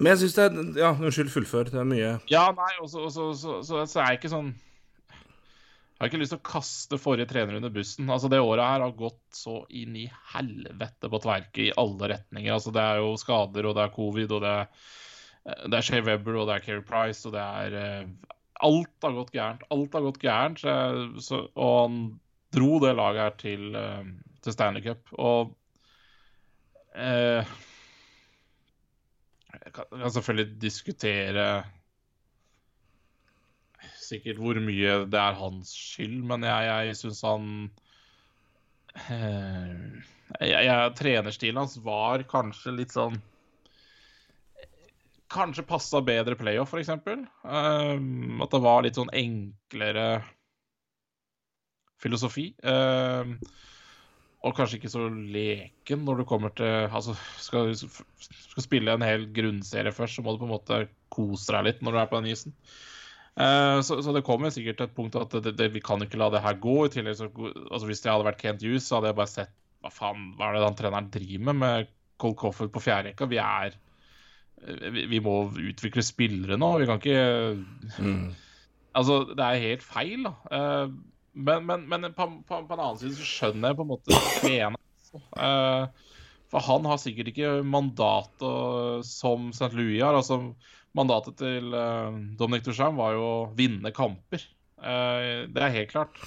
[0.00, 1.70] Men jeg syns det er Ja, unnskyld, fullfør.
[1.70, 4.50] Det er mye Ja, nei, og så, så, så, så, så er jeg ikke sånn
[6.00, 8.08] jeg har ikke lyst til å kaste forrige trener under bussen.
[8.08, 12.54] Altså Det året her har gått så inn i helvete på tverke i alle retninger.
[12.54, 14.70] Altså Det er jo skader, og det er covid, og det er,
[15.66, 17.76] det er Shea Webber, og det er Keri Price, og det er
[18.60, 19.64] alt har gått gærent.
[19.72, 20.60] Alt har gått gærent.
[20.62, 20.74] Så,
[21.24, 21.98] så, og han
[22.54, 25.12] dro det laget her til, uh, til Stanley Cup.
[25.16, 25.52] Og
[26.96, 27.56] uh,
[29.60, 31.46] Jeg kan, selvfølgelig diskutere
[34.10, 37.48] sikkert hvor mye det er hans skyld, men jeg, jeg syns han
[39.08, 39.74] uh,
[40.40, 43.20] jeg, jeg, Trenerstilen hans var kanskje litt sånn
[45.30, 46.90] kanskje passa bedre playoff, f.eks.
[47.46, 50.06] Um, at det var litt sånn enklere
[52.00, 52.50] filosofi.
[52.64, 53.36] Um,
[54.40, 57.12] og kanskje ikke så leken når du kommer til Altså,
[57.44, 60.80] skal du spille en hel grunnserie først, så må du på en måte
[61.12, 62.56] kose deg litt når du er på den isen.
[63.40, 66.18] Uh, så, så, det kommer sikkert til et punkt at det, det, vi kan ikke
[66.20, 66.76] la det her gå.
[66.84, 67.30] I tillegg så,
[67.70, 70.50] altså Hvis jeg hadde vært Kent Hughes, så hadde jeg bare sett hva faen, hva
[70.50, 73.30] er det den treneren driver med med Cole Cofford på fjerderekka.
[73.30, 73.78] Vi er
[74.60, 76.74] vi må utvikle spillere nå.
[76.82, 78.22] Vi kan ikke mm.
[78.98, 80.32] Altså, det er helt feil, da.
[80.50, 80.92] Eh,
[81.38, 84.16] men, men, men på, på, på, en annen side så skjønner jeg på en måte
[84.40, 84.80] trener.
[85.14, 86.08] Eh,
[86.50, 89.70] for han har sikkert ikke mandatet som St.
[89.78, 90.18] Louis har.
[90.18, 90.40] Altså,
[90.96, 94.42] mandatet til uh, Dominic Duchamp var jo å vinne kamper.
[94.80, 96.18] Uh, det er helt klart.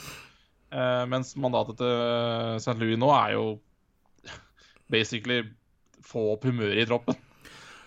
[0.74, 2.78] Uh, mens mandatet til St.
[2.80, 3.46] Louis nå er jo
[4.94, 5.44] basically
[6.04, 7.20] få opp humøret i troppen.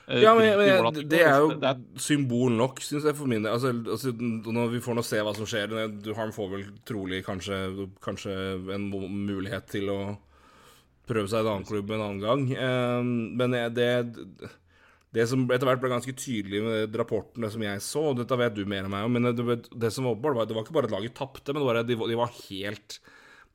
[0.07, 3.51] Eh, ja, men, men det er jo symbol nok, syns jeg, for min del.
[3.57, 5.75] Altså, altså, når vi får nå se hva som skjer
[6.15, 8.37] Harm får vel trolig kanskje, kanskje,
[8.77, 9.99] en mulighet til å
[11.11, 12.47] prøve seg i en annen klubb en annen gang.
[13.39, 13.91] Men det,
[15.17, 18.57] det som etter hvert ble ganske tydelig med rapportene som jeg så, og dette vet
[18.57, 20.91] du mer enn meg men det, det som var åpenbart, var det var ikke bare
[20.91, 22.99] at laget tapte, men det var, de, de var helt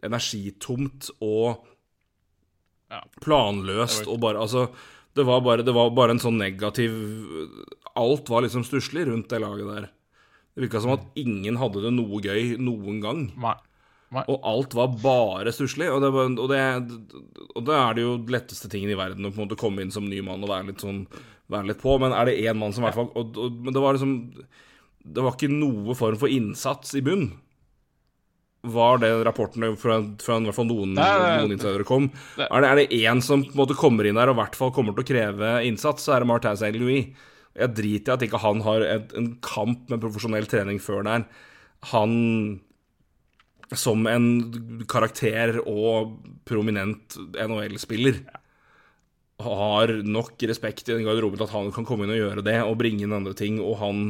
[0.01, 1.67] energitomt og
[3.23, 4.67] planløst og bare Altså
[5.15, 6.93] det var, bare, det var bare en sånn negativ
[7.99, 9.89] Alt var liksom stusslig rundt det laget der.
[10.55, 13.25] Det virka som at ingen hadde det noe gøy noen gang.
[13.39, 13.57] Nei.
[14.15, 14.23] Nei.
[14.31, 15.89] Og alt var bare stusslig.
[15.91, 19.59] Og, og, og, da er det jo letteste tingen i verden å på en måte
[19.59, 21.05] komme inn som ny mann og være litt, sånn,
[21.51, 21.97] være litt på.
[22.01, 24.13] Men er det én mann som i hvert fall Men det var liksom
[25.03, 27.31] Det var ikke noe form for innsats i bunn.
[28.63, 32.11] var det rapporten fra, fra i hvert fall noen, er- noen insidere kom.
[32.37, 34.55] Er det, er det én som på en måte kommer inn der og i hvert
[34.59, 37.07] fall kommer til å kreve innsats, så er det Martin Saint-Louis.
[37.57, 41.25] Jeg driter i at ikke han har et, en kamp med profesjonell trening før der.
[41.89, 42.61] Han
[43.73, 48.21] som en karakter og prominent NHL-spiller
[49.45, 52.57] har nok respekt i den garderoben til at han kan komme inn og gjøre det
[52.63, 54.01] og bringe inn andre ting, og han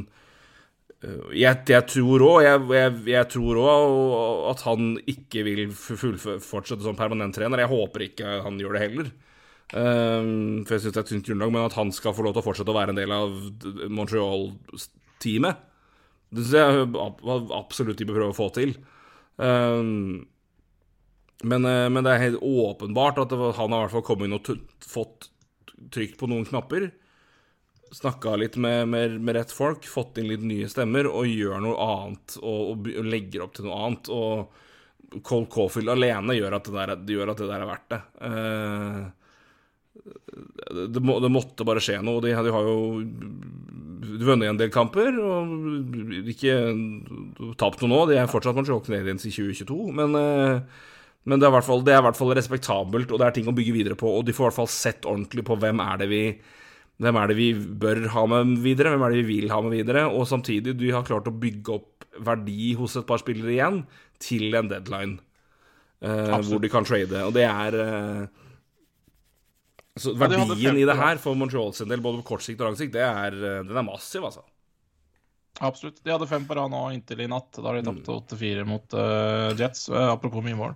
[1.04, 4.22] øh, Jeg, jeg tror òg jeg, jeg, jeg tror også
[4.52, 7.64] at han ikke vil fortsette som permanent trener.
[7.64, 9.12] Jeg håper ikke han gjør det heller.
[9.72, 12.34] Um, for jeg syns det er et tynt grunnlag, men at han skal få lov
[12.36, 13.38] til å fortsette å være en del av
[13.88, 15.62] Montreal-teamet,
[16.32, 16.90] det syns jeg
[17.56, 18.76] absolutt de bør prøve å få til.
[19.40, 20.28] Um,
[21.44, 24.30] men, eh, men det er helt åpenbart at var, han har i hvert fall kommet
[24.30, 24.50] inn og
[24.86, 25.30] fått
[25.94, 26.92] trykt på noen knapper.
[27.92, 31.88] Snakka litt med, med, med rett folk, fått inn litt nye stemmer og gjør noe
[31.88, 32.38] annet.
[32.42, 34.12] Og, og, og legger opp til noe annet.
[34.14, 38.02] Og Cold Caulfield alene gjør at det der, gjør at det der er verdt det.
[38.30, 39.02] Eh,
[40.88, 42.22] det, må, det måtte bare skje noe.
[42.24, 42.78] De, de har jo
[44.22, 45.52] vunnet en del kamper og
[46.32, 46.56] ikke
[47.60, 48.00] tapt noe nå.
[48.10, 50.88] De er fortsatt Montreal Canadiens i 2022, men eh,
[51.30, 53.54] men det er, fall, det er i hvert fall respektabelt, og det er ting å
[53.54, 54.10] bygge videre på.
[54.18, 56.24] Og de får i hvert fall sett ordentlig på hvem er det vi
[57.02, 57.48] hvem er det vi
[57.82, 60.04] bør ha med videre, hvem er det vi vil ha med videre.
[60.14, 63.80] Og samtidig, de har klart å bygge opp verdi hos et par spillere igjen
[64.22, 65.20] til en deadline.
[66.02, 67.24] eh, hvor de kan trade.
[67.26, 68.28] Og det er eh,
[69.98, 72.62] Så Ja, de verdien i det her for Montreal sin del, både på kort sikt
[72.62, 74.46] og lang sikt, det er, eh, den er massiv, altså.
[75.60, 76.04] Absolutt.
[76.04, 77.52] De hadde fem på rad nå inntil i natt.
[77.58, 78.04] Da har de Mm.
[78.04, 79.90] tapt 8-4 mot uh, Jets.
[79.90, 80.76] Uh, apropos mye mål.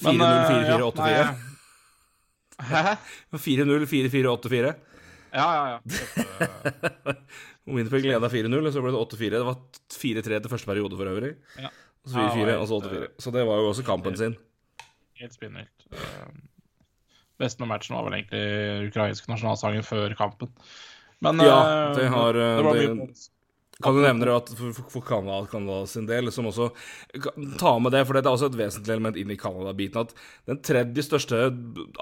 [0.00, 1.34] 4-0, eh, 4-4, ja, 8-4.
[2.70, 2.96] Hæ?
[3.36, 4.74] 4-0, 4-4, 8-4.
[5.32, 5.80] Ja, ja, ja.
[7.70, 9.30] Kjempe- fikk glede leda 4-0, så ble det 8-4.
[9.36, 9.58] Det var
[9.94, 11.34] 4-3 til første periode for øvrig.
[11.60, 11.70] Ja.
[12.08, 13.08] Så 4-4, Ja, og så 8-4.
[13.20, 14.34] Så det var jo også kampen sin.
[15.20, 15.84] Helt spinnvilt.
[17.40, 20.50] Best med matchen var vel egentlig ukrainsk nasjonalsangen før kampen.
[21.20, 23.12] Men Ja, det har, det var det- mye mål.
[23.80, 26.70] Kan du nevne det at for, Canada, Canada sin del, som også
[27.60, 30.12] Ta med det, for det er også et vesentlig element inn i Canada-biten, at
[30.50, 31.46] den tredje største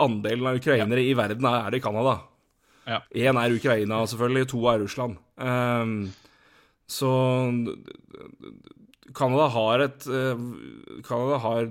[0.00, 2.18] andelen av ukrainere i verden er det i Canada.
[2.88, 3.02] Ja.
[3.12, 4.48] Er Ukraina, selvfølgelig.
[4.48, 5.18] To er Russland.
[5.36, 6.12] Um,
[6.88, 7.10] så
[9.14, 10.40] Canada har et eh,
[11.04, 11.68] Canada har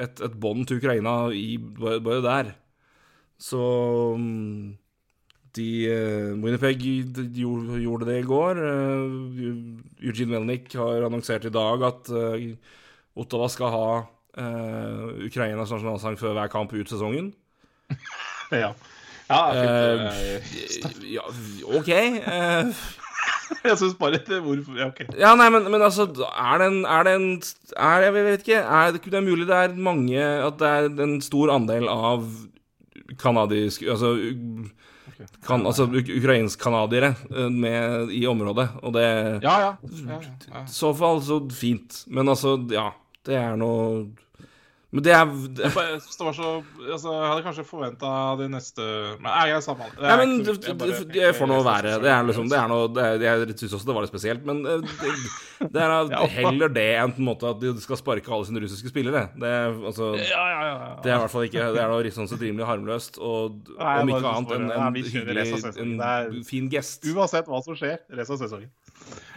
[0.00, 2.52] et, et bånd til Ukraina i, bare bare der.
[3.40, 3.58] Så
[4.18, 4.76] mm,
[5.56, 6.80] de eh, Winnipeg
[7.36, 8.60] gjorde, gjorde det i går.
[8.68, 12.48] Eh, Eugene Melnick har annonsert i dag at eh,
[13.20, 13.86] Ottawa skal ha
[14.40, 17.32] eh, Ukrainas nasjonalsang før hver kamp ut sesongen.
[18.52, 18.74] Ja.
[19.30, 20.42] ja eh,
[21.08, 21.22] ja,
[21.72, 21.88] OK.
[21.88, 22.80] eh,
[23.64, 25.00] jeg syns bare det hvorfor Ja, OK.
[25.16, 27.26] Ja, nei, men, men altså, er det en, er det en
[27.76, 28.60] er, Jeg vet ikke.
[28.60, 32.28] Er det, det er mulig det er mange At det er en stor andel av
[33.22, 34.12] kanadisk Altså,
[35.46, 39.06] kan, altså ukrainsk-canadiere eh, i området, og det
[39.44, 39.70] Ja, ja.
[39.82, 40.64] ja, ja.
[40.64, 42.04] I så fall så fint.
[42.08, 42.90] Men altså, ja.
[43.22, 44.08] Det er noe
[44.92, 45.24] Men det er
[45.56, 48.84] det, Jeg så altså, Jeg hadde kanskje forventa de neste
[49.22, 50.02] Men nei, jeg er samme det.
[50.02, 51.94] Nei, er men ikke jeg bare- jeg får nå være.
[52.02, 54.44] Det er liksom Det er noe det er, Jeg syns også det var litt spesielt,
[54.44, 58.28] men eh, det, det er heller det enn på en måte at de skal sparke
[58.28, 59.24] alle sine russiske spillere.
[59.32, 60.76] Det altså Ja, ja, ja.
[60.76, 60.94] ja.
[61.02, 63.96] Det er i hvert fall ikke Det er noe sånn sett rimelig harmløst, og Nei,
[64.02, 67.08] om ikke annet enn en Nei, hyggelig, en fin gest.
[67.08, 68.68] Uansett hva som skjer resten av sesongen.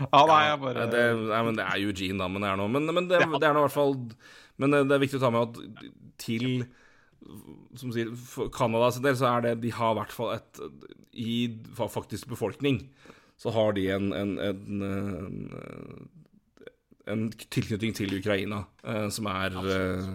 [0.03, 2.69] Ja, nei, jeg bare det, nei, men det er Eugene, da, men det er noe
[2.69, 3.95] Men, men det, det er nå i hvert fall
[4.61, 5.56] Men det, er viktig å ta med at
[6.22, 6.65] til
[7.76, 10.61] Som sier, for Canada sin del, så er det De har i hvert fall et
[11.11, 11.36] I
[11.76, 12.86] faktisk befolkning
[13.36, 16.06] så har de en, en, en, en,
[17.11, 20.14] en tilknytning til Ukraina eh, som er eh,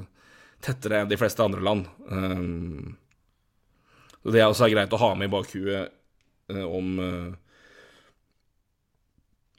[0.64, 1.88] tettere enn de fleste andre land.
[2.08, 2.96] Um,
[4.24, 5.92] det er også greit å ha med i bakhuet
[6.52, 7.30] eh, om eh,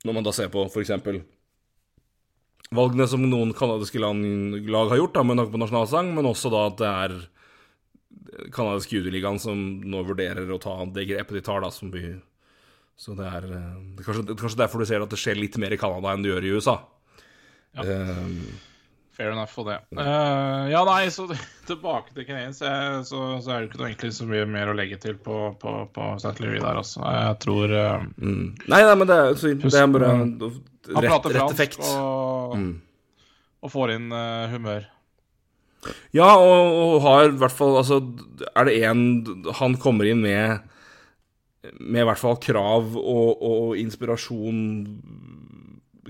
[0.06, 0.92] Når man da ser på f.eks.
[2.72, 6.52] valgene som noen canadiske land- lag har gjort, da, med tanke på nasjonalsang, men også
[6.54, 7.16] da at det er
[8.56, 12.20] canadiske judeligaen som nå vurderer å ta det grepet de tar, da, som vi
[13.02, 15.18] Så det er, eh, det er kanskje, det er kanskje derfor du ser at det
[15.18, 16.76] skjer litt mer i Canada enn det gjør i USA.
[17.74, 17.82] Ja.
[17.82, 18.60] Um,
[19.12, 19.80] Fair enough for det.
[19.98, 21.26] Uh, ja, nei, så
[21.70, 25.00] tilbake til Canadiens, så, så er det ikke noe egentlig så mye mer å legge
[25.02, 26.36] til på, på, på St.
[26.44, 27.02] Louis der, altså.
[27.02, 28.46] Jeg tror uh, mm.
[28.68, 30.14] Nei, nei, men det så, det er bare
[30.96, 31.80] Han rett, prater fransk effekt.
[31.86, 32.72] og, Mm.
[33.62, 34.88] og får inn uh, humør.
[36.14, 37.96] Ja, og, og har i hvert fall Altså,
[38.54, 39.00] er det én
[39.58, 40.60] han kommer inn med
[41.80, 44.60] Med i hvert fall krav og, og inspirasjon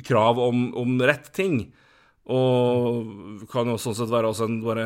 [0.03, 1.61] Krav om, om rett ting.
[2.31, 4.85] Og kan jo sånn sett være også en bare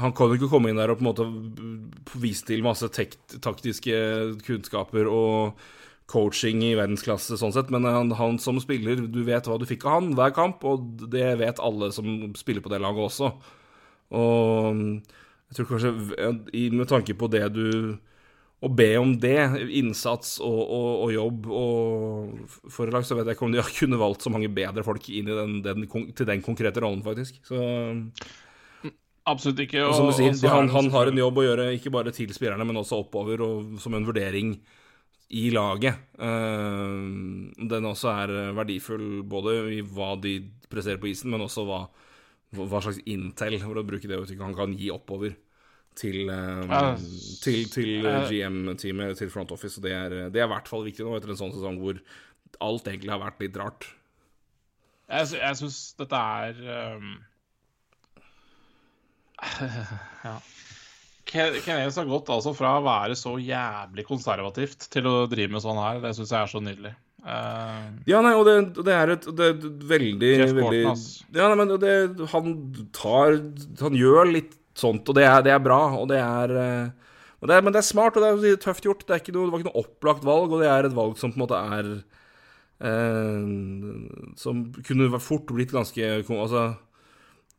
[0.00, 1.28] Han kan jo ikke komme inn der og på en måte
[2.20, 4.00] vise til masse tek taktiske
[4.46, 5.60] kunnskaper og
[6.10, 9.86] coaching i verdensklasse, sånn sett, men han, han, som spiller, du vet hva du fikk
[9.86, 13.32] av han hver kamp, og det vet alle som spiller på det laget også.
[14.18, 14.84] Og
[15.50, 15.92] jeg tror kanskje,
[16.74, 17.66] med tanke på det du
[18.60, 19.38] å be om det,
[19.72, 24.26] innsats og, og, og jobb og forelag så vet jeg ikke om de kunne valgt
[24.26, 27.40] så mange bedre folk inn den, den, til den konkrete rollen, faktisk.
[27.48, 27.60] Så
[29.30, 29.82] Absolutt ikke.
[29.84, 32.66] Og, som du sier, han, han, har en jobb å gjøre, ikke bare til spillerne,
[32.66, 34.54] men også oppover, og som en vurdering
[35.30, 36.00] i laget.
[36.18, 40.38] Uh, den også er verdifull både i hva de
[40.70, 41.84] presterer på isen, men også hva,
[42.58, 45.36] hva slags intel, for å bruke det uttrykket, han kan gi oppover
[45.98, 46.74] til, um,
[47.42, 49.78] til, til GM-teamet, til front office.
[49.78, 52.00] Og det er, det er i hvert fall viktig nå etter en sånn sesong hvor
[52.60, 53.88] alt egentlig har vært litt rart.
[55.10, 56.62] Jeg, jeg syns dette er
[56.94, 57.18] um...
[60.26, 60.34] Ja.
[61.30, 65.78] Kenes har gått altså fra å være så jævlig konservativt til å drive med sånn
[65.78, 66.00] her.
[66.02, 66.94] Det syns jeg er så nydelig.
[67.20, 69.56] Uh, ja, nei, og det, det er et det er
[69.90, 70.78] veldig, veldig
[71.36, 71.90] Ja, nei, men det,
[72.32, 72.54] han
[72.96, 73.34] tar
[73.82, 75.04] Han gjør litt sånt.
[75.04, 77.82] Og det er, det er bra, og det er, eh, og det er, Men det
[77.82, 79.04] er smart, og det er tøft gjort.
[79.04, 81.40] Det, noe, det, var ikke noe opplagt valg, og det er et valg som på
[81.40, 81.90] en måte er
[82.88, 83.50] eh,
[84.40, 86.70] Som kunne fort blitt ganske Altså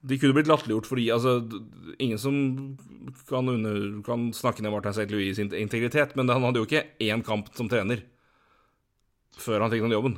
[0.01, 1.35] de kunne blitt latterliggjort fordi altså,
[2.01, 2.37] Ingen som
[3.29, 5.09] kan, under, kan snakke ned Martin St.
[5.13, 8.01] Louis' integritet, men han hadde jo ikke én kamp som trener
[9.41, 10.17] før han fikk den jobben.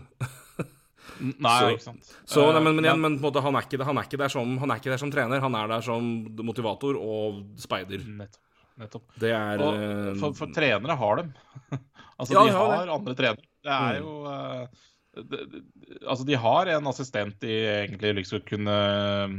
[1.20, 2.14] Nei, så, ikke sant.
[2.26, 4.82] Så, nei, men, men, igjen, men måte, han, er ikke, han, er som, han, er
[4.82, 6.08] ikke der som, trener, han er der som
[6.44, 8.04] motivator og speider.
[8.04, 8.42] Nettopp.
[8.82, 9.06] Nettopp.
[9.22, 11.30] Det er eh, for, for, trenere har dem.
[12.18, 13.46] altså, ja, de har ja, andre trenere.
[13.64, 14.08] Det er mm.
[14.08, 18.78] jo uh, Altså, de har en assistent egentlig liksom kunne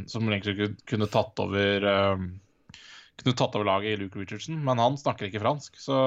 [0.06, 2.22] Som egentlig kunne tatt over uh,
[3.18, 5.98] Kunne tatt over laget i Luke Richardson, men han snakker ikke fransk, så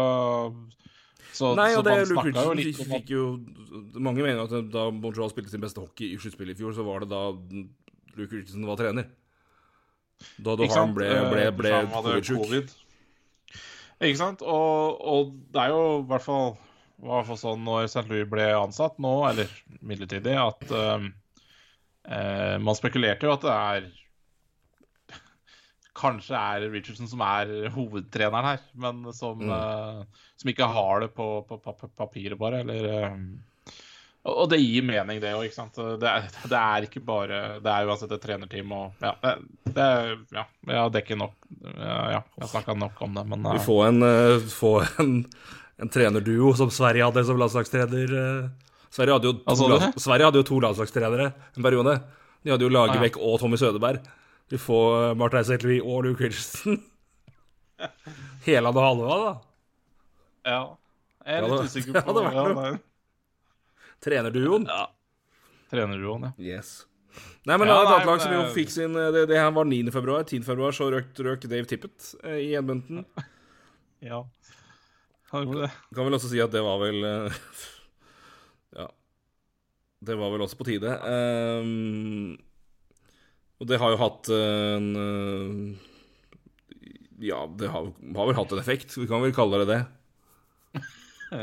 [1.35, 3.25] så, Nei, og det Luke Richardson fikk, fikk jo
[3.99, 7.03] Mange mener at da Montreal spilte sin beste hockey i sluttspillet i fjor, så var
[7.03, 7.21] det da
[8.17, 9.11] Luke Richardson var trener.
[10.41, 12.71] Da Dohan ble, ble, ble, ble covid-sjuk.
[13.97, 14.41] Ikke sant?
[14.45, 16.55] Og, og, det er jo i hvert fall,
[16.97, 18.07] i hvert fall sånn når St.
[18.09, 19.51] Louis ble ansatt nå, eller
[19.85, 21.11] midlertidig, at um,
[22.09, 23.89] eh, man spekulerte jo at det er
[25.97, 29.51] kanskje er Richardson som er hovedtreneren her, men som, mm.
[29.51, 32.61] uh, som ikke har det på, på, på papiret, bare.
[32.61, 33.23] Eller um,
[34.27, 35.77] Og det gir mening, det òg, ikke sant.
[35.77, 39.13] Det er, det er, ikke bare Det er uansett et trenerteam og Ja,
[39.63, 39.87] det,
[40.35, 44.49] ja jeg dekker nok Ja, jeg snakka nok om det, men Vi får en, uh,
[44.53, 45.15] får en,
[45.77, 48.13] en trenerduo som Sverige hadde som landslagstrener.
[48.93, 51.99] Sverige hadde, to, altså, Sverige hadde jo to landslagstrenere en periode.
[52.43, 53.33] De hadde jo Lagerbäck ah, ja.
[53.33, 54.01] og Tommy Sødeberg.
[54.49, 56.79] Du får Martin Zetterby og Luke Christensen.
[58.47, 59.31] Hele og Halva, da.
[60.47, 60.61] Ja.
[61.27, 62.27] Jeg er litt usikker på det.
[62.31, 62.75] ja, ja,
[64.03, 64.67] Trenerduoen.
[64.69, 64.85] Ja.
[65.73, 66.55] Trenerduoen, ja.
[66.55, 66.77] Yes.
[67.47, 69.91] Nei, men ja, et annet lag som jo fikk sin Det, det her var 9.
[69.91, 70.23] februar.
[70.27, 70.45] 10.
[70.47, 73.03] februar så røk, røk Dave Tippett eh, i Edmonton.
[74.09, 74.21] ja.
[75.33, 75.71] Han gjorde det.
[75.95, 77.41] Kan vel også si at det var vel eh,
[78.77, 78.87] Ja.
[80.07, 80.93] Det var vel også på tide.
[81.03, 82.37] Um,
[83.57, 85.53] og det har jo hatt en eh,
[87.27, 88.93] Ja, det har, har, vel hatt en effekt.
[88.93, 89.81] Vi kan vel kalle det det.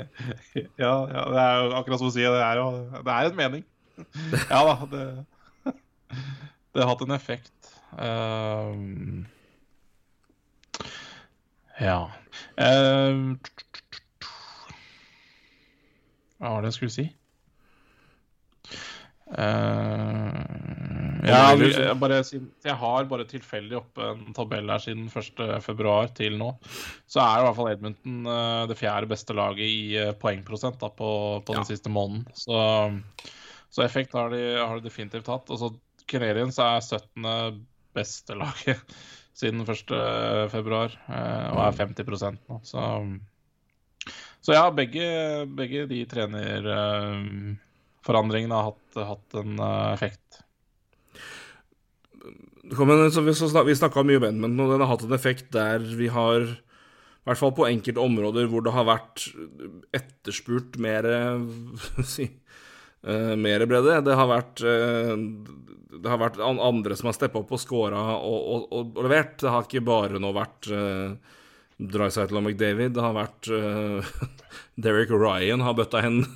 [0.81, 2.23] ja, ja, det er jo akkurat som å si.
[2.23, 3.69] Det er jo det er en mening.
[4.51, 5.05] Ja da, det,
[6.75, 7.53] det har hatt en effekt.
[7.95, 9.27] Um,
[11.79, 12.11] ja
[12.59, 13.37] um,
[16.45, 17.05] Hva var det jeg skulle si?
[19.25, 20.29] Uh,
[21.25, 26.51] ja, jeg, bare, jeg har bare tilfeldig oppe en tabell her siden 1.2 til nå.
[27.09, 30.93] Så er i hvert fall Edmonton uh, det fjerde beste laget i uh, poengprosent da,
[30.93, 31.11] på,
[31.41, 31.63] på ja.
[31.63, 32.29] den siste måneden.
[32.37, 32.61] Så,
[33.73, 35.49] så effekt har de, har de, definitivt hatt.
[35.49, 35.73] Og så
[36.05, 37.65] Canadiens er 17.
[37.97, 38.97] beste laget
[39.41, 42.61] siden 1.2 uh, og er 50 nå.
[42.69, 42.85] Så,
[44.45, 45.07] så ja, begge,
[45.57, 49.57] begge de trenerforandringene har hatt, hatt en
[49.95, 50.45] effekt.
[52.65, 55.47] Men, så vi, snak, vi snakka mye om Edmund, og den har hatt en effekt
[55.57, 56.49] der vi har i
[57.29, 59.17] hvert fall på enkelte områder hvor det har vært
[59.97, 61.03] etterspurt mer
[62.15, 62.27] si,
[63.09, 64.05] uh, mer bredde.
[64.05, 64.61] Det har vært
[65.95, 69.39] det har vært andre som har steppa opp og scora og, og, og, levert.
[69.41, 71.15] Det har ikke bare nå vært uh,
[71.79, 73.01] Drycytle og McDavid.
[73.03, 74.15] Har vært uh,
[74.81, 76.23] Derek Ryan har bøtta hen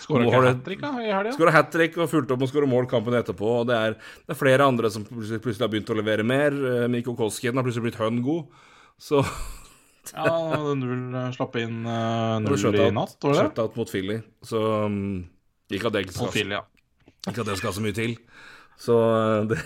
[0.00, 1.32] Skåra ikke hat trick i helga?
[1.34, 3.50] Skåra hat trick og fulgte opp med å skåre mål kampen etterpå.
[3.60, 6.56] Og det er, det er flere andre som plutselig, plutselig har begynt å levere mer.
[6.56, 8.64] Eh, Mikko Koskinen har plutselig blitt høngod.
[8.96, 9.22] Så
[10.14, 10.30] Ja,
[10.78, 13.46] null eh, slapp inn uh, null i natt, var det det?
[13.48, 14.20] shutout mot Philly.
[14.46, 15.00] Så um,
[15.66, 16.62] ikke at det skal, Philly, ja.
[17.26, 18.14] ikke at det skal så mye til.
[18.78, 19.58] Så uh, det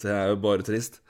[0.00, 1.00] Det er jo bare trist.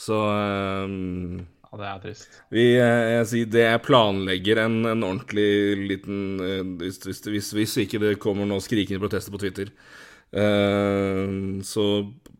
[0.00, 1.40] Så um,
[1.70, 1.78] ja.
[1.78, 2.38] Det er trist.
[2.50, 5.50] Vi, eh, jeg sier det jeg planlegger en, en ordentlig
[5.92, 9.70] liten eh, hvis, hvis, hvis, hvis ikke det kommer noen skrikende protester på Twitter,
[10.34, 11.84] uh, så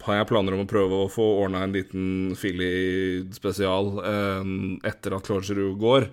[0.07, 4.51] har jeg planer om å prøve å få ordna en liten Filly-spesial uh,
[4.91, 6.09] etter at Claude går.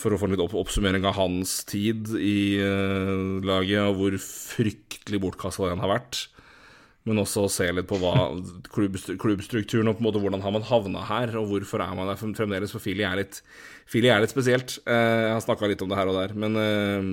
[0.00, 4.18] For å få en litt opp oppsummering av hans tid i uh, laget, og hvor
[4.24, 6.24] fryktelig bortkasta den har vært.
[7.08, 8.12] Men også se litt på hva
[8.74, 12.10] klubbstru- klubbstrukturen og på en måte hvordan har man havna her, og hvorfor er man
[12.10, 12.74] der fremdeles.
[12.74, 13.22] For Fili er
[14.12, 14.74] er litt spesielt.
[14.84, 16.34] Eh, jeg har snakka litt om det her og der.
[16.36, 17.08] Men eh,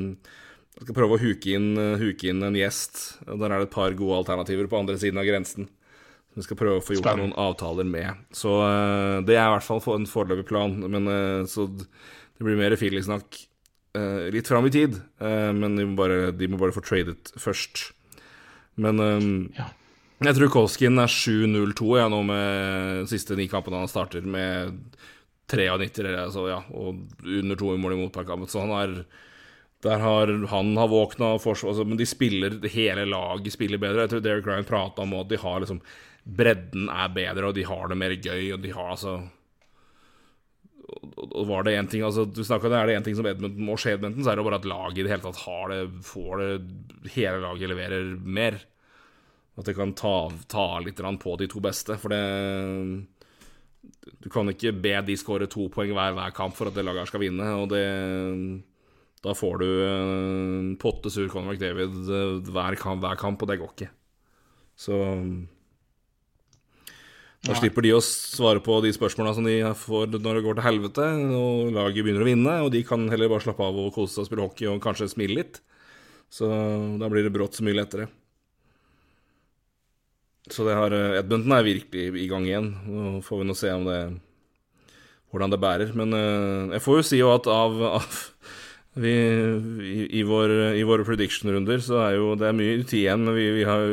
[0.75, 3.21] jeg skal prøve å huke inn, eh, huke inn en gjest.
[3.29, 5.69] Og Der er det et par gode alternativer på andre siden av grensen.
[6.35, 7.31] Vi skal prøve å få gjort Spennende.
[7.31, 8.25] noen avtaler med.
[8.35, 10.75] Så eh, det er i hvert fall en foreløpig plan.
[10.83, 13.39] Men eh, så det blir mer Philly-snakk
[13.95, 14.99] eh, litt fram i tid.
[15.23, 17.91] Eh, men de må, bare, de må bare få tradet først.
[18.75, 19.69] Men um, Ja.
[20.23, 24.77] Jeg tror Kolskin er 7-0-2 ja, nå med de siste ni kampene han starter, med
[25.51, 28.29] 93 altså, ja, og under to mål imot per.
[28.49, 28.99] Så han er
[29.85, 34.05] der har han har våkna, altså, men de spiller hele laget spiller bedre.
[34.05, 35.81] Jeg tror Derek Ryan prata om at de har liksom
[36.25, 39.19] Bredden er bedre, og de har det mer gøy, og de har altså
[40.85, 43.65] og- var det en ting altså, Du snakket, det er det en ting som Edmundton
[43.65, 45.79] må skje Edmundton, så er det bare at laget i det hele tatt har det,
[46.05, 48.59] får det Hele laget leverer mer.
[49.55, 51.95] At det kan ta, ta litt på de to beste.
[51.99, 53.05] For det
[54.21, 57.05] Du kan ikke be de skåre to poeng hver hver kamp for at det laget
[57.05, 57.47] her skal vinne.
[57.61, 58.63] Og det
[59.23, 63.59] Da får du en potte sur Conor McDavid eh, hver kamp, hver kamp, og det
[63.59, 63.89] går ikke.
[64.77, 64.93] Så
[67.45, 67.59] da Nei.
[67.61, 71.07] slipper de å svare på de spørsmåla som de får når det går til helvete,
[71.37, 74.23] og laget begynner å vinne, og de kan heller bare slappe av og kose seg
[74.23, 75.59] og spille hockey og kanskje smile litt.
[76.33, 76.49] Så
[76.97, 78.09] da blir det brått så mye lettere.
[80.45, 82.69] Så det har Edmundton Edmonton er virkelig i gang igjen.
[82.85, 83.99] Nå får vi nå se om det
[85.35, 85.91] hvordan det bærer.
[85.97, 88.21] Men eh, jeg får jo si jo at av, av
[89.03, 93.27] vi, i, i, vår, I våre prediction-runder så er jo det er mye tid igjen,
[93.27, 93.83] men vi, vi har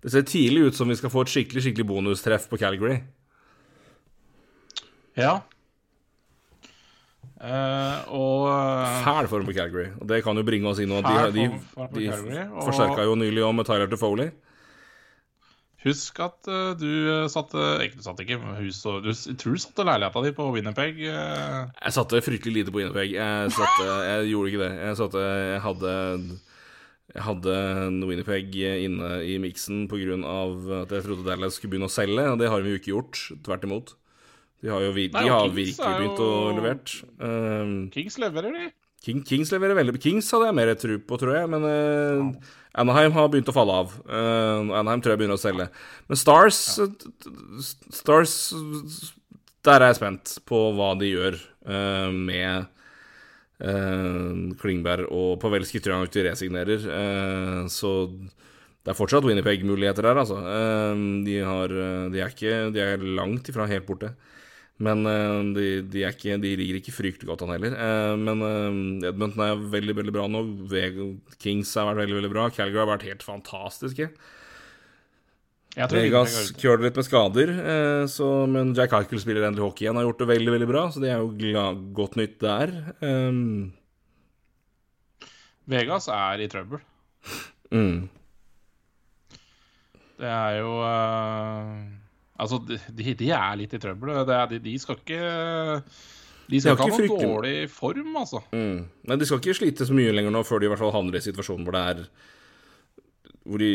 [0.00, 3.02] Det ser tidlig ut som vi skal få et skikkelig skikkelig bonustreff på Calgary.
[5.18, 5.40] Ja.
[7.38, 9.92] Uh, og eh, Fæl form på Calgary.
[10.00, 11.02] Og det kan jo bringe oss inn nå.
[11.04, 11.48] De, de,
[11.94, 14.32] de Calgary, forsterka jo nylig om Tyler til Foley.
[15.84, 17.62] Husk at uh, du eh, satte
[17.94, 20.98] du satte ikke hus og Du Jeg tror du satte leiligheta di på Winnerpeg.
[21.06, 21.70] Uh.
[21.70, 23.14] Jeg satte fryktelig lite på Winnipeg.
[23.14, 24.72] Jeg, satte, jeg gjorde ikke det.
[24.82, 25.22] Jeg, satte,
[25.52, 25.94] jeg hadde
[27.14, 30.18] Jeg hadde en Winnipeg inne i miksen pga.
[30.82, 33.22] at jeg trodde Dallas skulle begynne å selge, og det har vi jo ikke gjort.
[33.46, 33.94] Tvert imot.
[34.58, 36.94] De har jo vir Nei, de har virkelig jo- begynt å levert.
[37.22, 38.72] Um, Kings leverer, de.
[39.04, 42.48] King, Kings leverer veldig Kings hadde jeg mer tro på, tror jeg, men uh,
[42.78, 43.92] Anaheim har begynt å falle av.
[44.06, 45.68] Uh, Anaheim tror jeg begynner å selge.
[46.10, 46.58] Men Stars
[47.94, 48.34] Stars
[49.66, 51.38] Der er jeg spent på hva de gjør
[51.68, 52.68] uh, med
[53.64, 56.88] uh, Klingberg og Pavelski tror jeg nok de resignerer.
[57.72, 60.38] Så det er fortsatt Winnipeg-muligheter her, altså.
[61.26, 61.72] De, har,
[62.08, 64.14] de, er ikke, de er langt ifra helt borte.
[64.84, 67.74] Men eh, de, de, ikke, de ligger ikke fryktelig godt an heller.
[67.74, 70.42] Eh, men eh, Edmonton er veldig veldig bra nå.
[71.42, 72.48] Kings har vært veldig veldig bra.
[72.54, 74.10] Calgary har vært helt fantastiske.
[75.78, 77.50] Vegas kjørte litt med skader,
[78.10, 79.98] så, men Jack Eichel spiller endelig hockey igjen.
[80.00, 82.72] Har gjort det veldig veldig bra, så det er jo glad, godt nytt der.
[82.98, 83.68] Um,
[85.70, 86.82] Vegas er i trøbbel.
[87.70, 88.08] mm.
[90.18, 91.74] Det er jo eh,
[92.38, 94.14] Altså, de, de er litt i trøbbel.
[94.52, 95.20] De, de skal ikke
[96.48, 98.42] De skal De ikke ha noen dårlig form, altså.
[98.54, 98.84] Mm.
[99.10, 101.18] Nei, de skal ikke slite så mye lenger nå, før de i hvert fall havner
[101.18, 102.04] i situasjonen hvor det er
[103.48, 103.70] Hvor de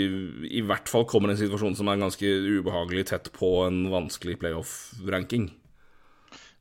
[0.53, 2.31] i hvert fall kommer i en situasjon som er ganske
[2.61, 5.49] ubehagelig tett på en vanskelig playoff-ranking.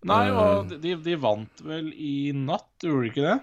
[0.09, 0.35] Nei, Eh.
[0.43, 3.37] og de, de vant vel i natt, gjorde de ikke det?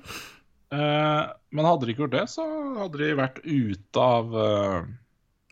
[0.75, 2.43] Eh, men hadde de ikke gjort det, så
[2.81, 4.89] hadde de vært ute av eh,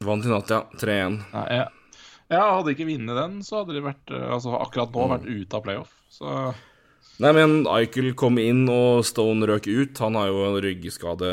[0.06, 0.60] Vant i natt, ja.
[0.78, 1.16] 3-1.
[1.32, 1.70] Nei, jeg,
[2.28, 5.30] ja, hadde de ikke vunnet den, så hadde de vært eh, Altså akkurat nå vært
[5.30, 5.94] ute av playoff.
[6.12, 6.34] Så
[7.24, 10.04] Nei, men Eichel kom inn, og Stone røk ut.
[10.04, 11.32] Han har jo en ryggskade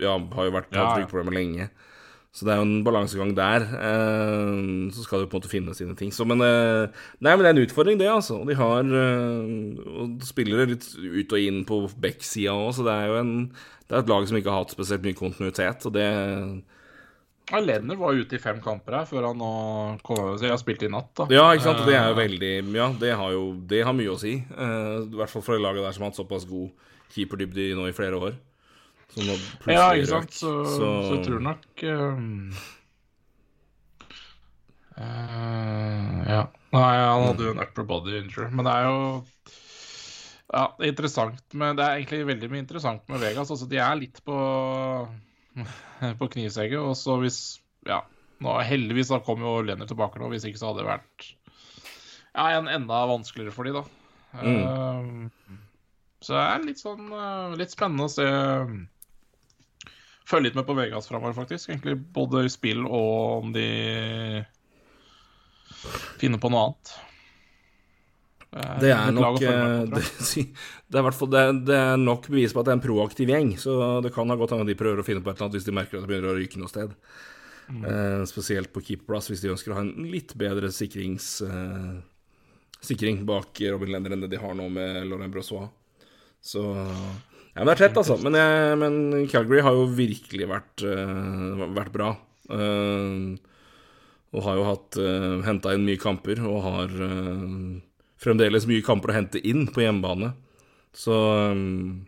[0.00, 0.94] Ja, har jo vært hatt ja.
[1.00, 1.68] ryggproblemer lenge.
[2.32, 3.66] Så det er jo en balansegang der.
[3.74, 4.62] Eh,
[4.94, 6.14] så skal du på en måte finne sine ting.
[6.14, 6.86] Så, men, eh,
[7.18, 8.38] nei, men det er en utfordring, det, altså.
[8.46, 13.20] De har og spillere litt ut og inn på back-sida òg, så det er jo
[13.24, 13.36] en,
[13.88, 16.06] det er et lag som ikke har hatt spesielt mye kontinuitet, og det
[17.48, 19.52] ja, Lenner var ute i fem kamper her før han nå
[20.04, 20.20] kom.
[20.36, 21.28] Så jeg har spilt i natt, da.
[21.32, 21.84] Ja, ikke sant.
[21.88, 24.34] Det er jo veldig Ja, det har jo det har mye å si.
[24.52, 26.68] Uh, I hvert fall for det laget der som har hatt såpass god
[27.14, 28.36] keeperdybde nå i flere år.
[29.14, 29.38] Så nå
[29.72, 30.34] ja, ikke sant.
[30.36, 30.90] Så, så...
[31.06, 32.20] så jeg tror nok uh,
[35.00, 36.42] uh, Ja.
[36.68, 38.50] Nei, han hadde jo en upper body injury.
[38.52, 38.98] Men det er jo
[40.48, 41.40] ja, er interessant.
[41.56, 43.48] Men det er egentlig veldig mye interessant med Vegas.
[43.52, 44.36] Altså, de er litt på
[46.20, 46.80] på knivsegget.
[46.80, 47.40] Og så hvis
[47.88, 48.02] Ja,
[48.44, 50.30] nå, heldigvis da kom jo Lenny tilbake nå.
[50.32, 51.32] Hvis ikke så hadde det vært
[52.38, 53.82] ja, en enda vanskeligere for de da.
[54.38, 55.26] Mm.
[55.26, 55.58] Uh,
[56.22, 58.26] så det er litt sånn uh, litt spennende å se
[60.28, 61.70] Følge litt med på Vegas framover, faktisk.
[61.70, 63.64] Egentlig både i spill og om de
[66.20, 66.90] finner på noe annet.
[68.48, 70.02] Det er nok eh, det,
[70.88, 73.50] det, er det, det, er nok bevis på at det er en proaktiv gjeng.
[73.60, 73.72] Så
[74.04, 75.74] det kan ha gått hende de prøver å finne på et eller annet hvis de
[75.76, 76.94] merker at det begynner å ryke noe sted.
[77.68, 77.82] Mm.
[77.84, 81.98] Eh, spesielt på keeperplass, hvis de ønsker å ha en litt bedre sikrings, eh,
[82.80, 85.68] sikring bak Robin Lender enn det de har nå med Laurent Brossois.
[86.40, 86.64] Så
[87.58, 88.14] Ja, det er tett, altså.
[88.22, 88.96] Men, jeg, men,
[89.26, 92.12] Calgary har jo virkelig vært, uh, vært bra.
[92.46, 93.34] Uh,
[94.30, 97.80] og har jo hatt uh, henta inn mye kamper og har uh,
[98.22, 100.32] fremdeles mye kamper å hente inn på hjemmebane.
[100.96, 101.14] Så
[101.52, 102.06] um,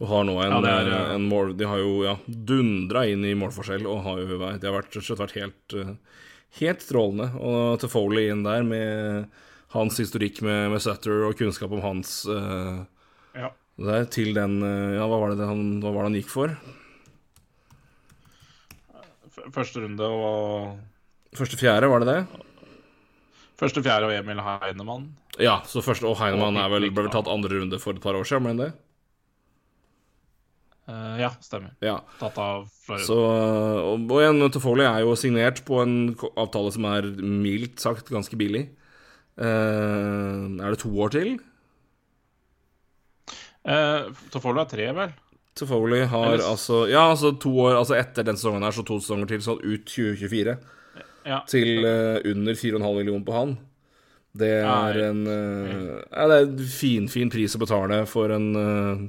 [0.00, 3.36] Og har nå en, ja, er, en mål De har jo ja, dundra inn i
[3.38, 5.94] målforskjell og har jo De har vært, vært helt, uh,
[6.60, 7.30] helt strålende.
[7.38, 9.30] Og til Foley inn der med
[9.70, 12.82] hans historikk med, med Sutter og kunnskap om hans uh,
[13.38, 13.52] ja.
[13.78, 14.58] der, til den
[14.96, 16.58] Ja, hva var det han, hva var det han gikk for?
[19.54, 20.78] Første runde og
[21.38, 22.48] Første fjerde, var det det?
[23.60, 25.10] Første fjerde og Emil Heinemann.
[25.40, 28.16] Ja, så første og Heinemann er vel, ble vel tatt andre runde for et par
[28.16, 28.70] år siden, ble det?
[30.90, 31.74] Uh, ja, stemmer.
[31.84, 31.98] Ja.
[32.18, 36.88] Tatt av flere Så, og, og igjen, Toffoli er jo signert på en avtale som
[36.90, 38.64] er mildt sagt ganske billig.
[39.38, 41.36] Uh, er det to år til?
[43.68, 45.14] Uh, Toffoli er tre, vel?
[45.60, 46.48] Toffoli har Ellers...
[46.48, 49.60] altså Ja, altså to år Altså etter den sesongen her, så to sesonger til, sånn
[49.60, 50.56] ut 2024
[51.26, 51.42] ja.
[51.48, 53.56] til uh, under 4,5 millioner på han.
[54.30, 58.46] Det er en uh, ja, Det er en fin, fin pris å betale for en
[58.54, 59.02] uh,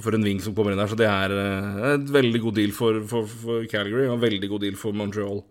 [0.00, 0.88] For en wing som kommer inn der.
[0.88, 4.52] Så det er uh, et veldig god deal for, for, for, Calgary og en veldig
[4.54, 5.42] god deal for Montreal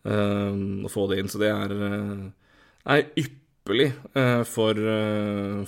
[0.00, 1.26] å få det inn.
[1.28, 1.72] Så det er,
[2.88, 3.90] er ypperlig
[4.48, 4.78] for,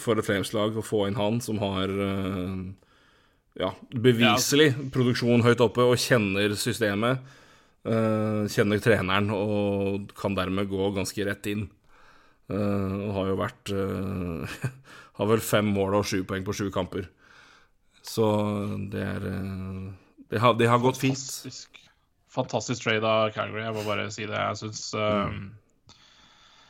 [0.00, 1.92] for et Flames-lag å få inn han som har
[3.60, 7.20] ja, beviselig produksjon høyt oppe og kjenner systemet.
[7.82, 11.64] Uh, kjenner treneren og kan dermed gå ganske rett inn.
[12.46, 14.60] Uh, og har jo vært uh,
[15.18, 17.08] Har vel fem mål og sju poeng på sju kamper.
[18.02, 18.24] Så
[18.90, 19.26] det er
[20.32, 21.18] det har, det har gått fint.
[21.20, 21.82] Fantastisk,
[22.32, 24.38] fantastisk trade av Calgary, jeg må bare si det.
[24.38, 25.42] Jeg syns mm.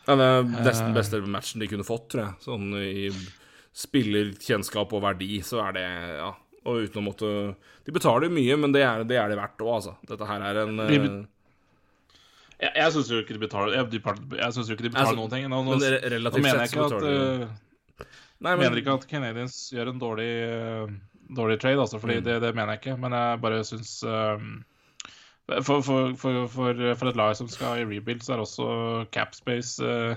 [0.09, 2.35] ja, Det er nesten beste matchen de kunne fått, tror jeg.
[2.49, 3.07] Sånn i
[3.73, 5.87] spillerkjennskap og verdi, så er det
[6.19, 6.33] Ja,
[6.69, 7.29] og uten å måtte
[7.87, 9.95] De betaler mye, men det er det, er det verdt òg, altså.
[10.09, 10.93] Dette her er en uh...
[12.63, 14.03] Jeg, jeg syns jo ikke de betaler Jeg,
[14.39, 15.47] jeg synes jo ikke de betaler altså, noen ting.
[15.51, 18.05] Nå, nå, men relativt nå mener jeg ikke at uh,
[18.43, 18.61] Nei, men...
[18.65, 20.93] mener ikke at Canadians gjør en dårlig, uh,
[21.35, 22.27] dårlig trade, altså, fordi mm.
[22.27, 22.97] det, det, mener jeg ikke.
[23.03, 24.53] Men jeg bare syns um,
[25.49, 28.67] for, for, for, for, et lag som skal i rebuild, så er også
[29.15, 30.15] capspace uh,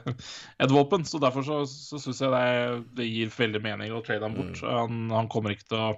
[0.61, 1.05] et våpen.
[1.07, 4.61] Så derfor så, så syns jeg det, det, gir veldig mening å trade ham bort.
[4.61, 4.69] Mm.
[4.69, 5.89] Han, han, kommer ikke til å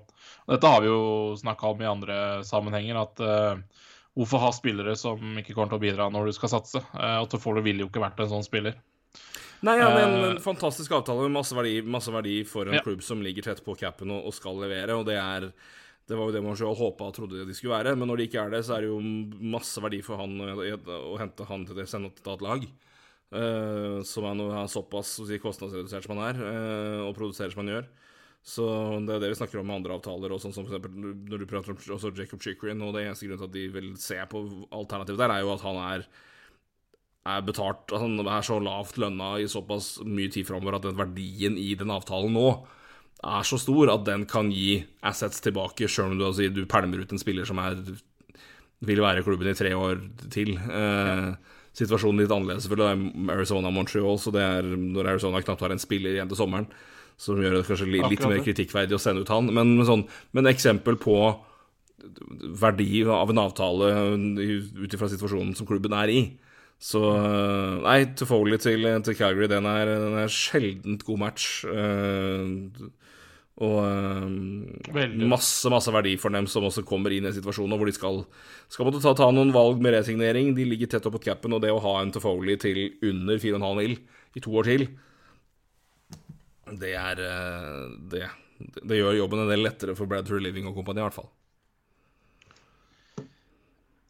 [0.48, 3.02] Dette har vi jo snakka om i andre sammenhenger.
[3.04, 3.88] at uh,
[4.18, 6.82] Hvorfor ha spillere som ikke kommer til å bidra når du skal satse?
[6.96, 8.80] Uh, og Tofolo ville jo ikke vært en sånn spiller.
[9.66, 12.84] Nei, ja, men en fantastisk avtale med masse verdi, masse verdi for en ja.
[12.86, 14.96] klubb som ligger tett på capen og, og skal levere.
[14.96, 15.50] Og det er
[16.08, 17.96] det var jo det man selv håpa og trodde de skulle være.
[18.00, 19.00] Men når de ikke er det, så er det jo
[19.56, 22.68] masse verdi for han å hente han til det sende til et lag.
[23.28, 27.74] Uh, som er, er såpass si, kostnadsredusert som han er, uh, og produserer som han
[27.74, 27.90] gjør.
[28.48, 28.64] Så
[29.04, 31.46] det er det vi snakker om med andre avtaler, og sånn som eksempel når du
[31.50, 34.46] prater om også Jacob Chikrin, og det eneste grunnen til at de vil se på
[34.72, 36.08] alternativet der, er jo at han er,
[37.28, 41.60] er betalt Han er så lavt lønna i såpass mye tid framover at den verdien
[41.60, 42.48] i den avtalen nå
[43.24, 47.02] er så stor at den kan gi assets tilbake, sjøl om du, altså, du pælmer
[47.02, 47.80] ut en spiller som er,
[48.86, 50.04] vil være i klubben i tre år
[50.34, 50.54] til.
[50.58, 51.32] Eh,
[51.78, 52.86] situasjonen litt annerledes selvfølgelig.
[52.90, 56.40] det er Arizona Montreal, så det er når Arizona knapt har en spiller igjen til
[56.40, 56.70] sommeren,
[57.18, 59.50] som gjør det kanskje litt, litt mer kritikkverdig å sende ut han.
[59.54, 60.06] Men, sånn,
[60.38, 61.18] men eksempel på
[62.62, 66.22] verdi av en avtale ut ifra situasjonen som klubben er i.
[66.78, 71.66] Så eh, nei, Tofoli til, til Calgary, den er, den er sjeldent god match.
[71.66, 72.70] Uh,
[73.58, 74.68] og um,
[75.32, 78.22] masse masse verdi for dem som også kommer inn i en situasjon hvor de skal,
[78.70, 80.52] skal måtte ta, ta, noen valg med resignering.
[80.58, 83.82] De ligger tett opp på capen, og det å ha en Tofoli til under 4,5
[83.82, 83.98] mil
[84.38, 84.86] i to år til,
[86.78, 87.24] det er
[88.12, 88.28] det,
[88.84, 91.32] det gjør jobben en del lettere for Bradford Living og kompani, i hvert fall.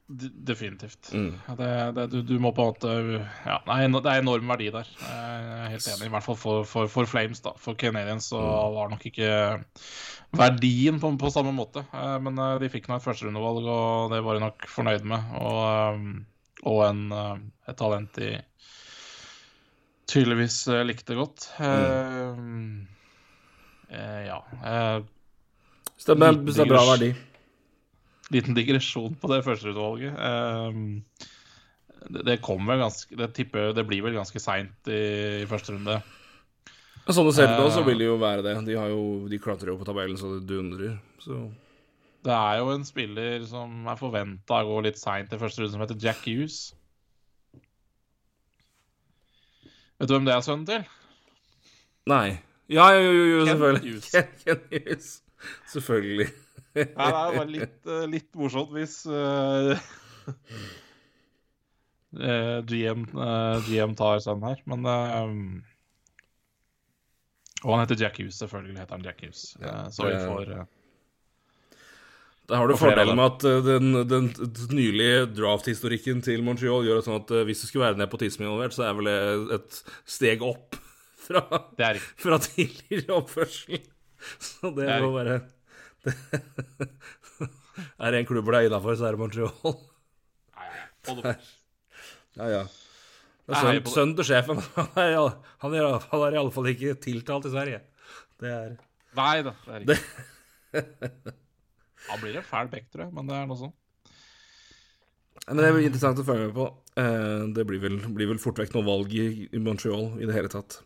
[0.07, 1.09] Definitivt.
[1.11, 1.33] Mm.
[1.57, 2.91] Det, det, du, du, må på en måte
[3.43, 4.87] Ja, nei, det er enorm verdi der.
[5.01, 6.07] Jeg er helt enig.
[6.07, 7.43] I hvert fall for, for, for Flames.
[7.43, 8.77] da For Canadiens så mm.
[8.77, 9.31] var nok ikke
[10.37, 11.83] verdien på, på samme måte.
[11.91, 15.35] Eh, men eh, de fikk nå et førsterundevalg, og det var de nok fornøyd med.
[15.41, 17.03] Og, eh, og en,
[17.67, 18.31] et talent de
[20.07, 21.51] tydeligvis likte godt.
[21.59, 22.87] Mm.
[23.91, 24.39] ja.
[25.99, 26.39] Stemmer.
[26.47, 27.11] det er bra verdi
[28.33, 30.17] liten digresjon på det førsteutvalget.
[30.17, 31.03] Um,
[32.07, 35.01] det, det kommer ganske Det tipper det blir vel ganske seint i,
[35.43, 35.99] i, første runde.
[37.07, 38.57] Sånn det ser ut nå, så vil det jo være det.
[38.67, 40.97] De, har jo, de klatrer jo på tabellen så det dundrer.
[41.23, 41.45] Så
[42.25, 45.71] Det er jo en spiller som er forventa å gå litt seint i første runde,
[45.75, 46.59] som heter Jack Hughes.
[49.97, 50.83] Vet du hvem det er sønnen til?
[52.11, 52.41] Nei.
[52.67, 54.03] Ja, jo, jo, jo, selvfølgelig.
[54.11, 55.07] Ken, Ken Hughes.
[55.71, 56.27] Selvfølgelig.
[56.77, 59.73] Nei, det var litt, eh, litt morsomt hvis uh,
[62.17, 64.87] uh, GM, uh, GM, tar sønnen her, men
[67.65, 69.45] Og han heter Jack Hughes, selvfølgelig heter han Jack Hughes.
[69.95, 70.53] så vi får
[72.47, 74.29] Da har du fordelen med at den, den
[74.71, 78.95] nylige draft-historikken til Montreal gjør sånn at hvis det skulle være nepotisme involvert, så er
[78.99, 79.19] vel det
[79.57, 80.77] et steg opp
[81.27, 81.43] fra,
[82.15, 83.83] fra tidligere oppførsel.
[84.39, 85.41] Så det, det må være
[88.01, 89.77] er det en klubb det er innafor, så er det Montreal.
[92.37, 92.63] Ja, ja.
[93.47, 95.13] Sønnen sønn til sjefen han er,
[95.63, 97.79] han er, han er iallfall ikke tiltalt i Sverige.
[98.41, 98.75] Det er
[99.17, 101.33] Nei da, det er ikke
[102.07, 103.73] Han blir en fæl bekk, tror jeg, men det er noe sånn.
[105.47, 106.67] Men det er interessant å følge med på.
[106.99, 110.35] Eh, det blir vel, blir vel fort vekk noe valg i, i Montreal i det
[110.35, 110.81] hele tatt.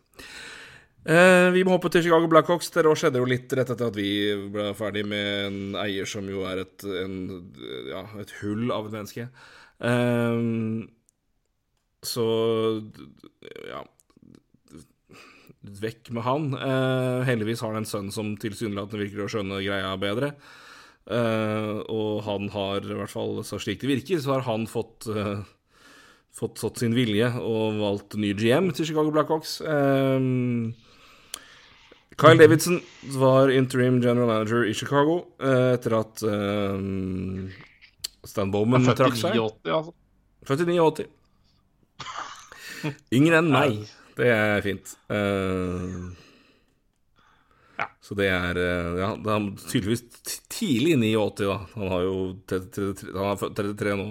[1.02, 2.70] Eh, vi må hoppe til Chicago Blackhawks.
[2.70, 4.10] Det skjedde jo litt rett etter at vi
[4.54, 7.16] ble ferdig med en eier som jo er et, en,
[7.90, 9.26] ja, et hull av et menneske.
[9.82, 10.44] Eh,
[12.02, 12.28] så
[13.68, 13.82] ja
[15.62, 16.46] Vekk med han.
[16.58, 20.32] Eh, heldigvis har han en sønn som tilsynelatende virker å skjønne greia bedre.
[21.06, 25.06] Eh, og han har, i hvert fall så slik det virker, så har han fått
[25.10, 25.42] uh,
[26.32, 29.60] fått satt sin vilje og valgt ny GM til Chicago Blackhawks.
[29.62, 30.72] Um,
[32.18, 37.48] Kyle Davidson var interim general manager i Chicago eh, etter at um,
[38.24, 39.38] Stan Bowman trakk seg.
[39.40, 39.94] Altså.
[40.46, 41.06] Født i 89.
[43.14, 43.78] Yngre enn meg.
[44.18, 44.92] Det er fint.
[45.08, 46.12] Uh,
[47.78, 47.88] ja.
[48.04, 48.58] Så det er
[48.98, 50.04] Ja, det er tydeligvis
[50.52, 51.60] tidlig i 89, da.
[51.78, 52.16] Han har jo
[52.50, 54.10] 33, han er 33 nå.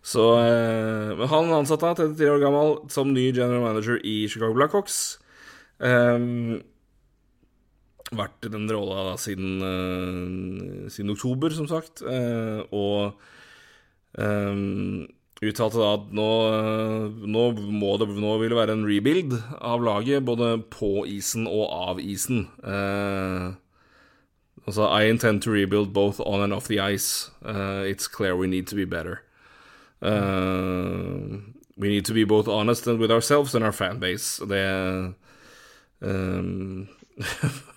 [0.00, 4.56] Så uh, Men han ansatte han 33 år gammel som ny general manager i Chicago
[4.56, 5.20] Blackhawks.
[5.78, 6.60] Um,
[8.16, 12.02] vært i den rolla siden, uh, siden, oktober, som sagt.
[12.02, 13.14] Uh, og
[14.18, 15.06] um,
[15.40, 16.28] uttalte da at nå,
[17.24, 21.66] nå, må det, nå vil det være en rebuild av laget, både på isen og
[21.70, 22.48] av isen.
[22.64, 23.54] Uh,
[24.66, 27.30] altså, I intend to rebuild both on and off the ice.
[27.86, 29.22] it's clear we need to be better.
[31.76, 34.40] we need to be both honest with ourselves and our fanbase.
[34.48, 35.14] Det
[36.02, 36.88] um,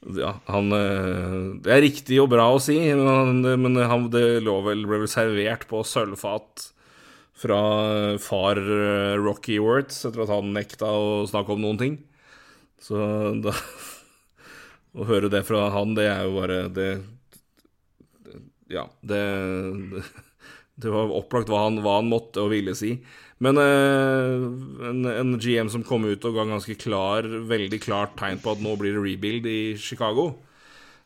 [0.00, 4.86] Ja, han eh, Det er riktig og bra å si, men, han, det lå vel,
[4.88, 6.70] ble vel servert på sølvfat
[7.40, 7.60] fra
[8.20, 12.00] far eh, Rocky Worth etter at han nekta å snakke om noen ting.
[12.80, 12.96] Så
[13.44, 13.54] da
[14.90, 16.88] Å høre det fra han, det er jo bare Det,
[18.72, 19.20] Ja, det,
[20.80, 22.96] det var opplagt hva han, hva han måtte og ville si.
[23.40, 28.40] Men eh, en, en, GM som kom ut og ga ganske klar, veldig klart tegn
[28.42, 30.34] på at nå blir det rebuild i Chicago.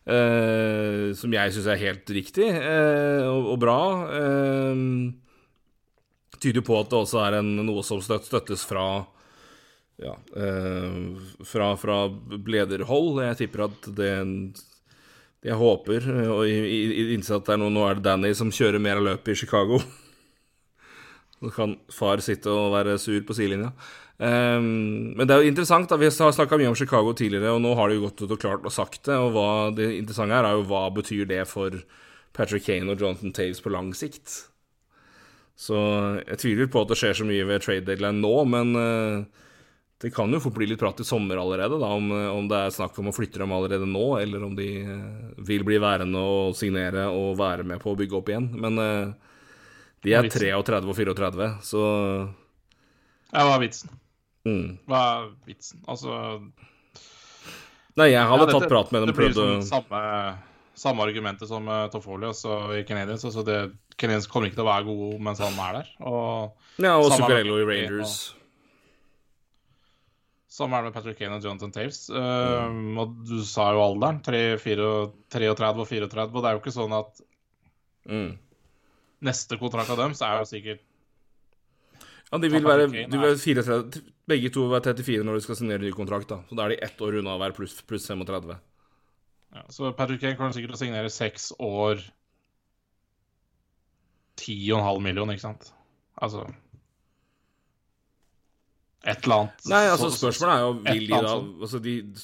[0.05, 3.79] eh, som jeg syns er helt riktig eh, og, og, bra.
[6.43, 9.07] tyder på at det også er en, noe som støttes fra
[10.03, 10.17] ja,
[11.47, 11.99] fra, fra
[12.51, 13.23] lederhold.
[13.23, 14.11] Jeg tipper at det
[15.45, 18.99] Jeg håper og innser at det er noe, nå er det Danny som kjører mer
[18.99, 19.79] av løpet i Chicago.
[21.45, 23.75] Så kan far sitte og være sur på sidelinja.
[24.15, 25.91] Um, men det er jo interessant.
[25.91, 28.35] da, Vi har snakka mye om Chicago tidligere, og nå har de jo gått ut
[28.37, 29.19] og klart og sagt det.
[29.19, 31.75] Og hva det interessante er, er jo hva betyr det for
[32.35, 34.47] Patrick Kane og Jonathan Taves på lang sikt.
[35.55, 35.79] Så
[36.25, 39.45] jeg tviler på at det skjer så mye ved trade deadline nå, men uh,
[40.03, 42.75] det kan jo fort bli litt prat i sommer allerede, da, om, om, det er
[42.75, 46.59] snakk om å flytte dem allerede nå, eller om de uh, vil bli værende og
[46.59, 48.51] signere og være med på å bygge opp igjen.
[48.59, 49.34] Men uh,
[50.05, 51.83] de er 33 og 34, så
[53.35, 53.93] Ja, hva er vitsen?
[54.45, 54.77] Mm.
[54.91, 55.81] Hva er vitsen?
[55.89, 56.19] Altså
[57.97, 59.47] Nei, jeg hadde ja, dette, tatt prat med dem Det blir prøvde...
[59.63, 60.05] sånn samme,
[60.79, 63.25] samme argumentet som uh, Toffoli altså, i Canadiens.
[63.25, 63.59] Altså det,
[63.97, 65.93] Canadiens kommer ikke til å være gode mens han er der.
[66.11, 67.93] Og, Ja, og Zuccarello i Rangers.
[67.93, 68.17] Rangers.
[70.55, 72.05] Samme er det med Patrick Kane og Jonathan Taves.
[72.15, 74.21] Uh, og du sa jo alderen.
[74.27, 74.91] 3, 4,
[75.35, 76.27] 33 og 34.
[76.31, 77.25] Og det er jo ikke sånn at
[78.05, 78.35] Mm.
[79.25, 80.83] Neste kontrakt av dem så er jo sikkert
[82.33, 85.45] Ja, de vil være, de vil være 34, begge to vil være 34 når de
[85.45, 86.29] skal signere ny kontrakt.
[86.33, 88.57] da Så da er de ett år unna å være pluss pluss 35.
[89.55, 92.03] ja, Så Patrick Kane kommer sikkert til å signere seks år
[94.41, 95.71] 10,5 millioner, ikke sant?
[96.23, 96.45] Altså
[99.05, 99.67] Et eller annet.
[99.69, 102.15] Nei, altså Så- spørsmålet er jo vil de da altså, de,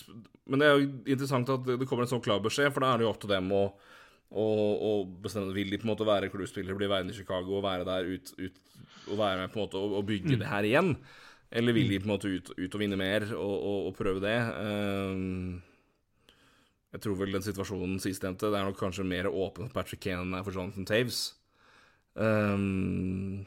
[0.47, 2.99] Men det er jo interessant at det kommer en sånn klar beskjed, for da er
[2.99, 3.73] det jo opp til dem å
[4.31, 4.45] å,
[4.91, 7.89] og bestemme Vil de på en måte være klubbspillere, bli værende i Chicago og være
[7.89, 10.95] der ut, ut og være med på en måte og, og bygge det her igjen?
[11.51, 14.23] Eller vil de på en måte ut, ut og vinne mer og, og, og prøve
[14.23, 14.37] det?
[14.63, 15.59] Ehm,
[16.95, 20.23] jeg tror vel den situasjonen sistnevnte Det er nok kanskje mer åpen for Patrick Kane
[20.27, 21.25] enn for Jonathan Taves.
[22.23, 23.43] Ehm,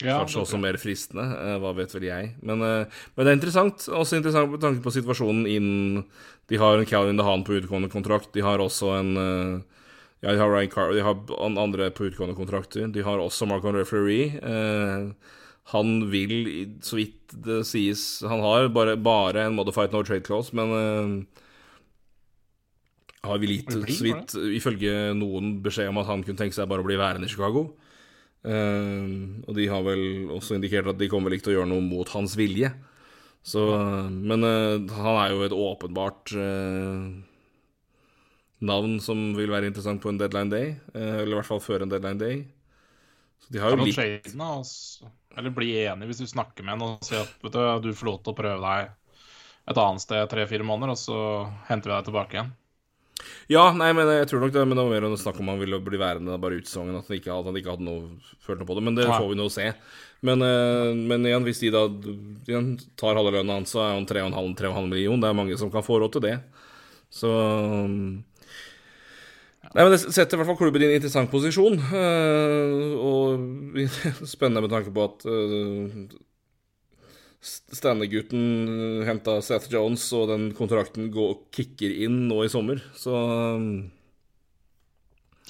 [0.00, 2.30] Ja, Kanskje også mer fristende, eh, hva vet vel jeg.
[2.42, 3.84] Men, eh, men det er interessant.
[3.92, 6.04] Også interessant med tanke på situasjonen innen
[6.50, 8.32] De har en Calvin DeHaan på utgående kontrakt.
[8.34, 9.60] De har også en eh,
[10.22, 11.16] Ja, de har Ryan Carr, de har
[11.58, 12.86] andre på utgående kontrakter.
[12.92, 14.38] De har også Marcon Referee.
[14.38, 15.12] Eh,
[15.72, 16.32] han vil,
[16.82, 21.42] så vidt det sies Han har bare, bare en modified no trade clause, men eh,
[23.22, 26.82] har vi gitt, så vidt, ifølge noen, beskjed om at han kunne tenke seg bare
[26.82, 27.68] å bli værende i Chicago.
[28.42, 29.12] Eh,
[29.46, 30.02] og de har vel
[30.34, 32.72] også indikert at de kommer vel ikke til å gjøre noe mot hans vilje.
[33.42, 33.62] Så,
[34.12, 37.06] men eh, han er jo et åpenbart eh,
[38.62, 40.74] navn som vil være interessant på en deadline day.
[40.94, 42.42] eller i hvert fall før en deadline day.
[43.42, 43.96] Så de har jo litt
[44.62, 45.02] s-
[45.36, 48.06] Eller bli enig hvis du snakker med en og sier at vet du, du får
[48.10, 48.90] lov til å prøve deg
[49.72, 51.18] et annet sted tre-fire måneder, og så
[51.68, 52.52] henter vi deg tilbake igjen.
[53.52, 55.60] Ja, nei, men jeg tror nok det Men det var mer enn snakk om han
[55.60, 56.98] ville bli værende bare ut sesongen.
[56.98, 58.86] At han ikke, hadde, han ikke hadde noe følt noe på det.
[58.88, 59.18] Men det ja.
[59.18, 59.68] får vi nå se.
[60.22, 61.86] Men, eh, men igjen, hvis de da
[62.46, 65.22] igjen, tar halve lønna hans, så er han 3,5 3,5 million.
[65.22, 66.36] Det er mange som kan få råd til det.
[67.12, 68.22] Så um,
[69.72, 71.78] Nei, men Det setter i hvert fall klubben i en interessant posisjon.
[71.80, 73.80] eh, og
[74.34, 75.26] spennende med tanke på at
[77.42, 82.78] Stanley-gutten henta Seth Jones, og den kontrakten går, kicker inn nå i sommer.
[82.94, 83.16] Så
[83.58, 83.66] um,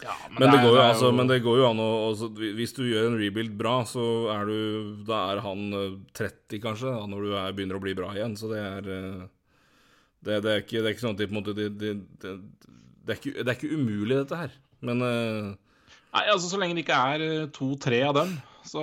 [0.00, 2.72] Ja, men, det det går jo, altså, men det går jo an å altså, Hvis
[2.74, 4.56] du gjør en rebuild bra, så er du
[5.06, 8.38] Da er han eh, 30, kanskje, da, når du er, begynner å bli bra igjen.
[8.40, 9.20] Så det er eh,
[10.24, 11.92] Det, det, er, ikke, det er ikke sånn at de på en måte Det, det,
[12.24, 12.34] det,
[13.04, 14.56] det, er, ikke, det er ikke umulig, dette her.
[14.82, 15.52] Men eh,
[16.16, 18.34] Nei, altså Så lenge det ikke er eh, to-tre av dem,
[18.68, 18.82] så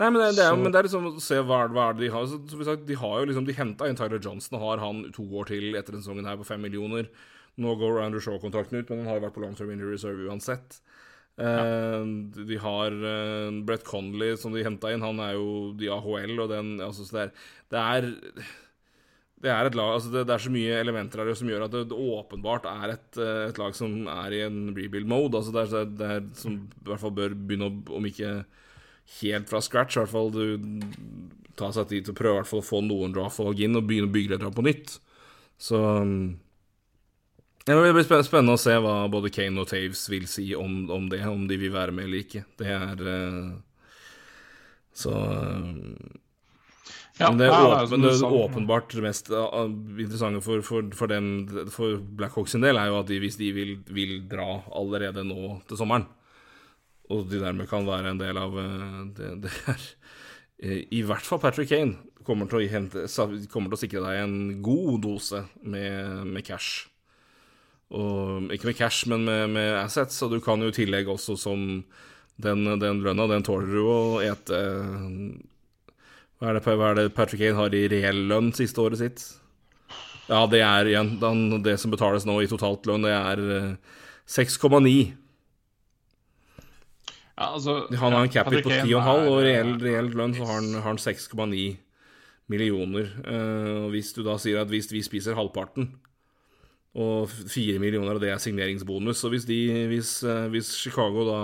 [0.00, 2.06] Nei, men det, det, er, men det er liksom å se hva, hva er det
[2.06, 2.28] de har.
[2.28, 5.02] Så, som sagt, de har jo liksom De henta inn Tyler Johnson og har han
[5.12, 7.10] to år til etter denne sesongen her på fem millioner.
[7.60, 10.24] Nå går Andrew Shaw-kontrakten ut, men han har jo vært på long term injury reserve
[10.30, 10.80] uansett.
[11.40, 12.00] Eh,
[12.36, 15.04] de har uh, Brett Conley, som de henta inn.
[15.04, 15.46] Han er jo
[15.76, 18.50] de AHL, og den altså, så det, er, det er
[19.40, 21.96] det er et lag, altså det, er så mye elementer her som gjør at det,
[21.96, 25.40] åpenbart er et, eh, et lag som er i en rebuild-mode.
[25.40, 28.34] Altså det, er, det er som i hvert fall bør begynne å, om ikke
[29.18, 30.84] helt fra scratch, i hvert fall du
[31.58, 34.36] tar seg tid til å prøve å få noen draftvalg inn og begynne å bygge
[34.36, 34.94] litt på nytt.
[35.60, 36.38] Så um,
[37.66, 41.10] ja, Det blir spennende å se hva både Kane og Taves vil si om, om
[41.12, 42.46] det, om de vil være med eller ikke.
[42.58, 43.50] Det er eh,
[44.96, 45.98] Så um,
[47.20, 49.66] ja, men det er, åpen, det er åpenbart mest uh,
[50.00, 53.50] interessante for, for, for, dem, for Blackhawks sin del er jo at de, hvis de
[53.52, 56.08] vil, vil dra allerede nå til sommeren,
[57.10, 59.82] og de dermed kan være en del av uh, det, det er
[60.62, 63.06] eh, I hvert fall Patrick Kane kommer til hente,
[63.50, 66.84] kommer til å sikre deg en god dose med, med cash.
[67.90, 71.34] Og, ikke med cash, men med, med assets, og du kan jo i tillegg også
[71.40, 71.64] som
[72.40, 74.60] den, den lønna, den tåler du å ete
[76.40, 79.24] hva er, det, hva er det Patrick Kane har i reell lønn siste året sitt?
[80.30, 81.18] Ja, det er igjen
[81.64, 83.98] Det som betales nå i totalt lønn, det er eh,
[84.30, 85.10] 6,9.
[87.40, 90.36] Ja, altså, Han har en cap på Patrick 10,5, Kane og reell, eh, reell lønn
[90.36, 91.64] så har han, han 6,9
[92.52, 93.10] millioner.
[93.24, 95.86] Uh, hvis du da sier at hvis vi spiser halvparten
[96.98, 99.22] Og fire millioner av det er signeringsbonus.
[99.22, 101.40] Så hvis, de, hvis, uh, hvis Chicago da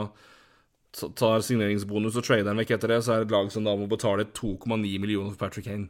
[1.17, 3.75] tar signeringsbonus og trader den vekk etter det, så er det et lag som da
[3.77, 5.89] må betale 2,9 millioner for Patrick Kane.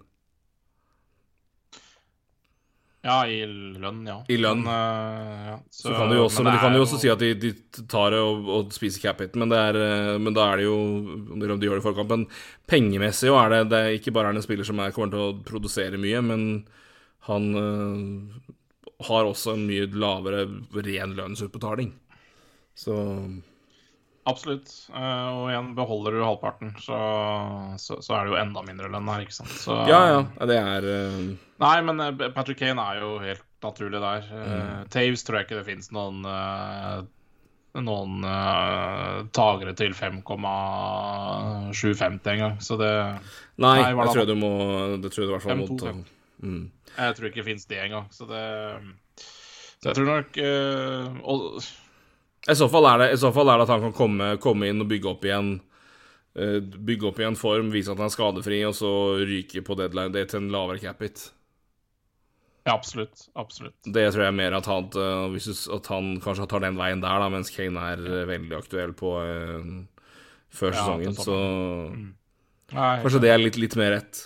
[3.07, 4.17] Ja, i lønn, ja.
[4.27, 4.65] I lønn.
[4.67, 5.57] Men, uh, ja.
[5.71, 7.53] Så, kan du jo også, men men du kan jo også si at de, de
[7.87, 10.67] tar det og, og spiser cap hit, men, det er, eh, men da er det
[10.67, 10.77] jo
[11.37, 12.11] Om de gjør det i forkant.
[12.11, 12.27] Men
[12.71, 15.23] pengemessig jo er det, det er ikke bare er en spiller som er, kommer til
[15.23, 16.47] å produsere mye, men
[17.31, 18.57] han uh,
[19.07, 21.93] har også en mye lavere ren lønnsutbetaling.
[22.77, 22.95] Så
[24.27, 24.73] Absolutt.
[24.91, 26.99] Eh, og igjen, beholder du halvparten, så,
[27.79, 29.53] så, så er det jo enda mindre lønn her, ikke sant.
[29.55, 30.23] Så, ja, ja.
[30.51, 31.21] Det er uh...
[31.63, 34.27] Nei, men eh, Patrick Kane er jo helt naturlig der.
[34.31, 34.89] Mm.
[34.93, 36.27] Taves tror jeg ikke det fins noen
[37.77, 42.93] noen uh, tagere til 5,750 engang, så det
[43.61, 44.51] Nei, Nei, jeg tror du må
[45.01, 45.87] Det tror jeg du i hvert fall må 5-2, ta.
[46.45, 46.65] Mm.
[46.97, 48.45] Jeg tror ikke det fins det engang, så det
[49.21, 51.41] Så jeg tror nok uh, og,
[52.47, 54.69] I så fall er det, i så fall er det at han kan komme, komme
[54.71, 55.57] inn og bygge opp igjen
[56.39, 58.91] eh, Bygge opp igjen form, vise at han er skadefri, og så
[59.27, 61.25] ryke på deadline day til en lavere cap-hit.
[62.67, 63.29] Ja, absolutt.
[63.39, 63.77] Absolutt.
[63.83, 67.19] Det tror jeg er mer at han, eh, at han kanskje tar den veien der,
[67.23, 69.17] da, mens Kane er eh, veldig aktuell på
[70.57, 71.19] før sesongen.
[71.19, 71.37] Så
[72.75, 74.25] Nei, kanskje det er litt, litt mer rett.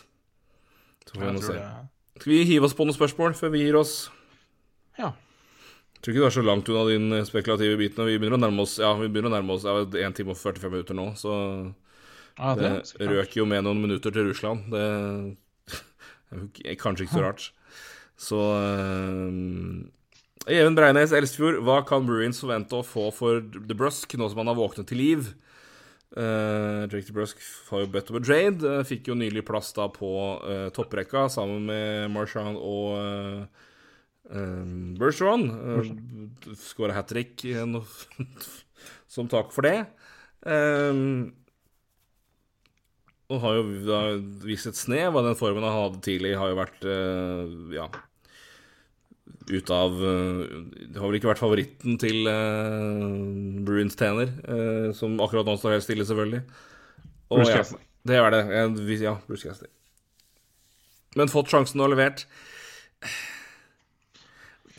[1.11, 3.95] Skal vi hive oss på noen spørsmål før vi gir oss?
[5.01, 5.15] Ja.
[6.01, 7.98] Jeg tror ikke du er så langt unna din eh, spekulative bit.
[8.01, 10.32] når Vi begynner å nærme oss Ja, vi begynner å nærme oss ja, 1 time
[10.32, 11.35] og 45 minutter nå, så
[12.39, 14.72] Ja, det det, røk jo med noen minutter til Russland.
[14.72, 14.81] Det
[16.72, 17.51] er kanskje ikke så rart.
[18.16, 24.32] Så uh, Even Breines Elstfjord, hva kan Bruins forvente å få for The Brusk nå
[24.32, 25.35] som han har våknet til liv?
[26.16, 28.78] Uh, Jake The Brusk har jo bedt om en trade.
[28.89, 33.68] fikk jo nylig plass da på uh, topprekka sammen med Marchand og uh,
[35.01, 35.48] Bergeron.
[35.51, 37.43] Uh, Skåra hat trick
[39.11, 39.85] som takk for det.
[40.47, 41.32] Um,
[43.31, 43.98] og har jo da
[44.43, 47.90] vist et snev av den formen han hadde tidlig, har jo vært uh, ja
[49.51, 53.02] ut av Det har vel ikke vært favoritten til uh,
[53.66, 56.44] Bruins tjener, uh, som akkurat nå står helt stille, selvfølgelig.
[57.35, 57.65] Og, ja,
[58.07, 58.43] det er det.
[59.02, 59.70] Ja, Bruce Cassidy.
[61.19, 62.24] Men fått sjansen og levert.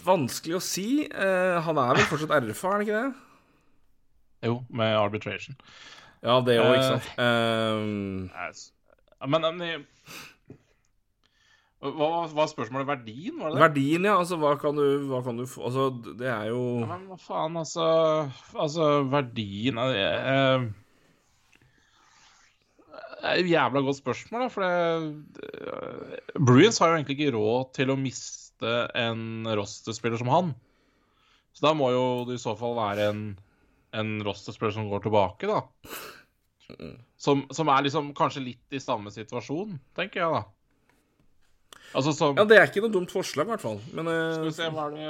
[0.06, 1.06] Vanskelig å si.
[1.06, 3.14] Eh, han er vel fortsatt RFA, er han ikke det?
[4.49, 5.56] Jo, med arbitration.
[6.23, 7.03] Ja, det òg, ikke sant.
[7.15, 7.19] sant.
[7.22, 8.30] Um,
[9.30, 9.86] Men, men
[11.82, 12.49] hva var- er?
[12.49, 12.86] spørsmålet?
[12.88, 13.61] Verdien, var det det?
[13.61, 14.18] Verdien, ja.
[14.18, 15.88] Altså, hva kan du, hva kan du få Altså,
[16.18, 17.86] det er jo Ja, Men hva faen, altså
[18.53, 20.68] Altså, verdien er eh,
[23.22, 27.73] Det er et jævla godt spørsmål, da, for det Bruins har jo egentlig ikke råd
[27.78, 30.54] til å miste en rosterspiller som han.
[31.52, 33.22] Så da må jo det i så fall være en,
[33.98, 35.60] en rosterspiller som går tilbake, da.
[37.20, 40.44] Som, som er liksom kanskje litt i samme situasjon, tenker jeg, da.
[41.92, 43.80] Altså som Ja, det er ikke noe dumt forslag, i hvert fall.
[43.96, 45.06] Men Skal vi eh, se, hva er det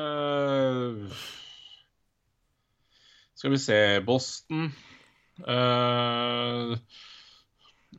[3.37, 4.67] Skal vi se Boston
[5.45, 6.73] uh,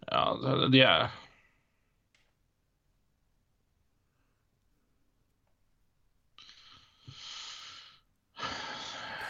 [0.02, 0.24] Ja,
[0.72, 1.21] de er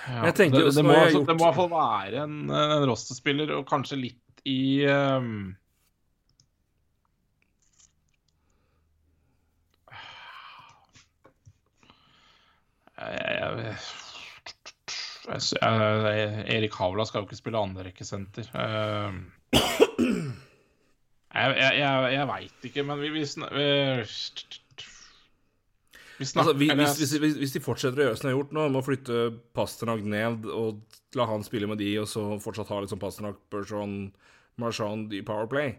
[0.09, 2.23] ja, Jeg tenker det, det, må, jeg altså, gjort- det må i hvert fall være
[2.27, 4.61] en, en rosterspiller, og kanskje litt i
[4.91, 5.53] um...
[13.03, 13.77] jeg, jeg,
[15.29, 18.51] jeg, jeg, Erik Havla skal jo ikke spille andrerekkesenter.
[18.55, 19.15] Uh,
[21.33, 23.69] jeg jeg, jeg, jeg veit ikke, men vi, vi, vi,
[26.23, 28.39] vi snakker altså, vi, eller- hvis, hvis, hvis, de fortsetter å gjøre som de har
[28.39, 29.23] gjort nå, med å flytte
[29.57, 33.97] Pasternak ned og la han spille med de, og så fortsatt ha sånn Pasternak, Bergeron,
[34.62, 35.74] Marchand i Powerplay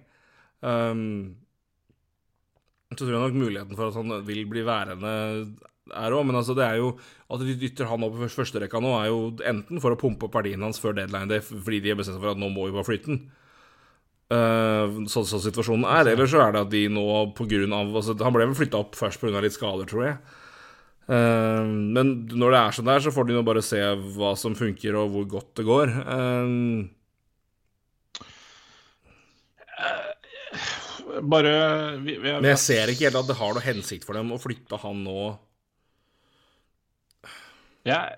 [0.62, 1.36] um,
[2.92, 5.14] Så tror jeg nok muligheten for at han vil bli værende
[5.92, 6.94] er òg, men altså det er jo
[7.34, 10.38] at de dytter han opp i førsterekka nå, er jo enten for å pumpe opp
[10.38, 12.76] verdien hans før deadline day, fordi de har bestemt seg for at nå må vi
[12.76, 13.26] bare flytte den.
[14.32, 16.14] Uh, sånn som situasjonen er.
[16.14, 19.22] Eller så er det at de nå av altså, Han ble vel flytta opp først
[19.22, 19.42] pga.
[19.44, 20.18] litt skader, tror jeg.
[21.04, 23.82] Uh, men når det er sånn der, så får de nå bare se
[24.16, 25.96] hva som funker, og hvor godt det går.
[26.08, 26.90] Uh,
[31.22, 34.32] Bare vi, vi, men jeg ser ikke helt at det har noe hensikt for dem
[34.34, 35.26] å flytte han nå.
[37.86, 38.18] Jeg,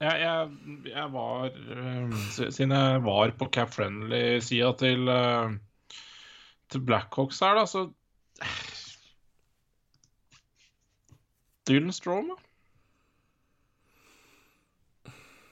[0.00, 0.50] jeg, jeg,
[0.88, 5.56] jeg var eh, Siden jeg var på Cap Friendly-sida til, eh,
[6.72, 7.88] til Blackhawks her, da, så
[11.68, 12.38] Dylan Strome?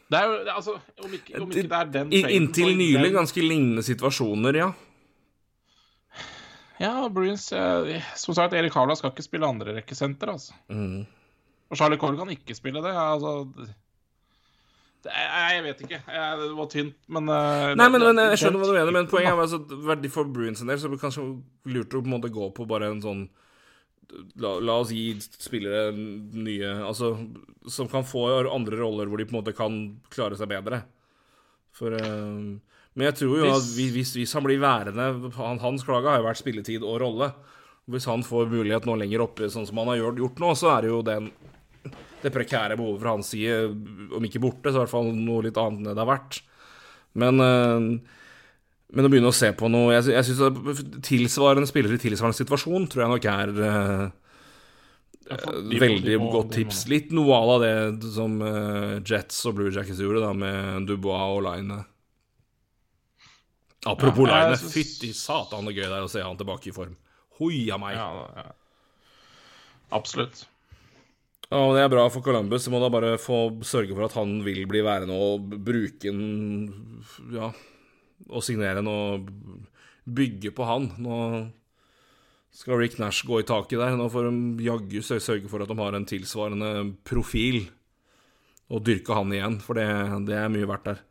[0.09, 3.11] Det er jo det, altså, om ikke, om ikke det er den traden, inntil nylig
[3.13, 4.71] ganske lignende situasjoner, ja.
[6.79, 10.57] Ja, Bruins eh, Som sagt, Erik Harla skal ikke spille andrerekkesenter, altså.
[10.73, 11.05] Mm.
[11.69, 12.95] Og Charlie Cole kan ikke spille det.
[12.97, 13.45] Altså
[15.09, 15.99] jeg, jeg vet ikke.
[16.15, 19.11] Jeg, det var tynt, men uh, Nei, men, men jeg skjønner hva du mener, men
[19.11, 21.25] poenget er at verdi for Bruins en del, så det kanskje
[21.73, 23.27] lurt å på en måte gå på bare en sånn
[24.41, 27.11] La, la oss gi spillere nye Altså,
[27.69, 29.75] som kan få andre roller hvor de på en måte kan
[30.09, 30.79] klare seg bedre.
[31.77, 32.57] For uh,
[32.97, 36.23] Men jeg tror jo Hvis- at hvis, hvis han blir værende han, Hans klage har
[36.23, 37.29] jo vært spilletid og rolle.
[37.89, 40.73] Hvis han får mulighet nå lenger oppe, sånn som han har gjort, gjort nå, så
[40.79, 41.29] er det jo den
[42.23, 43.59] det prekære behovet fra hans side,
[44.17, 46.41] om ikke borte, så i hvert fall noe litt annet enn det det har vært.
[47.19, 48.15] Men, eh,
[48.95, 52.87] men å begynne å se på noe Jeg, jeg syns tilsvarende spillere i tilsvarende situasjon
[52.89, 54.07] tror jeg nok er eh,
[55.83, 56.87] veldig godt tips.
[56.89, 61.37] Litt noe à la det som eh, Jets og Blue Jackets gjorde, da, med Dubois
[61.37, 61.83] og Line.
[63.87, 66.75] Apropos Ja, Line, synes- fytti satan så gøy det er å se han tilbake i
[66.77, 66.97] form.
[67.39, 67.95] Hoia meg.
[67.95, 68.49] Ja, ja.
[69.95, 70.47] Absolutt.
[71.49, 72.67] Og det er bra for Columbus.
[72.67, 76.21] Så må da bare få sørge for at han vil bli værende og bruke en
[77.33, 77.53] Ja,
[78.29, 79.31] og signere en og
[80.05, 80.91] bygge på han.
[81.01, 81.17] Nå
[82.53, 83.97] skal Rick Nash gå i taket der.
[83.97, 86.73] Nå får de jaggu sørge for at de har en tilsvarende
[87.05, 87.69] profil,
[88.69, 89.89] og dyrke han igjen, for det,
[90.29, 91.05] det er mye verdt der.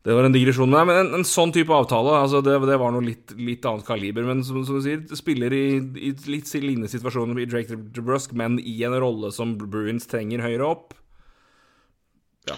[0.00, 0.70] Det var en digresjon.
[0.72, 3.84] Nei, men en, en sånn type avtale, altså det, det var noe litt, litt annet
[3.84, 4.24] kaliber.
[4.24, 8.56] Men som, som du sier, spiller i, i litt lignende situasjoner i Drake DeBrusk, men
[8.64, 10.96] i en rolle som Bruins trenger høyere opp.
[12.48, 12.56] Ja.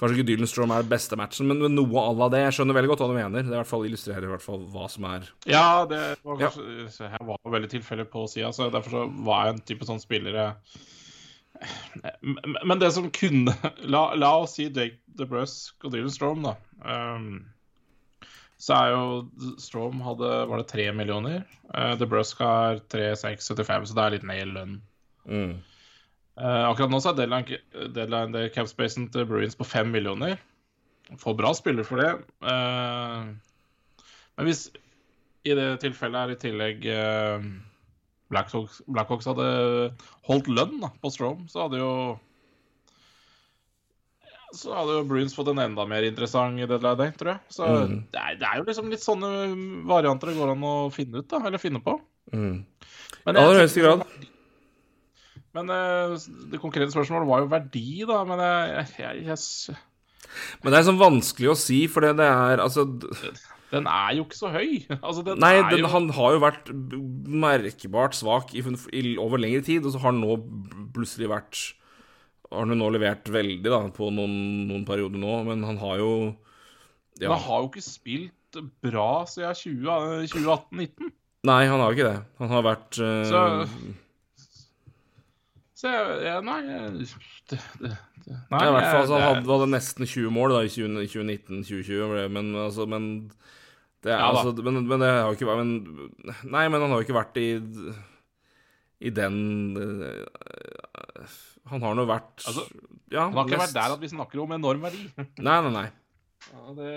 [0.00, 2.42] Kanskje ikke Dylan Strom er beste matchen, men, men noe à la det.
[2.48, 3.46] Jeg skjønner veldig godt hva du mener.
[3.46, 6.66] Det i hvert fall illustrerer i hvert fall hva som er Ja, det var kanskje
[7.06, 7.14] ja.
[7.14, 10.50] jeg var veldig tilfeldig på sida, så derfor så var jeg en type sånn spillere
[10.58, 10.97] Men
[12.64, 16.54] men det som kunne La, la oss si Jake DeBrusk og Dylan Strom, da.
[16.84, 17.46] Um,
[18.58, 21.42] så er jo Strom hadde Var det tre millioner?
[21.72, 24.78] Uh, DeBrusk har 3675, så det er litt ned i lønn.
[25.26, 25.58] mm.
[26.38, 27.56] Uh, akkurat nå så er deadline,
[27.90, 30.36] deadline det capspacen til Bruins på fem millioner.
[31.18, 32.12] Får bra spiller for det.
[32.44, 33.32] Uh,
[34.38, 34.68] men hvis
[35.48, 37.48] i det tilfellet er i tillegg uh,
[38.28, 39.46] Blackhawks, Blackhawks hadde
[40.28, 41.92] holdt lønn da, på Strom, så hadde jo
[44.56, 47.40] så hadde jo Bruins fått en enda mer interessant deadline day, tror jeg.
[47.52, 47.98] Så Mm.
[48.12, 49.30] det, er, det er jo liksom litt sånne
[49.88, 51.42] varianter det går an å finne ut, da.
[51.44, 51.98] Eller finne på.
[52.32, 52.64] Mm.
[53.26, 54.06] Men aller jeg høyeste grad.
[55.56, 56.16] Men eh,
[56.52, 58.22] det konkrete spørsmålet var jo verdi, da.
[58.28, 62.28] Men jeg, jeg, jeg, jeg Men det er sånn vanskelig å si, for det, det
[62.32, 62.86] er altså
[63.72, 64.78] den er jo ikke så høy.
[65.06, 68.62] Altså, den Nei, den, jo han har jo vært merkebart merkbart svak i,
[68.96, 70.38] i, over lengre tid, og så har han nå
[70.96, 71.60] plutselig vært
[72.48, 74.34] Har han jo nå levert veldig da, på noen,
[74.70, 76.10] noen perioder nå, men han har jo
[77.20, 77.28] ja.
[77.32, 81.10] han har jo ikke spilt bra siden 20 2018-19.
[81.48, 82.20] Nei, han har ikke det.
[82.40, 83.24] Han har vært uh...
[83.28, 83.96] Så-
[85.78, 86.60] Så jeg, jeg Nei.
[86.66, 87.08] Jeg,
[87.50, 87.92] det, det,
[88.50, 92.50] nei i hvert fall så han hadde, hadde nesten 20 mål da, i 2019-2020, men
[92.58, 93.04] altså Men
[94.04, 96.10] det, er, Ja altså, men, men det har ikke vært men,
[96.46, 97.48] Nei, men han har ikke vært i
[98.98, 101.38] i den uh,
[101.70, 102.66] Han har nå vært Altså,
[103.12, 105.04] ja, Han har ikke vært der at vi snakker om enorm verdi.
[105.46, 105.88] Nei, nei, nei.
[106.48, 106.92] Ja, det,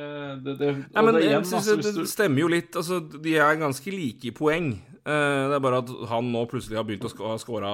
[0.46, 2.76] det, det, Nei, men det igjen, altså, det, stemmer jo litt.
[2.78, 4.74] Altså, de er ganske like i poeng.
[5.02, 7.74] Uh, det er bare at han nå plutselig har begynt å sk ha skåra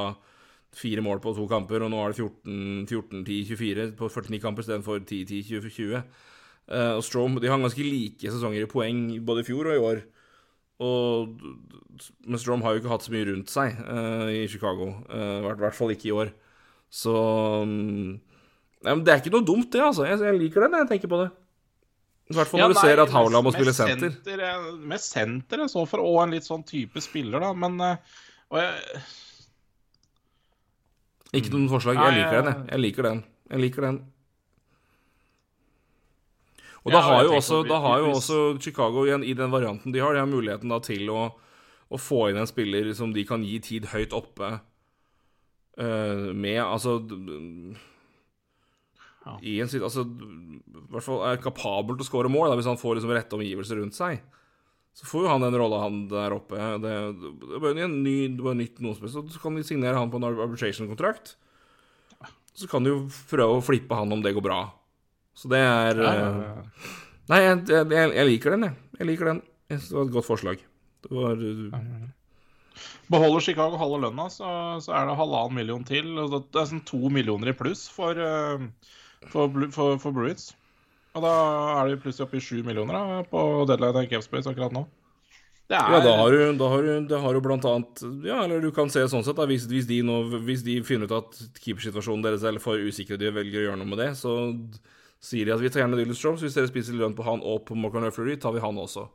[0.78, 6.02] fire mål på to kamper, og nå er det 14-10-24 på 49 kamper istedenfor 10-10-20.
[6.68, 9.84] Uh, og Strom de har ganske like sesonger i poeng både i fjor og i
[9.91, 10.02] år.
[10.84, 11.39] Og,
[12.27, 14.89] men Strom har jo ikke hatt så mye rundt seg uh, i Chicago.
[15.10, 16.34] eh, I uh, hvert fall ikke i år.
[16.94, 17.14] Så
[17.64, 18.19] um,
[18.84, 19.81] ja, men Det er ikke noe dumt, det.
[19.81, 21.30] altså Jeg, jeg liker det når jeg tenker på det.
[22.27, 24.11] I hvert fall Ja, når du ser at Haula må spille senter.
[24.11, 24.44] senter.
[24.44, 27.98] jeg- Med senter jeg så for, og en litt sånn type spiller, da, men eh,
[28.52, 29.02] jeg,
[31.41, 31.98] Ikke noen forslag.
[31.99, 32.56] Nei, Jeg liker den, jeg.
[32.60, 33.23] jeg- Jeg liker den.
[33.49, 33.98] Jeg liker den.
[36.88, 40.15] Og da har også, da har jo også Chicago igjen, i den varianten de har,
[40.15, 41.27] de har muligheten da til å,
[41.91, 47.01] å få inn en spiller som de kan gi tid høyt oppe uh, med Altså
[49.27, 49.35] Ja.
[49.43, 52.80] I en Altså i hvert fall er kapabel til å skåre mål, da, hvis han
[52.80, 54.22] får liksom rette omgivelser rundt seg.
[54.95, 56.57] Så får jo han den rolla, han der oppe.
[56.81, 58.95] Det, det bare en ny, det var nytt noe.
[59.11, 61.35] Så kan de signere han på en arbitration-kontrakt.
[62.57, 64.61] Så kan de jo prøve å flippe han om det går bra.
[65.38, 66.97] Så det er ja, eh, ja, ja.
[67.27, 68.77] Nei, jeg, jeg, jeg liker den, jeg.
[68.97, 69.41] Jeg liker den.
[69.68, 70.61] Jeg synes det var et godt forslag.
[71.05, 72.05] Det var eh,
[73.11, 74.51] Beholder Chicago halve lønna, så,
[74.84, 76.14] så er det halvannen million til.
[76.19, 78.64] og Det det er sånn to millioner i pluss for, eh,
[79.31, 80.51] for, for, for Bruins.
[81.18, 81.34] Og da
[81.81, 84.85] er de plutselig oppe i sju millioner da, på deadline av Capspace akkurat nå.
[85.68, 88.38] Det er Ja, da har du, da har du, det har du blant annet Ja,
[88.45, 89.47] eller du kan se sånn sett, da.
[89.49, 93.23] Hvis, hvis, de, nå, hvis de finner ut at keepersituasjonen deres er for usikker, og
[93.23, 94.38] de velger å gjøre noe med det, så
[95.23, 97.41] sier de at vi tar gjerne Dylan Strome, så hvis dere spiser lønn på han
[97.45, 99.07] og på Marcan Fleury, tar vi han også.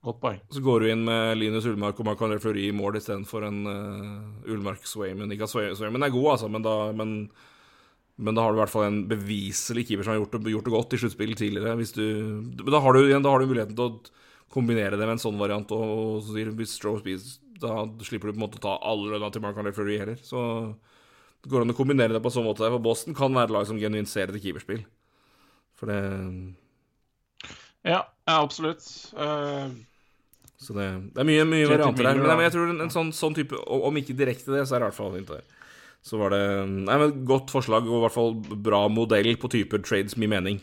[0.00, 0.38] Godt poeng.
[0.48, 4.48] Så går du inn med Linus Ullmark og Marcan Fleury i mål istedenfor en uh,
[4.48, 5.32] Ullmark Swayman.
[5.34, 7.12] Ikke at Swayman er god, altså, men da, men,
[8.16, 10.70] men da har du i hvert fall en beviselig keeper som har gjort det, gjort
[10.70, 11.76] det godt i sluttspill tidligere.
[11.76, 12.06] Hvis du,
[12.64, 15.38] da har du igjen da har du muligheten til å kombinere det med en sånn
[15.38, 18.64] variant, og, og så sier hvis Strome spiser, da slipper du på en måte å
[18.64, 20.24] ta alle lønna til Marcan Fleury heller.
[20.24, 20.40] Så
[21.40, 22.66] det går an å kombinere det på sånn måte.
[22.68, 24.82] For Boston kan være et lag som genuint ser etter keeperspill.
[25.80, 26.00] For det
[27.88, 28.84] Ja, ja absolutt.
[29.16, 29.70] Uh...
[30.60, 32.18] Så det, det er mye, mye varianter der.
[32.20, 34.84] Men, jeg tror en, en sånn, sånn type Om ikke direkte det, så er det
[34.84, 35.46] i hvert fall fint der.
[36.04, 38.34] Så var det Nei, men Godt forslag, og i hvert fall
[38.68, 40.60] bra modell på type trades med mening.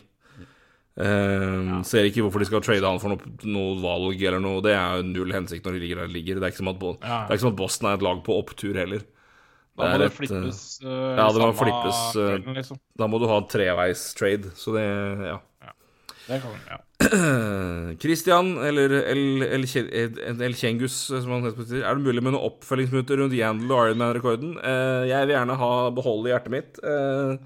[0.98, 4.62] Eh, Ser ikke hvorfor de skal trade han for noe, noe valg eller noe.
[4.62, 6.38] Det er jo null hensikt når de ligger der de ligger.
[6.38, 7.20] Det er ikke som at, Bo- Ja.
[7.26, 9.02] det er ikke som at Boston er et lag på opptur heller.
[9.78, 12.80] Da må det et, flippes uh, ja, det må samme flippes, uh, kvelden, liksom.
[12.98, 14.50] Da må du ha en treveis trade.
[14.58, 14.84] Så det
[15.28, 15.38] Ja.
[16.28, 16.78] Det kan ja.
[18.02, 21.78] Christian, eller El, El, El, El Kjengus, som han heter.
[21.80, 24.58] Er det mulig med noen oppfølgingsminutter rundt Yandel og Ironman-rekorden?
[24.60, 27.38] Uh, jeg vil gjerne ha beholde hjertet mitt Uh,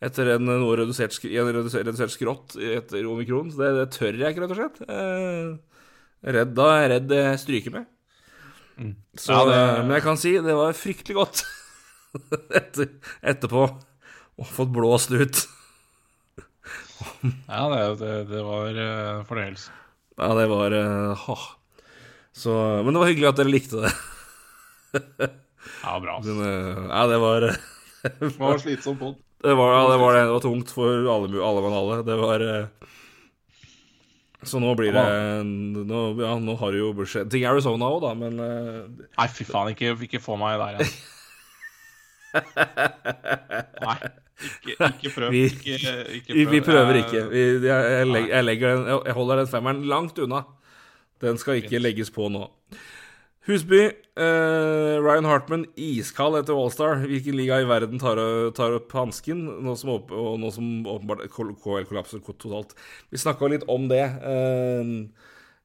[0.00, 3.50] etter en noe redusert, en redusert, redusert skrått etter omikron.
[3.52, 4.78] Så det, det tør jeg ikke, rett og slett.
[4.88, 7.88] Eh, redd, da er jeg redd det stryker med.
[9.20, 11.42] Så, Ja, det- men jeg kan si det var fryktelig godt
[12.60, 12.90] etter,
[13.22, 13.64] etterpå
[14.40, 15.44] og fått blåst ut.
[17.48, 19.74] ja, det, det, det var uh, fornøyelse.
[20.20, 20.74] Ja, det var
[21.16, 21.36] ha.
[22.32, 22.52] Så,
[22.84, 23.92] Men det var hyggelig at dere likte det.
[25.82, 26.20] Ja, bra.
[26.24, 29.18] Men, eh, ja, det var Det var slitsom pod.
[29.40, 30.20] Det var, ja, det var, det.
[30.20, 32.02] Det var tungt for alle, alle mann alle.
[32.04, 32.42] Det var
[34.42, 35.04] Så nå blir det
[35.88, 39.46] nå, Ja, nå har det jo budsjett ting i Arizona òg, da, men Nei, fy
[39.48, 40.92] faen, ikke, ikke få meg der igjen.
[43.86, 43.96] Nei,
[44.40, 45.30] ikke, ikke prøv.
[45.34, 45.76] Vi- ikke,
[46.20, 46.52] ikke prøv.
[46.54, 47.24] vi prøver ikke.
[47.32, 50.44] Vi, jeg, jeg, legger, jeg, legger jeg holder den femmeren langt unna.
[51.20, 52.46] Den skal ikke legges på nå.
[53.48, 53.80] Husby.
[54.20, 57.02] eh, Ryan Hartman iskald etter Wallstar.
[57.08, 58.20] Hvilken liga i verden tar,
[58.56, 62.76] tar opp hansken, nå som, åp- og nå som åpenbart KL kollapser totalt?
[63.10, 64.04] Vi snakka litt om det.
[64.04, 64.92] eh,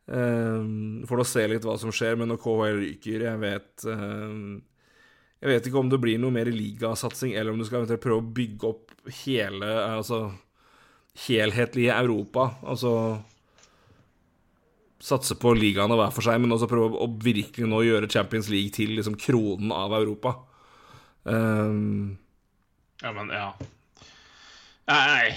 [0.08, 0.64] eh,
[1.08, 4.40] for å se litt hva som skjer, men når KL ryker Jeg vet eh,
[5.45, 8.23] Jeg vet ikke om det blir noe mer ligasatsing, eller om du skal eventuelt prøve
[8.23, 10.23] å bygge opp hele Altså
[11.27, 12.47] helhetlige Europa.
[12.65, 12.91] Altså
[15.05, 18.73] Satse på ligaene hver for seg, men også prøve å virkelig nå gjøre Champions League
[18.73, 20.34] til liksom kronen av Europa.
[21.26, 22.15] Um,
[23.03, 23.49] Ja, men ja.
[24.88, 25.34] Nei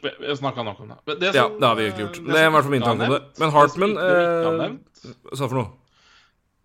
[0.00, 1.16] Vi har snakka nok om det.
[1.20, 2.18] Det ja, det har vi ikke gjort.
[2.22, 3.20] eh, Det er i hvert fall min tanke om det.
[3.42, 4.60] Men Hartmann som
[5.10, 5.68] eh, sa for noe?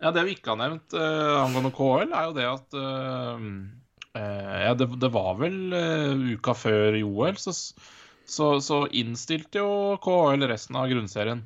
[0.02, 3.46] Ja, Det vi ikke har nevnt uh, angående KL, er jo det at uh,
[4.16, 5.58] Ja, det, det var vel
[6.36, 7.52] uka før OL, så,
[8.24, 11.42] så, så innstilte jo KL resten av grunnserien.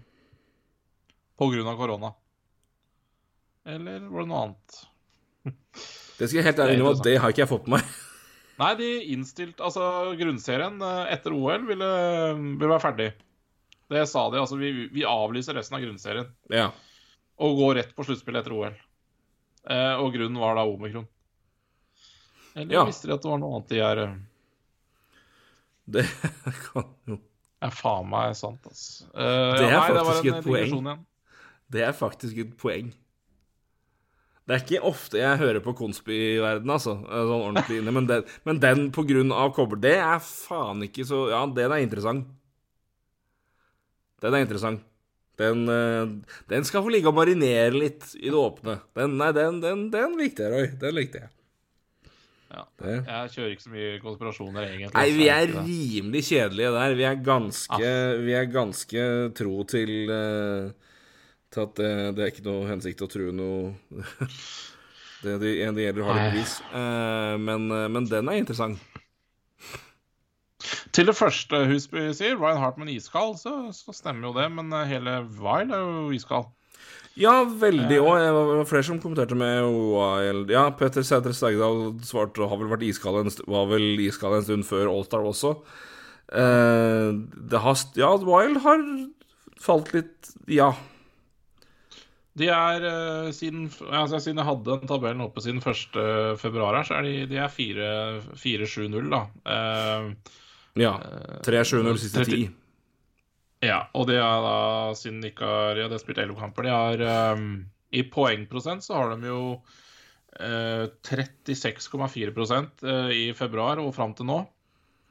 [1.40, 2.12] På grunn av korona.
[3.70, 4.78] Eller var det noe annet?
[6.20, 7.98] Det skal jeg helt ærlig innrømme at det har ikke jeg fått med meg.
[8.60, 9.82] Nei, de innstilte Altså,
[10.20, 10.76] grunnserien
[11.08, 11.90] etter OL ville,
[12.36, 13.08] ville være ferdig.
[13.90, 14.38] Det sa de.
[14.42, 16.68] Altså, vi, vi avlyser resten av grunnserien Ja.
[17.40, 18.76] Og gå rett på sluttspill etter OL.
[19.70, 21.06] Eh, og grunnen var da omikron.
[22.54, 22.84] Eller Ja.
[22.88, 24.14] visste de at det var noe annet de er eh,
[25.90, 26.04] Det
[26.66, 27.20] kan jo
[27.60, 29.04] er faen meg sant, altså.
[29.12, 31.04] Eh, Det er ja, nei, faktisk det et poeng.
[31.70, 32.88] Det er faktisk et poeng.
[34.48, 36.96] Det er ikke ofte jeg hører på konspi i verden, altså.
[37.04, 37.92] eh, Sånn ordentlig inne.
[37.94, 41.70] Men den, men den på grunn av kobber, det er faen ikke så Ja, den
[41.76, 42.26] er interessant.
[44.24, 44.82] Den er interessant.
[45.40, 48.76] Den, eh, den skal få ligge og marinere litt i det åpne.
[48.98, 50.72] Den, nei, den, den, den likte jeg, Roy.
[50.82, 51.32] Den likte jeg.
[52.50, 52.64] Ja.
[52.82, 52.94] Det.
[53.06, 54.94] Jeg kjører ikke så mye konspirasjoner, egentlig.
[54.96, 56.96] Nei, vi er rimelig kjedelige der.
[56.98, 57.90] Vi er ganske,
[58.26, 59.04] vi er ganske
[59.38, 60.88] tro til eh,
[61.50, 63.72] Til at det, det er ikke noe hensikt å true noe
[65.20, 66.52] Det, det, det gjelder å ha litt bevis.
[66.72, 68.89] Eh, men, men den er interessant.
[70.90, 74.48] Til det første Husby sier, Ryan Hartman iskald, så, så stemmer jo det.
[74.56, 76.50] Men eh, hele Vile er jo iskald.
[77.18, 78.16] Ja, veldig òg.
[78.22, 80.50] Det var flere som kommenterte med Wild.
[80.54, 84.66] Ja, Petter Sætre Stegdal svarte har vel vært iskald en, var vel iskald en stund
[84.68, 85.56] før Allstar også.
[86.30, 87.10] Eh,
[87.50, 88.86] det har Ja, Wild har
[89.60, 90.72] falt litt Ja.
[92.38, 95.98] De er uh, siden, altså, siden jeg hadde den tabellen oppe siden 1.
[96.40, 99.24] februar her, så er de, de er 4-7-0, da.
[99.44, 100.38] Uh,
[100.80, 100.94] ja.
[101.46, 102.46] 3-7-0 siste ti.
[103.60, 104.56] Ja, og de er da,
[104.96, 107.02] siden de ikke har ja, de har spilt 11 kamper De har
[107.36, 107.50] um,
[107.92, 114.38] I poengprosent så har de jo uh, 36,4 uh, i februar og fram til nå.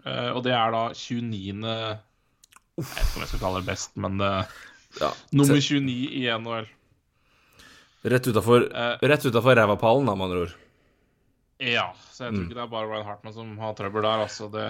[0.08, 1.62] Uh, og det er da 29.
[1.70, 2.00] Jeg
[2.80, 5.94] vet ikke om jeg skal kalle det best, men ja, nummer 29
[6.24, 6.70] i NHL.
[8.10, 10.58] Rett utafor uh, rævapallen, da, med andre ord.
[11.60, 12.44] Ja, så jeg tror mm.
[12.48, 14.46] ikke det er bare Ryan Hartman som har trøbbel der, altså.
[14.54, 14.66] Det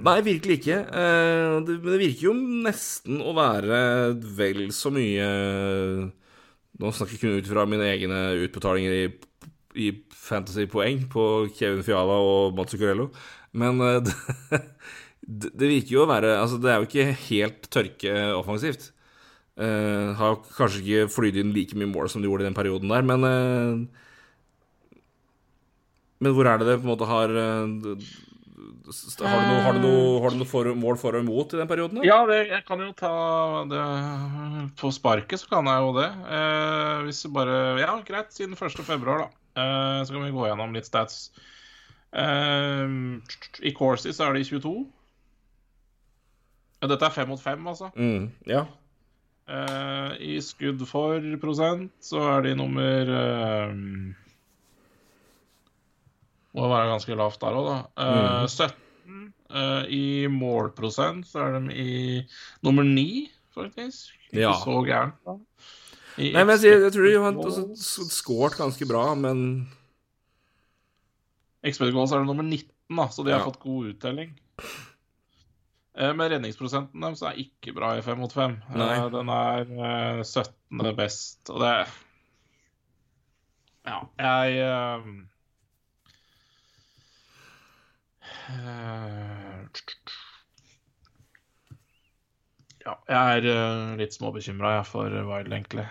[0.00, 0.78] Nei, virkelig ikke.
[0.88, 2.32] Eh, det, det virker jo
[2.64, 3.80] nesten å være
[4.38, 5.26] vel så mye
[6.80, 9.02] Nå snakker jeg kun ut fra mine egne utbetalinger i,
[9.76, 9.90] i
[10.22, 11.26] fantasy-poeng på
[11.58, 13.10] Kevin Fiala og Mats Zuccarello,
[13.52, 14.00] men eh,
[15.20, 18.88] det, det, virker jo å være Altså, det er jo ikke helt tørke offensivt.
[19.52, 22.88] Uh, har kanskje ikke flydd inn like mye mål som de gjorde i den perioden
[22.88, 24.06] der, men uh,
[26.22, 28.02] Men hvor er det det på en måte har uh,
[29.22, 31.60] Har du noe, har du noe, har du noe for, mål for og imot i
[31.60, 31.98] den perioden?
[31.98, 32.06] Da?
[32.06, 33.12] Ja, det, jeg kan jo ta
[33.70, 33.84] det
[34.78, 36.10] På sparket så kan jeg jo det.
[37.06, 38.84] hvis du bare Ja, greit, siden 1.
[38.86, 39.64] februar, da.
[40.06, 41.30] så kan vi gå gjennom litt stats.
[42.12, 44.74] I Corsi så er det 22.
[46.82, 47.92] Ja, dette er fem mot fem, altså.
[47.94, 48.64] Mm, ja.
[49.46, 53.10] Uh, I skudd for prosent så er de nummer
[56.52, 57.76] Må være ganske lavt der òg, da.
[57.96, 58.48] Uh, mm.
[58.48, 58.78] 17.
[59.92, 61.94] I målprosent så er de i
[62.64, 63.04] nummer 9,
[63.52, 64.14] faktisk.
[64.30, 64.52] Ikke ja.
[64.60, 65.36] så gærent, da.
[66.20, 69.38] I Nei, men jeg, jeg tror de har altså, skåret ganske bra, men
[71.62, 72.66] Expected goals er det nummer 19,
[72.98, 74.32] da, så de har fått god uttelling.
[75.92, 78.56] Eh, men redningsprosenten deres er ikke bra i fem mot fem.
[78.72, 80.80] Eh, den er 17.
[80.80, 81.74] Eh, best, og det
[83.86, 85.06] Ja, jeg
[92.82, 95.84] ja, jeg er litt småbekymra for Wild, egentlig.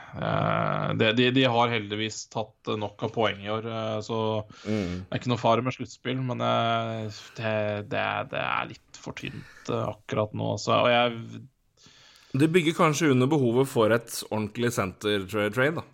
[0.99, 3.67] De, de, de, har heldigvis tatt nok av poeng i år,
[4.03, 4.19] så
[4.65, 5.05] mm.
[5.05, 6.19] det er ikke noe fare med sluttspill.
[6.27, 7.53] Men det,
[7.91, 8.03] det,
[8.33, 10.53] det er litt for tynt eh, akkurat nå.
[10.61, 11.41] Så, og jeg
[12.43, 15.87] Det bygger kanskje under behovet for et ordentlig senter-trade, da?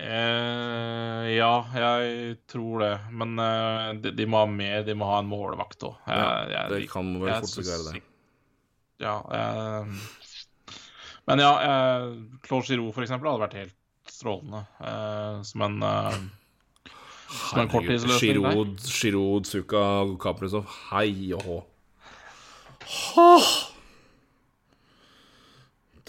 [0.00, 2.94] Eh, ja, jeg tror det.
[3.12, 4.80] Men eh, de, de, må ha mer.
[4.86, 5.98] De må ha en målvakt òg.
[6.08, 8.02] Ja, det kan vel fort være det.
[9.00, 9.18] Ja.
[9.36, 9.84] Eh,
[11.28, 11.52] men ja,
[12.42, 13.76] Claude Giroux for eksempel hadde vært helt
[14.10, 16.20] strålende eh, som en eh,
[17.30, 19.82] som en korttidsløsning Giroud, Giroud, Suka,
[20.20, 20.66] Kaprizov.
[20.90, 21.58] Hei og hå.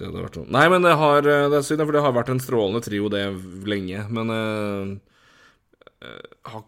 [0.01, 2.31] Det hadde vært sånn Nei, men det, har, det er synd, for det har vært
[2.33, 3.21] en strålende trio, det,
[3.69, 4.01] lenge.
[4.09, 4.95] Men uh,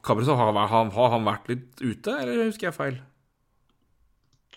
[0.06, 3.00] Kaprizov, har, har, har, han vært litt ute, eller husker jeg feil?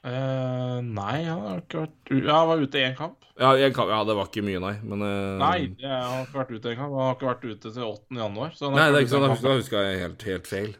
[0.05, 3.25] Uh, nei, han har ikke vært Ja, han var ute i én kamp.
[3.41, 3.89] Ja, kamp.
[3.91, 4.75] ja, det var ikke mye, nei.
[4.85, 5.41] Men, uh...
[5.41, 6.93] Nei, han har ikke vært ute i en kamp.
[6.93, 8.21] Han har ikke vært ute til 8.
[8.21, 8.53] januar.
[8.77, 10.71] nei, det er ikke sånn, da huska jeg helt, helt feil.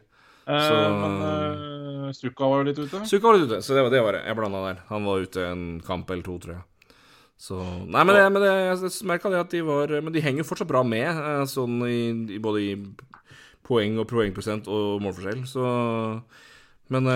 [0.45, 0.79] Uh, så...
[1.01, 3.03] Men Sukka var jo litt ute.
[3.09, 4.05] Sukka var litt ute, så det var det.
[4.05, 4.21] Var.
[4.29, 4.81] Jeg blanda der.
[4.93, 6.65] Han var ute en kamp eller to, tror jeg.
[7.37, 10.47] Så Nei, men, det, men det, jeg merka det at de var Men de henger
[10.47, 11.19] fortsatt bra med,
[11.51, 11.99] sånn i,
[12.33, 12.71] i både i
[13.67, 15.67] poeng og poengprosent og målforskjell, så
[16.89, 17.11] Men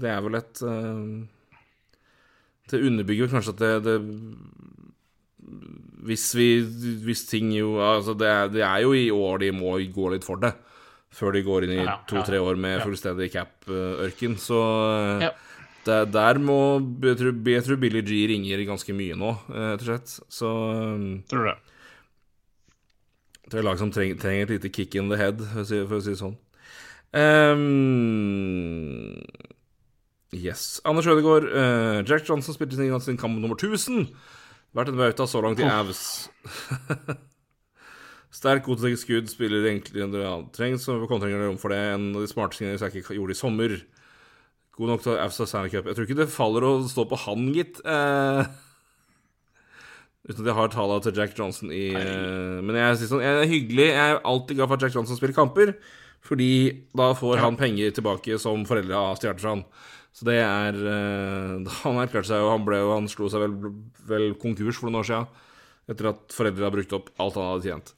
[0.00, 0.62] det er vel et
[2.70, 3.96] det underbygger kanskje at det, det
[6.08, 6.48] hvis, vi,
[7.04, 10.24] hvis ting jo altså det, er, det, er, jo i år de må gå litt
[10.26, 10.52] for det.
[11.14, 14.34] Før de går inn i to-tre år med fullstendig cap-ørken.
[14.40, 14.58] Så
[15.22, 15.30] ja.
[15.86, 16.58] Det, der må
[17.04, 20.08] jeg tror, jeg tror Billy G ringer ganske mye nå, rett og slett.
[20.32, 20.48] Så
[21.30, 21.58] Tror du det?
[23.44, 25.76] Det er lag som trenger, trenger, et lite kick in the head, for å si,
[25.84, 26.36] for å si det sånn.
[27.14, 27.60] Um,
[30.34, 30.80] Yes.
[30.84, 34.08] Anders Ødegaard, uh, Jack Johnson spilte sin, sin kamp nummer 1000.
[34.74, 36.28] Vært en bauta så langt i Avs.
[38.34, 41.78] Sterk, god til skudd, spiller egentlig en ja, trengs og kontringer rom for det.
[41.94, 43.76] En av de smarte tingene jeg ikke gjorde i sommer.
[44.74, 45.86] God nok til og Stanley Cup.
[45.86, 47.78] Jeg tror ikke det faller å stå på han, gitt.
[47.86, 48.42] Uh,
[50.26, 53.52] uten at jeg har talla til Jack Johnson i uh, Men jeg, sånn, jeg er
[53.52, 53.86] hyggelig.
[53.92, 55.76] Jeg er alltid glad for at Jack Johnson spiller kamper.
[56.24, 56.50] Fordi
[56.96, 59.64] da får han penger tilbake som foreldre har stjålet fra han.
[60.14, 63.56] Så det er uh, Han erklærte seg jo Han, ble, han slo seg vel,
[64.06, 65.30] vel, konkurs for noen år siden.
[65.90, 67.94] Etter at foreldre har brukt opp alt han hadde tjent.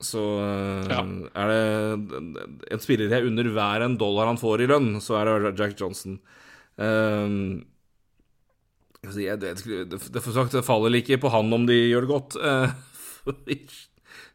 [0.00, 1.02] Så uh, ja.
[1.42, 2.20] er det
[2.72, 5.76] en spiller jeg under hver en dollar han får i lønn, så er det Jack
[5.80, 6.20] Johnson.
[6.80, 7.60] Uh,
[9.00, 12.10] Altså, jeg, det, det, det, sagt, det faller ikke på han om de gjør det
[12.10, 12.40] godt.
[13.20, 13.36] Uh,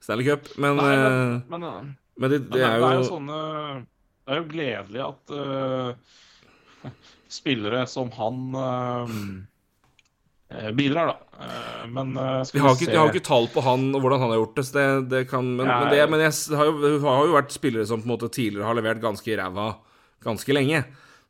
[0.06, 1.86] Stanley Cup, men Nei, men, eh, men, eh,
[2.22, 3.38] men det, det er jo sånne
[3.82, 6.92] Det er jo gledelig at uh,
[7.40, 9.16] spillere som han eh,
[10.76, 11.46] bidrar, da.
[11.46, 14.04] Eh, men eh, skal Vi har, ikke, se jeg har ikke tall på han og
[14.04, 16.70] hvordan han har gjort det, det, det kan, men, ja, men, det, men jeg har
[16.70, 19.74] jo, har jo vært spillere som på en måte tidligere har levert ganske ræva
[20.26, 20.86] ganske lenge.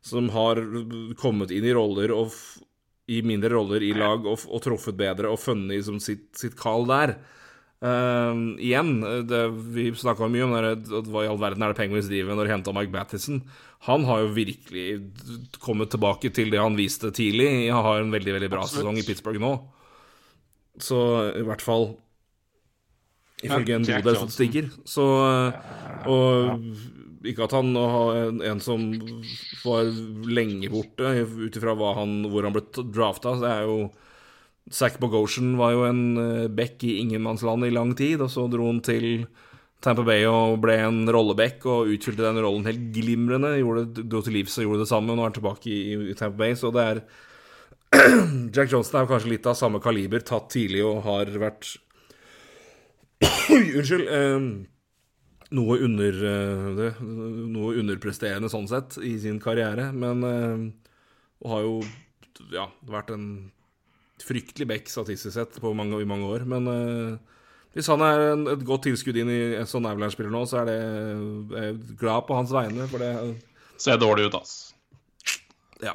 [0.06, 0.60] Som har
[1.18, 2.34] kommet inn i roller og
[3.10, 6.86] i mindre roller i lag og, og truffet bedre og funnet liksom sitt, sitt kall
[6.90, 7.16] der.
[7.84, 9.42] Uh, igjen, det,
[9.74, 12.48] vi snakka mye om det, at hva i all verden er det Penguins driver når
[12.48, 13.42] de henta Mike Battison.
[13.86, 14.86] Han har jo virkelig
[15.62, 17.70] kommet tilbake til det han viste tidlig.
[17.70, 18.82] Han har en veldig veldig bra Absolutt.
[18.82, 19.52] sesong i Pittsburgh nå.
[20.82, 20.98] Så
[21.38, 21.94] i hvert fall
[23.44, 24.70] Ifølge en god del statistikker.
[24.88, 25.04] Så
[26.06, 26.66] Og
[27.26, 28.84] ikke at han har en, en som
[29.64, 29.88] var
[30.30, 32.62] lenge borte, ut ifra hvor han ble
[32.94, 33.36] drafta.
[33.42, 33.78] Det er jo
[34.72, 38.66] Zack Bogosian var jo en bekk back i ingenmannsland i lang tid, og så dro
[38.66, 39.26] han til
[39.84, 43.54] Tampa Bay og ble en rolleback og utfylte den rollen helt glimrende.
[43.60, 45.80] Gjorde, dro til livs og gjorde det samme, og nå er tilbake i,
[46.12, 47.02] i Tampa Bay, så det er
[48.54, 51.76] Jack Johnson er kanskje litt av samme kaliber, tatt tidlig og har vært
[53.52, 54.08] unnskyld.
[54.10, 54.48] Eh,
[55.54, 60.64] noe under eh, det, Noe underpresterende sånn sett i sin karriere, men eh,
[61.44, 61.76] Og har jo
[62.52, 63.28] ja, vært en
[64.22, 66.46] fryktelig back statistisk sett på mange, i mange år.
[66.48, 67.35] Men eh,
[67.74, 70.70] hvis han er en, et godt tilskudd inn i en sånn Avalanche-spiller nå, så er
[70.70, 73.12] det jeg er glad på hans vegne, for det
[73.76, 74.52] Ser dårlig ut, ass.
[75.84, 75.92] Ja.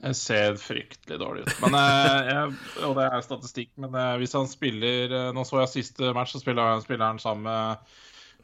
[0.00, 1.50] Jeg ser fryktelig dårlig ut.
[1.60, 2.54] Men, eh, jeg,
[2.86, 6.32] og det er statistikk, men eh, hvis han spiller eh, Nå så jeg siste match,
[6.32, 7.92] så spiller han, spilleren sammen med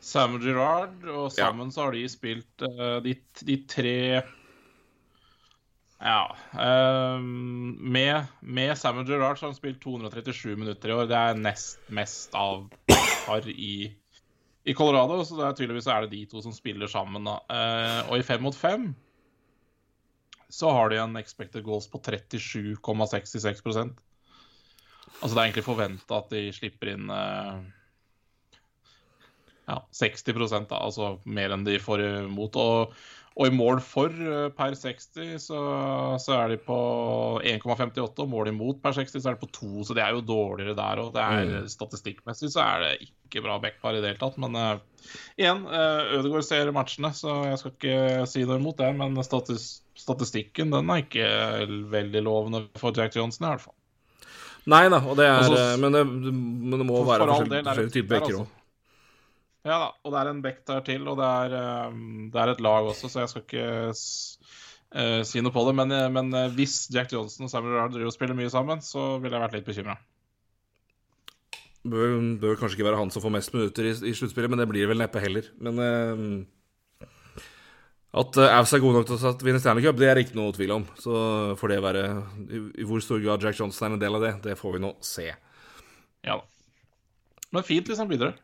[0.05, 1.47] Sam Girard, og Ja.
[1.47, 3.15] sammen så har de spilt eh, de,
[3.49, 3.97] de tre
[5.99, 6.37] Ja.
[6.53, 11.07] Um, med, med Sam Gerrard som har spilt 237 minutter i år.
[11.09, 12.67] Det er nest mest av
[13.27, 13.97] par i,
[14.65, 17.25] i Colorado, så det er tydeligvis er det de to som spiller sammen.
[17.25, 17.39] Da.
[17.49, 18.91] Uh, og i fem mot fem
[20.53, 23.97] så har de en expected goals på 37,66%
[25.17, 27.57] Altså det er egentlig forventa at de slipper inn uh,
[29.67, 30.23] ja, 60
[30.69, 32.59] da, altså mer enn de får imot.
[32.61, 32.93] Og,
[33.37, 35.61] og i mål for eh, per 60 så,
[36.23, 36.77] så er de på
[37.45, 40.25] 1,58, og mål imot per 60 så er de på 2, så det er jo
[40.25, 41.17] dårligere der òg.
[41.21, 41.71] Mm.
[41.71, 44.79] Statistikkmessig så er det ikke bra backpar i det hele tatt, men uh,
[45.37, 49.69] igjen, uh, Ødegaard ser matchene, så jeg skal ikke si noe imot det, men statis
[49.97, 51.29] statistikken den er ikke
[51.93, 53.77] veldig lovende for Jack Johnson i hvert fall.
[54.67, 57.75] Nei da, og det er Altså, eh, men, det, men det må for- være forskjellige
[57.87, 58.47] er typer backer altså.
[58.47, 58.63] òg.
[59.67, 61.95] Ja da, og det er en back der til, og det er, eh,
[62.31, 63.69] det er et lag også, så jeg skal ikke
[64.95, 65.75] eh, si noe på det.
[65.81, 68.85] Men, eh, men eh, hvis Jack Johnson og Samuel Gerrard driver og spiller mye sammen,
[68.85, 69.97] så ville jeg vært litt bekymra.
[71.87, 74.69] Bør, bør kanskje ikke være han som får mest minutter i, i sluttspillet, men det
[74.71, 75.51] blir vel neppe heller.
[75.63, 77.07] Men uh,
[78.23, 80.79] at Avs er god nok til å vinne Stanley Cup, det er ikke noe tvil
[80.79, 80.87] om.
[80.99, 81.13] Så
[81.61, 82.05] får det være
[82.49, 84.83] i, I hvor stor grad Jack Johnson er en del av det, det får vi
[84.87, 85.29] nå se.
[86.27, 86.45] Ja da.
[87.55, 88.35] Men fint liksom, videre.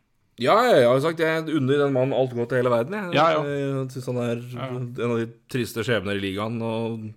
[0.43, 2.99] Ja, jeg har jo sagt jeg unner den mannen alt godt i hele verden.
[2.99, 3.43] Jeg, Ja, ja.
[3.47, 6.59] jeg syns han er en av de triste skjebner i ligaen.
[6.67, 7.11] Og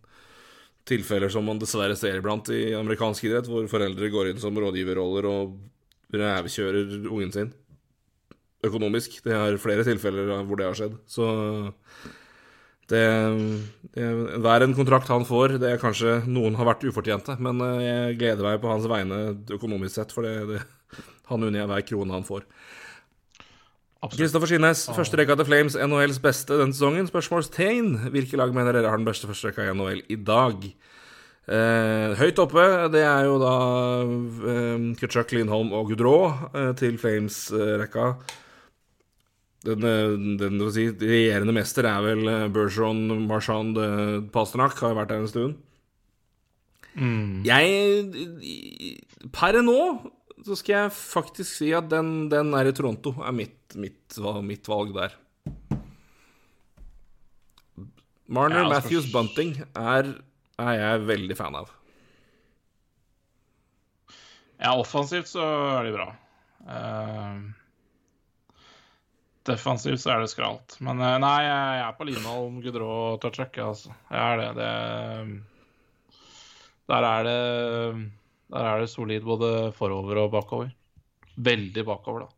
[0.86, 5.28] tilfeller som man dessverre ser iblant i amerikansk idrett, hvor foreldre går inn som rådgiverroller
[5.30, 5.56] og
[6.14, 7.54] rævkjører ungen sin
[8.66, 9.18] økonomisk.
[9.26, 11.00] Det er flere tilfeller hvor det har skjedd.
[11.10, 11.26] Så
[12.92, 13.02] det,
[13.98, 14.10] det
[14.46, 18.18] Hver en kontrakt han får, det er kanskje noen har vært ufortjente, men eh, jeg
[18.22, 19.22] gleder meg på hans vegne
[19.58, 21.00] økonomisk sett, for det, det,
[21.32, 22.46] han unner jeg hver krone han får.
[24.04, 27.08] Kristoffer Skinnes, første rekka til Flames, NHLs beste denne sesongen.
[27.10, 28.12] Spørsmålstegn.
[28.14, 30.68] Hvilke lag mener dere har den beste første rekka i NHL i dag?
[31.46, 32.64] Eh, høyt oppe,
[32.94, 33.54] det er jo da
[34.52, 38.08] eh, Kutchuk, Lindholm og Gudraa eh, til Flames-rekka.
[39.66, 45.00] Den, eh, den si, regjerende mester er vel eh, Bergeron, Marchand, eh, Pasternak, har jo
[45.00, 45.62] vært der en stund.
[47.44, 48.06] Jeg
[49.36, 49.80] Per nå
[50.46, 54.68] så skal jeg faktisk si at den, den er i Toronto, er mitt, mitt, mitt
[54.72, 55.16] valg der.
[58.26, 60.16] Marner, Ja, altså, Matthews, Bunting er,
[60.58, 61.74] er jeg veldig fan av.
[64.58, 65.44] Ja, offensivt så
[65.76, 66.08] er de bra.
[66.66, 67.44] Uh,
[69.46, 70.78] defensivt så er det skralt.
[70.82, 73.94] Men uh, nei, jeg er på Linholm, Gudrå og Tachak, altså.
[74.10, 74.50] Jeg er det.
[74.62, 74.72] det.
[76.86, 77.40] Der er det
[78.54, 80.74] Der er det solid både forover og bakover.
[81.36, 82.35] Veldig bakover, da.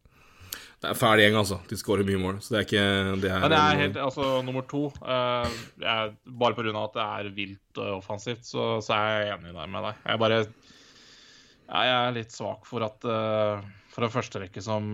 [0.78, 1.58] Det er en fæl gjeng, altså.
[1.70, 2.36] De skårer mye mål.
[2.44, 2.82] Så det er ikke
[3.24, 6.74] det er, Men det er helt, altså nummer to uh, jeg, Bare pga.
[6.84, 10.04] at det er vilt og offensivt, så, så er jeg enig der med deg.
[10.06, 14.94] Jeg bare ja, Jeg er litt svak for at uh, For en førsterekke som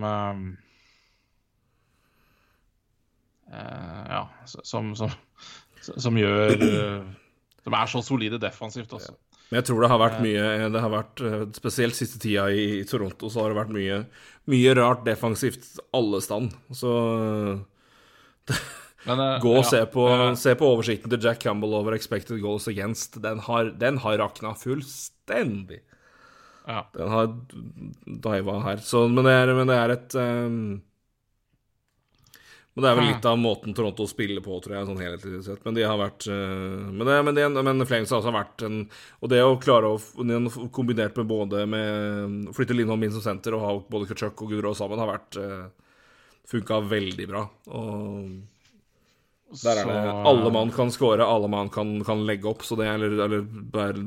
[3.54, 4.22] Ja,
[4.64, 5.10] som, som,
[5.84, 7.04] som gjør eh,
[7.62, 9.12] Som er så solide defensivt også.
[9.54, 12.80] Men jeg tror det har vært mye Det har vært, eh, Spesielt siste tida i,
[12.80, 13.98] i Toronto, så har det vært mye,
[14.50, 16.56] mye rart defensivt alle stand.
[16.74, 16.90] Så
[19.06, 21.94] Men, eh, gå og ja, se, på, eh, se på oversikten til Jack Campbell over
[21.94, 23.20] expected goals against.
[23.22, 25.84] Den har, den har rakna fullstendig.
[26.66, 26.82] ja.
[26.98, 27.30] Den har
[28.26, 28.82] diva her.
[28.82, 30.82] Så, men, det er, men det er et ehm,
[32.74, 35.60] Men det er vel litt av måten Toronto spiller på, tror jeg, sånn helhetlig sett.
[35.62, 38.80] Men de har vært eh, Men, det, men, det, men Flames har også vært en
[39.22, 40.00] Og det å klare å
[40.74, 44.74] Kombinert med både med Flytte Lindholm inn som senter og ha både Kachuk og Gudrå
[44.74, 45.70] sammen, har vært uh,
[46.50, 47.44] Funka veldig bra.
[47.78, 48.42] Og
[49.62, 49.98] der er det
[50.28, 53.44] Alle mann kan score, alle mann kan, kan legge opp, så det er, eller, eller
[53.72, 54.02] bare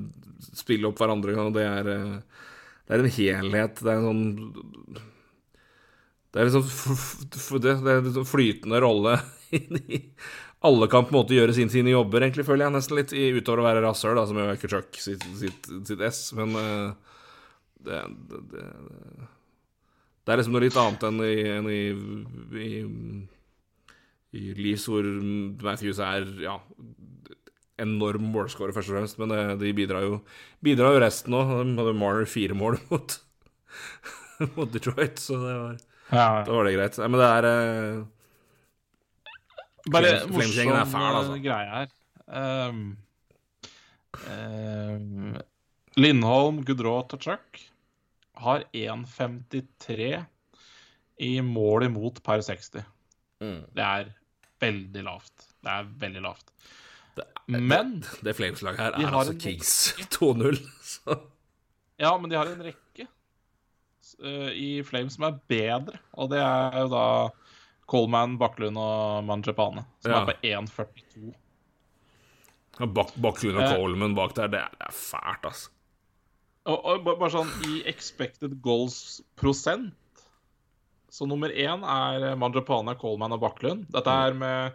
[0.58, 1.36] spille opp hverandre.
[1.40, 2.42] Og det er, eh,
[2.88, 3.80] det er en helhet.
[3.82, 5.06] Det er en sånn
[6.32, 9.16] Det er liksom en sånn flytende rolle
[9.58, 10.04] inni
[10.68, 13.62] Alle kan på en måte gjøre sin, sine jobber, egentlig, føler jeg nesten litt, utover
[13.62, 17.18] å være rasshøl, som er Kutchuk sitt, sitt, sitt S, men eh,
[17.88, 18.00] det,
[18.32, 18.64] det, det
[20.28, 21.84] det er liksom noe litt annet enn i, enn i,
[22.60, 22.72] i,
[24.36, 25.06] i Leeds, hvor
[25.64, 26.58] Matthews er ja,
[27.80, 29.22] enorm målscorer, først og fremst.
[29.22, 30.18] Men de bidrar jo,
[30.60, 31.54] bidrar jo resten òg.
[31.62, 33.16] De hadde Marner fire mål mot,
[34.58, 35.80] mot Detroit, så det var,
[36.12, 36.44] ja.
[36.46, 37.00] da var det greit.
[37.04, 38.06] Men det er uh,
[39.92, 41.36] Bare morsom er fæl, altså.
[41.36, 41.94] eh, greie her.
[42.28, 42.98] Um,
[44.28, 45.38] um,
[45.98, 47.62] Lindholm, Gudrå og Chuck
[48.38, 50.10] har 1,53
[51.24, 52.84] i mål imot per 60.
[53.42, 53.64] Mm.
[53.74, 54.12] Det er
[54.62, 55.48] veldig lavt.
[55.64, 56.52] Det er veldig lavt.
[57.48, 60.60] Men Det Flames-laget her er altså Kings 2-0.
[61.98, 63.08] Ja, men de har en rekke
[64.24, 67.04] eh, i Flames som er bedre, og det er jo da
[67.88, 70.22] Coleman, Baklund og Manjapane, som Ja.
[70.22, 71.34] er på 1,42.
[72.80, 73.76] Ja, Bak, Baklund og Eh.
[73.76, 75.70] Coleman bak der, det er, det er fælt, altså.
[76.68, 79.94] Og, og bare sånn i expected goals prosent
[81.10, 83.86] Så nummer én er Manjapane, Coleman og Baklund.
[83.90, 84.74] Dette er med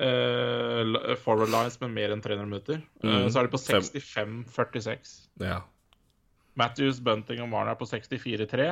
[0.00, 2.80] uh, forward lines med mer enn 300 minutter.
[3.04, 3.28] Mm.
[3.30, 4.42] så er de på Fem.
[4.48, 5.28] 65-46.
[5.44, 5.60] Ja.
[6.56, 8.68] Matthews, Bunting og Marner er på 64-3.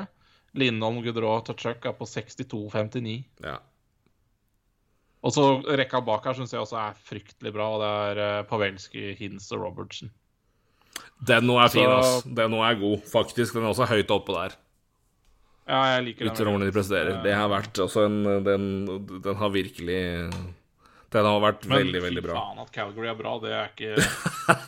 [0.56, 3.22] Lindholm, Gudrå og Tachuk er på 62-59.
[3.44, 3.58] ja.
[5.24, 5.40] Og så
[5.80, 7.70] rekka bak her syns jeg også er fryktelig bra.
[7.72, 10.10] Og det er uh, Pavelski, Hins og Robertsen.
[11.24, 12.26] Den nå er fin, ass.
[12.28, 13.56] Den nå er god, faktisk.
[13.56, 14.56] Den er også høyt oppe der.
[15.64, 16.36] Ja, jeg liker den.
[16.36, 17.22] Hvordan de presterer.
[17.24, 18.66] Det har vært også en Den,
[19.24, 20.02] den har virkelig
[21.14, 23.94] Den har vært Men veldig, veldig fy faen at Calgary er bra, det er ikke,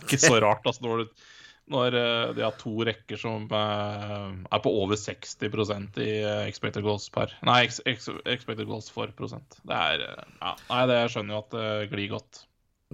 [0.06, 0.64] ikke så rart.
[0.64, 1.26] Altså, når du-
[1.72, 6.84] når eh, de har to rekker som eh, er på over 60% i eh, expected
[6.86, 9.58] goals per Nei, ex, ex, expected goals for prosent.
[9.66, 12.44] Det er ja, Nei, det skjønner jo at det glir godt.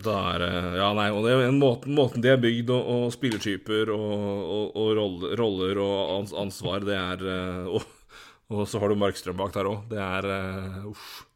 [0.03, 0.47] Da er
[0.79, 4.23] Ja, nei, og det er en måten, måten de er bygd, og, og spillertyper og,
[4.57, 7.27] og, og roller, og ansvar, det er
[7.69, 7.85] og,
[8.53, 9.85] og så har du Markstrøm bak der òg.
[9.93, 10.33] Det er
[10.89, 11.27] Uff.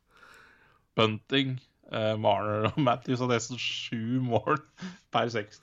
[0.96, 1.60] Bunting,
[1.92, 4.62] eh, Marner og Matthews har nesten sju mål
[5.12, 5.60] per 60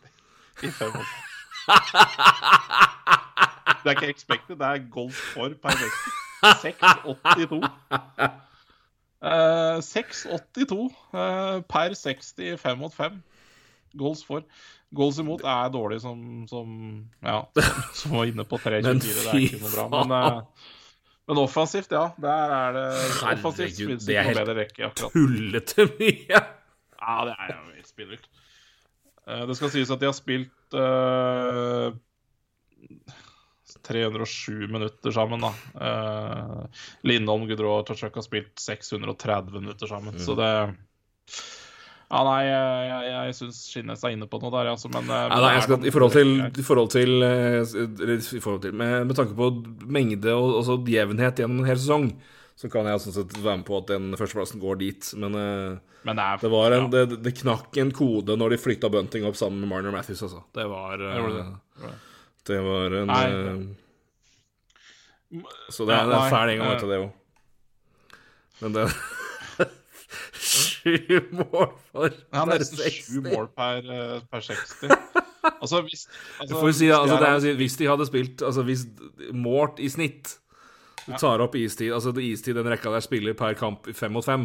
[0.64, 1.14] i fem år.
[3.84, 6.22] Det er ikke expected, det er goals for per 60.
[6.64, 7.60] 6,82.
[9.24, 10.78] Eh, 6,82
[11.16, 13.22] eh, per 60 5 mot 5.
[14.00, 14.44] Goals for.
[14.96, 16.74] Goals imot er dårlig som, som
[17.24, 17.42] Ja,
[18.00, 18.82] som, var inne på 3,24.
[18.84, 19.88] Men Det er ikke noe bra.
[19.94, 20.70] Men, eh,
[21.32, 22.10] men offensivt, ja.
[22.20, 22.88] Der er det
[23.32, 24.92] Offensivt Herregud, spilles det er helt rekke.
[25.00, 26.44] Tullete mye!
[27.04, 28.28] Ja, det er jo helt spinnvilt.
[29.28, 31.94] Eh, Det skal sies at de har spilt uh,
[33.84, 35.52] 307 minutter sammen, da.
[35.76, 40.52] Uh, Lindholm, Gudrå og Tachuk har spilt 630 minutter sammen, så det
[42.14, 45.32] Ja, nei, jeg, jeg, jeg syns Skinnes er inne på noe der, altså, men, eh,
[45.34, 47.64] Nei, jeg skal, I forhold til, i forhold til, eh,
[48.38, 49.48] i forhold til med, med tanke på
[49.90, 52.12] mengde og jevnhet gjennom en hel sesong,
[52.56, 55.10] så kan jeg sånn sett være med på at den førsteplassen går dit.
[55.20, 55.72] Men eh,
[56.06, 58.92] Men det er det, var en, ja, det, det knakk en kode når de flytta
[58.94, 60.42] Bunting opp sammen med Marner Matthews, altså.
[60.56, 61.46] Det var eh, det
[62.50, 62.60] det.
[62.68, 63.60] Var en Nei, eh,
[65.72, 66.88] Så det er, det er fæl gjeng å eh.
[66.92, 67.12] det òg.
[68.62, 68.84] Men det
[70.44, 73.00] Sju mål for Ja, nesten 60.
[73.08, 73.80] sju mål per,
[74.30, 74.92] per 60.
[75.44, 76.08] Altså, hvis
[76.40, 78.86] altså, si, altså, hvis de hadde spilt altså, hvis,
[79.36, 80.38] Målt i snitt
[81.06, 81.92] Du tar opp istid.
[81.94, 84.44] Altså istid den rekka der spiller per kamp fem mot fem.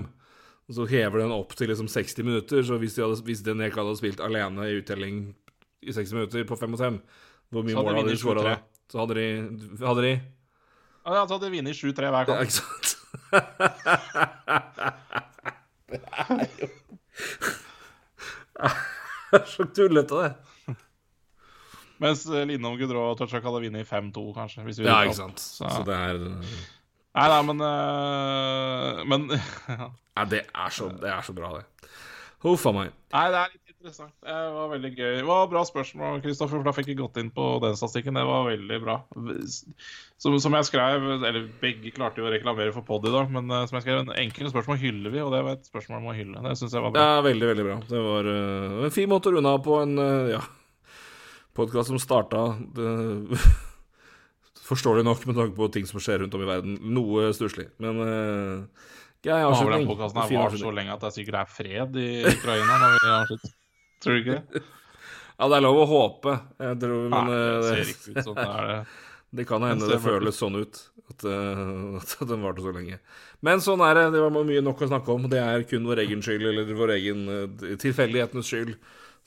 [0.68, 2.62] Og så hever den opp til liksom 60 minutter.
[2.66, 5.14] Så hvis, de hadde, hvis den rekka hadde spilt alene i uttelling
[5.82, 6.96] i 60 minutter på fem mot fem,
[7.54, 8.54] hvor mye mål hadde de skåra da?
[8.92, 9.26] Så hadde de,
[9.84, 10.12] hadde de
[11.08, 12.86] Ja, så hadde vunnet 7-3 hver Ja, ikke sant?
[19.28, 20.30] Det er så tullete, det.
[21.98, 24.66] Mens Linnom Lindholm, Gudrå og hadde vunnet 5-2, kanskje.
[24.86, 25.40] Ja, ikke sant.
[25.42, 26.20] Så, Så det er
[27.18, 29.30] Nei, nei, men uh, Men
[30.18, 31.88] Nei, det er så, det er så bra, det.
[32.44, 32.92] Huff a meg.
[33.14, 34.12] Nei, det er litt interessant.
[34.22, 35.12] Det var veldig gøy.
[35.16, 38.18] Det var bra spørsmål, Kristoffer, for da fikk vi gått inn på den statistikken.
[38.18, 38.96] Det var veldig bra.
[40.22, 43.50] Som, som jeg skrev, eller begge klarte jo å reklamere for pod i dag, men
[43.50, 46.10] eh, som jeg skrev, en enkelt spørsmål hyller vi, og det var et spørsmål om
[46.10, 46.44] å hylle.
[46.46, 47.06] Det syns jeg var bra.
[47.06, 47.80] Ja, veldig, veldig bra.
[47.90, 50.42] Det var uh, en fin måte å runde av på en uh, ja,
[51.58, 52.92] podkast som starta det,
[54.68, 56.74] Forståelig nok med tanke på ting som skjer rundt om i verden.
[56.92, 57.70] Noe stusslig.
[57.80, 58.88] Men uh,
[59.24, 59.86] grei har avslutning.
[59.86, 63.14] den podkasten her var så lenge at det sikkert er fred i Ukraina når vi
[63.14, 63.54] avslutter.
[64.04, 64.62] Tror du ikke det?
[65.38, 68.10] Ja, det er lov å håpe, jeg tror, Nei, men eh, det det, ser ikke
[68.10, 68.38] ut sånn.
[68.40, 68.78] det er det.
[69.38, 70.80] det kan hende Det føles sånn ut.
[71.08, 72.98] At, uh, at den varte så lenge.
[73.46, 74.02] Men sånn er det.
[74.16, 75.28] Det var mye nok å snakke om.
[75.30, 78.74] Det er kun vår egen skyld, eller vår egen uh, tilfeldighetens skyld,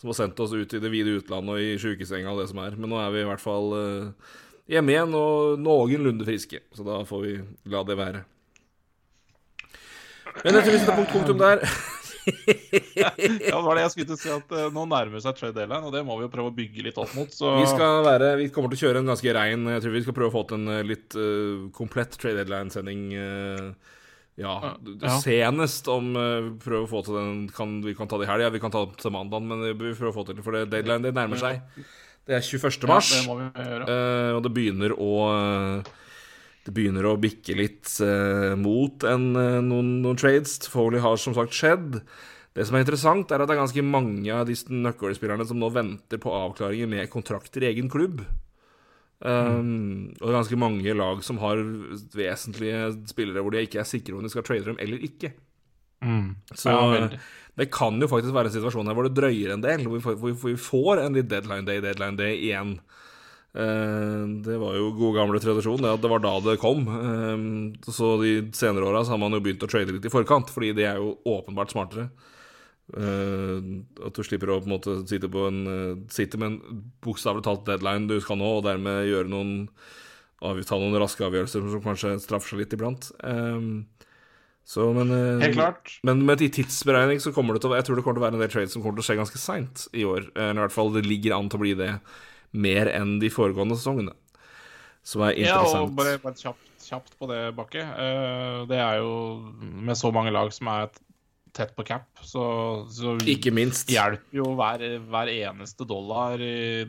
[0.01, 2.61] som har sendt oss ut i det vide utlandet og i sjukesenga og det som
[2.63, 2.75] er.
[2.77, 4.35] Men nå er vi i hvert fall uh,
[4.71, 7.33] hjemme igjen og noenlunde friske, så da får vi
[7.69, 8.23] la det være.
[10.41, 11.65] Men jeg tror vi setter punkt punktum der.
[12.93, 15.55] Ja, det var det jeg skulle til å si, at eh, nå nærmer seg trade
[15.57, 17.31] deadline, og det må vi jo prøve å bygge litt opp mot.
[17.33, 20.03] Så Vi skal være, vi kommer til å kjøre en ganske rein Jeg tror vi
[20.05, 23.01] skal prøve å få til en eh, litt uh, komplett trade deadline-sending.
[23.17, 23.97] eh,
[24.39, 25.15] ja, Ja.
[25.19, 28.51] senest om uh, Prøve å få til den kan, Vi kan ta det i helga,
[28.53, 30.69] vi kan ta det til mandag, men vi prøver å få til det, for det
[30.71, 31.61] deadline det nærmer seg.
[32.25, 32.85] Det er 21.
[32.85, 33.85] ja, mars, vi gjøre.
[33.89, 35.91] eh, og det begynner å uh,
[36.61, 39.31] det begynner å bikke litt uh, mot en,
[39.65, 40.59] noen, noen trades.
[40.69, 41.97] Foley har som sagt skjedd.
[42.53, 45.71] Det som er interessant, er at det er ganske mange av de nøkkelspillerne som nå
[45.73, 48.21] venter på avklaringer med kontrakter i egen klubb.
[49.21, 51.59] Um, og ganske mange lag som har
[52.17, 55.29] vesentlige spillere hvor de ikke er sikre om de skal trade dem eller ikke.
[56.57, 57.09] Så Ja,
[57.59, 60.03] det kan jo faktisk være en situasjon her hvor det drøyer en del, hvor vi
[60.07, 62.79] får, hvor vi får en litt deadline day, deadline day igjen.
[63.51, 66.85] Eh, det var jo god gamle tradisjon, det at det var da det kom.
[66.87, 67.45] Eh,
[67.91, 70.87] så de senere åra har man jo begynt å trade litt i forkant, fordi det
[70.87, 72.09] er jo åpenbart smartere.
[72.91, 73.57] Eh,
[74.03, 77.45] at du slipper å på en måte sitte, på en, uh, sitte med en bokstavelig
[77.45, 79.53] talt deadline du skal nå, og dermed gjøre noen
[80.41, 83.11] ta noen raske avgjørelser som kanskje straffer seg litt iblant.
[83.23, 83.67] Eh,
[84.71, 85.93] så, men, uh, Helt klart.
[86.05, 88.27] men med i tidsberegning så kommer det til å Jeg tror det kommer til å
[88.27, 90.27] være en del trades som kommer til å skje ganske seint i år.
[90.35, 91.93] Eller i hvert fall det ligger an til å bli det
[92.51, 94.13] mer enn de foregående sesongene.
[95.07, 97.87] Som er Ja, og bare, bare kjapt, kjapt på det, Bakke.
[98.69, 99.15] Det er jo
[99.59, 100.91] med så mange lag som er
[101.53, 102.43] tett på cap, så,
[102.91, 103.89] så Ikke minst.
[103.91, 106.85] hjelper jo hver, hver eneste dollar i,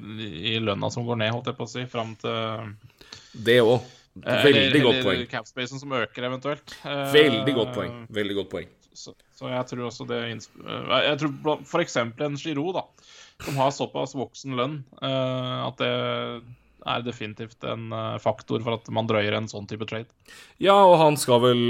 [0.52, 2.70] i lønna som går ned, holdt jeg på å si, fram til
[3.48, 3.80] Det òg.
[4.22, 5.26] eh, Veldig eller, godt eller poeng.
[5.32, 6.76] capspacen som øker eventuelt.
[6.84, 7.98] Eh, Veldig godt poeng.
[8.12, 8.70] Veldig godt poeng.
[8.92, 11.96] Så, så jeg tror også det eh, Jeg tror f.eks.
[11.96, 12.82] en Giroud, da,
[13.42, 15.92] som har såpass voksen lønn, eh, at det
[16.86, 20.08] er definitivt en eh, faktor for at man drøyer en sånn type trade.
[20.62, 21.62] Ja, og han skal vel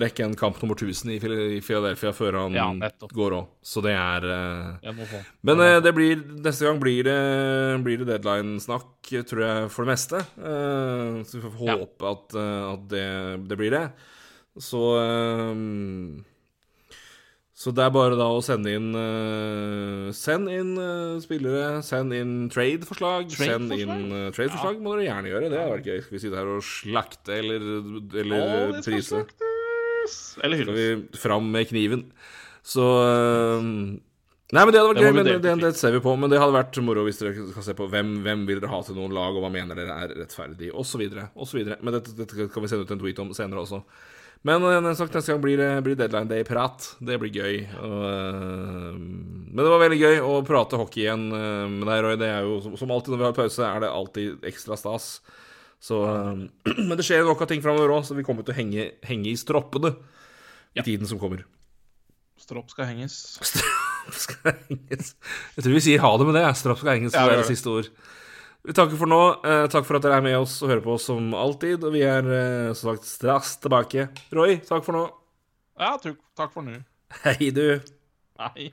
[0.00, 1.18] rekke en kamp nummer 1000 i
[1.64, 2.68] Philadelphia før han Ja,
[3.14, 3.48] går òg.
[3.64, 5.02] Så det er eh.
[5.42, 7.18] Men eh, det blir, neste gang blir det,
[7.84, 10.22] blir det deadline-snakk, tror jeg, for det meste.
[10.38, 11.76] Så vi får Ja.
[11.80, 13.06] håpe at, eh, at det,
[13.48, 13.84] det blir det.
[14.58, 16.24] Så eh,
[17.58, 22.34] Så det er bare da å sende inn uh, Send inn uh, spillere, send inn
[22.54, 23.32] trade-forslag.
[23.34, 25.48] Trade send inn uh, trade-forslag må dere gjerne gjøre.
[25.50, 26.02] Det hadde vært gøy.
[26.04, 27.64] Skal vi sitte her og slakte eller,
[28.22, 29.22] eller Å, det skal prise?
[29.24, 30.18] slaktes!
[30.38, 31.08] Eller Skal hylles.
[31.10, 32.04] vi fram med kniven.
[32.62, 32.84] Så
[34.48, 36.14] Nei, men det hadde vært Det gøy, men det, det ser vi på.
[36.16, 38.78] Men det hadde vært moro hvis dere kan se på hvem, hvem vil dere ha
[38.86, 41.02] til noen lag, og hva mener dere er rettferdig, osv.
[41.36, 41.58] osv.
[41.82, 43.82] Men dette, dette kan vi sende ut en tweet om senere også.
[44.46, 46.92] Men øh, sagt, neste gang blir det blir deadline day-prat.
[47.02, 47.56] Det blir gøy.
[47.82, 52.16] Og, uh, men det var veldig gøy å prate hockey igjen uh, med deg, Roy.
[52.20, 55.10] Det er jo som, alltid når vi har pause, er det alltid ekstra stas.
[55.82, 56.38] Så, uh,
[56.86, 59.32] men det skjer nok av ting framover òg, så vi kommer til å henge, henge
[59.32, 59.96] i stroppene
[60.78, 61.42] i tiden som kommer.
[62.38, 63.16] Stropp skal henges.
[63.50, 65.16] Stropp skal henges.
[65.56, 66.46] Jeg tror vi sier ha det med det.
[66.60, 67.16] Stropp skal henges.
[67.16, 67.50] Ja, det er det.
[67.50, 67.90] siste ord.
[68.68, 69.18] Vi takker for nå.
[69.48, 71.86] Eh, takk for at dere er med oss og hører på oss som alltid.
[71.88, 74.10] Og vi er eh, som sagt straks tilbake.
[74.36, 75.06] Roy, takk for nå.
[75.80, 76.76] Ja, takk for nå.
[77.22, 77.80] Hei, du.
[78.36, 78.68] Hei.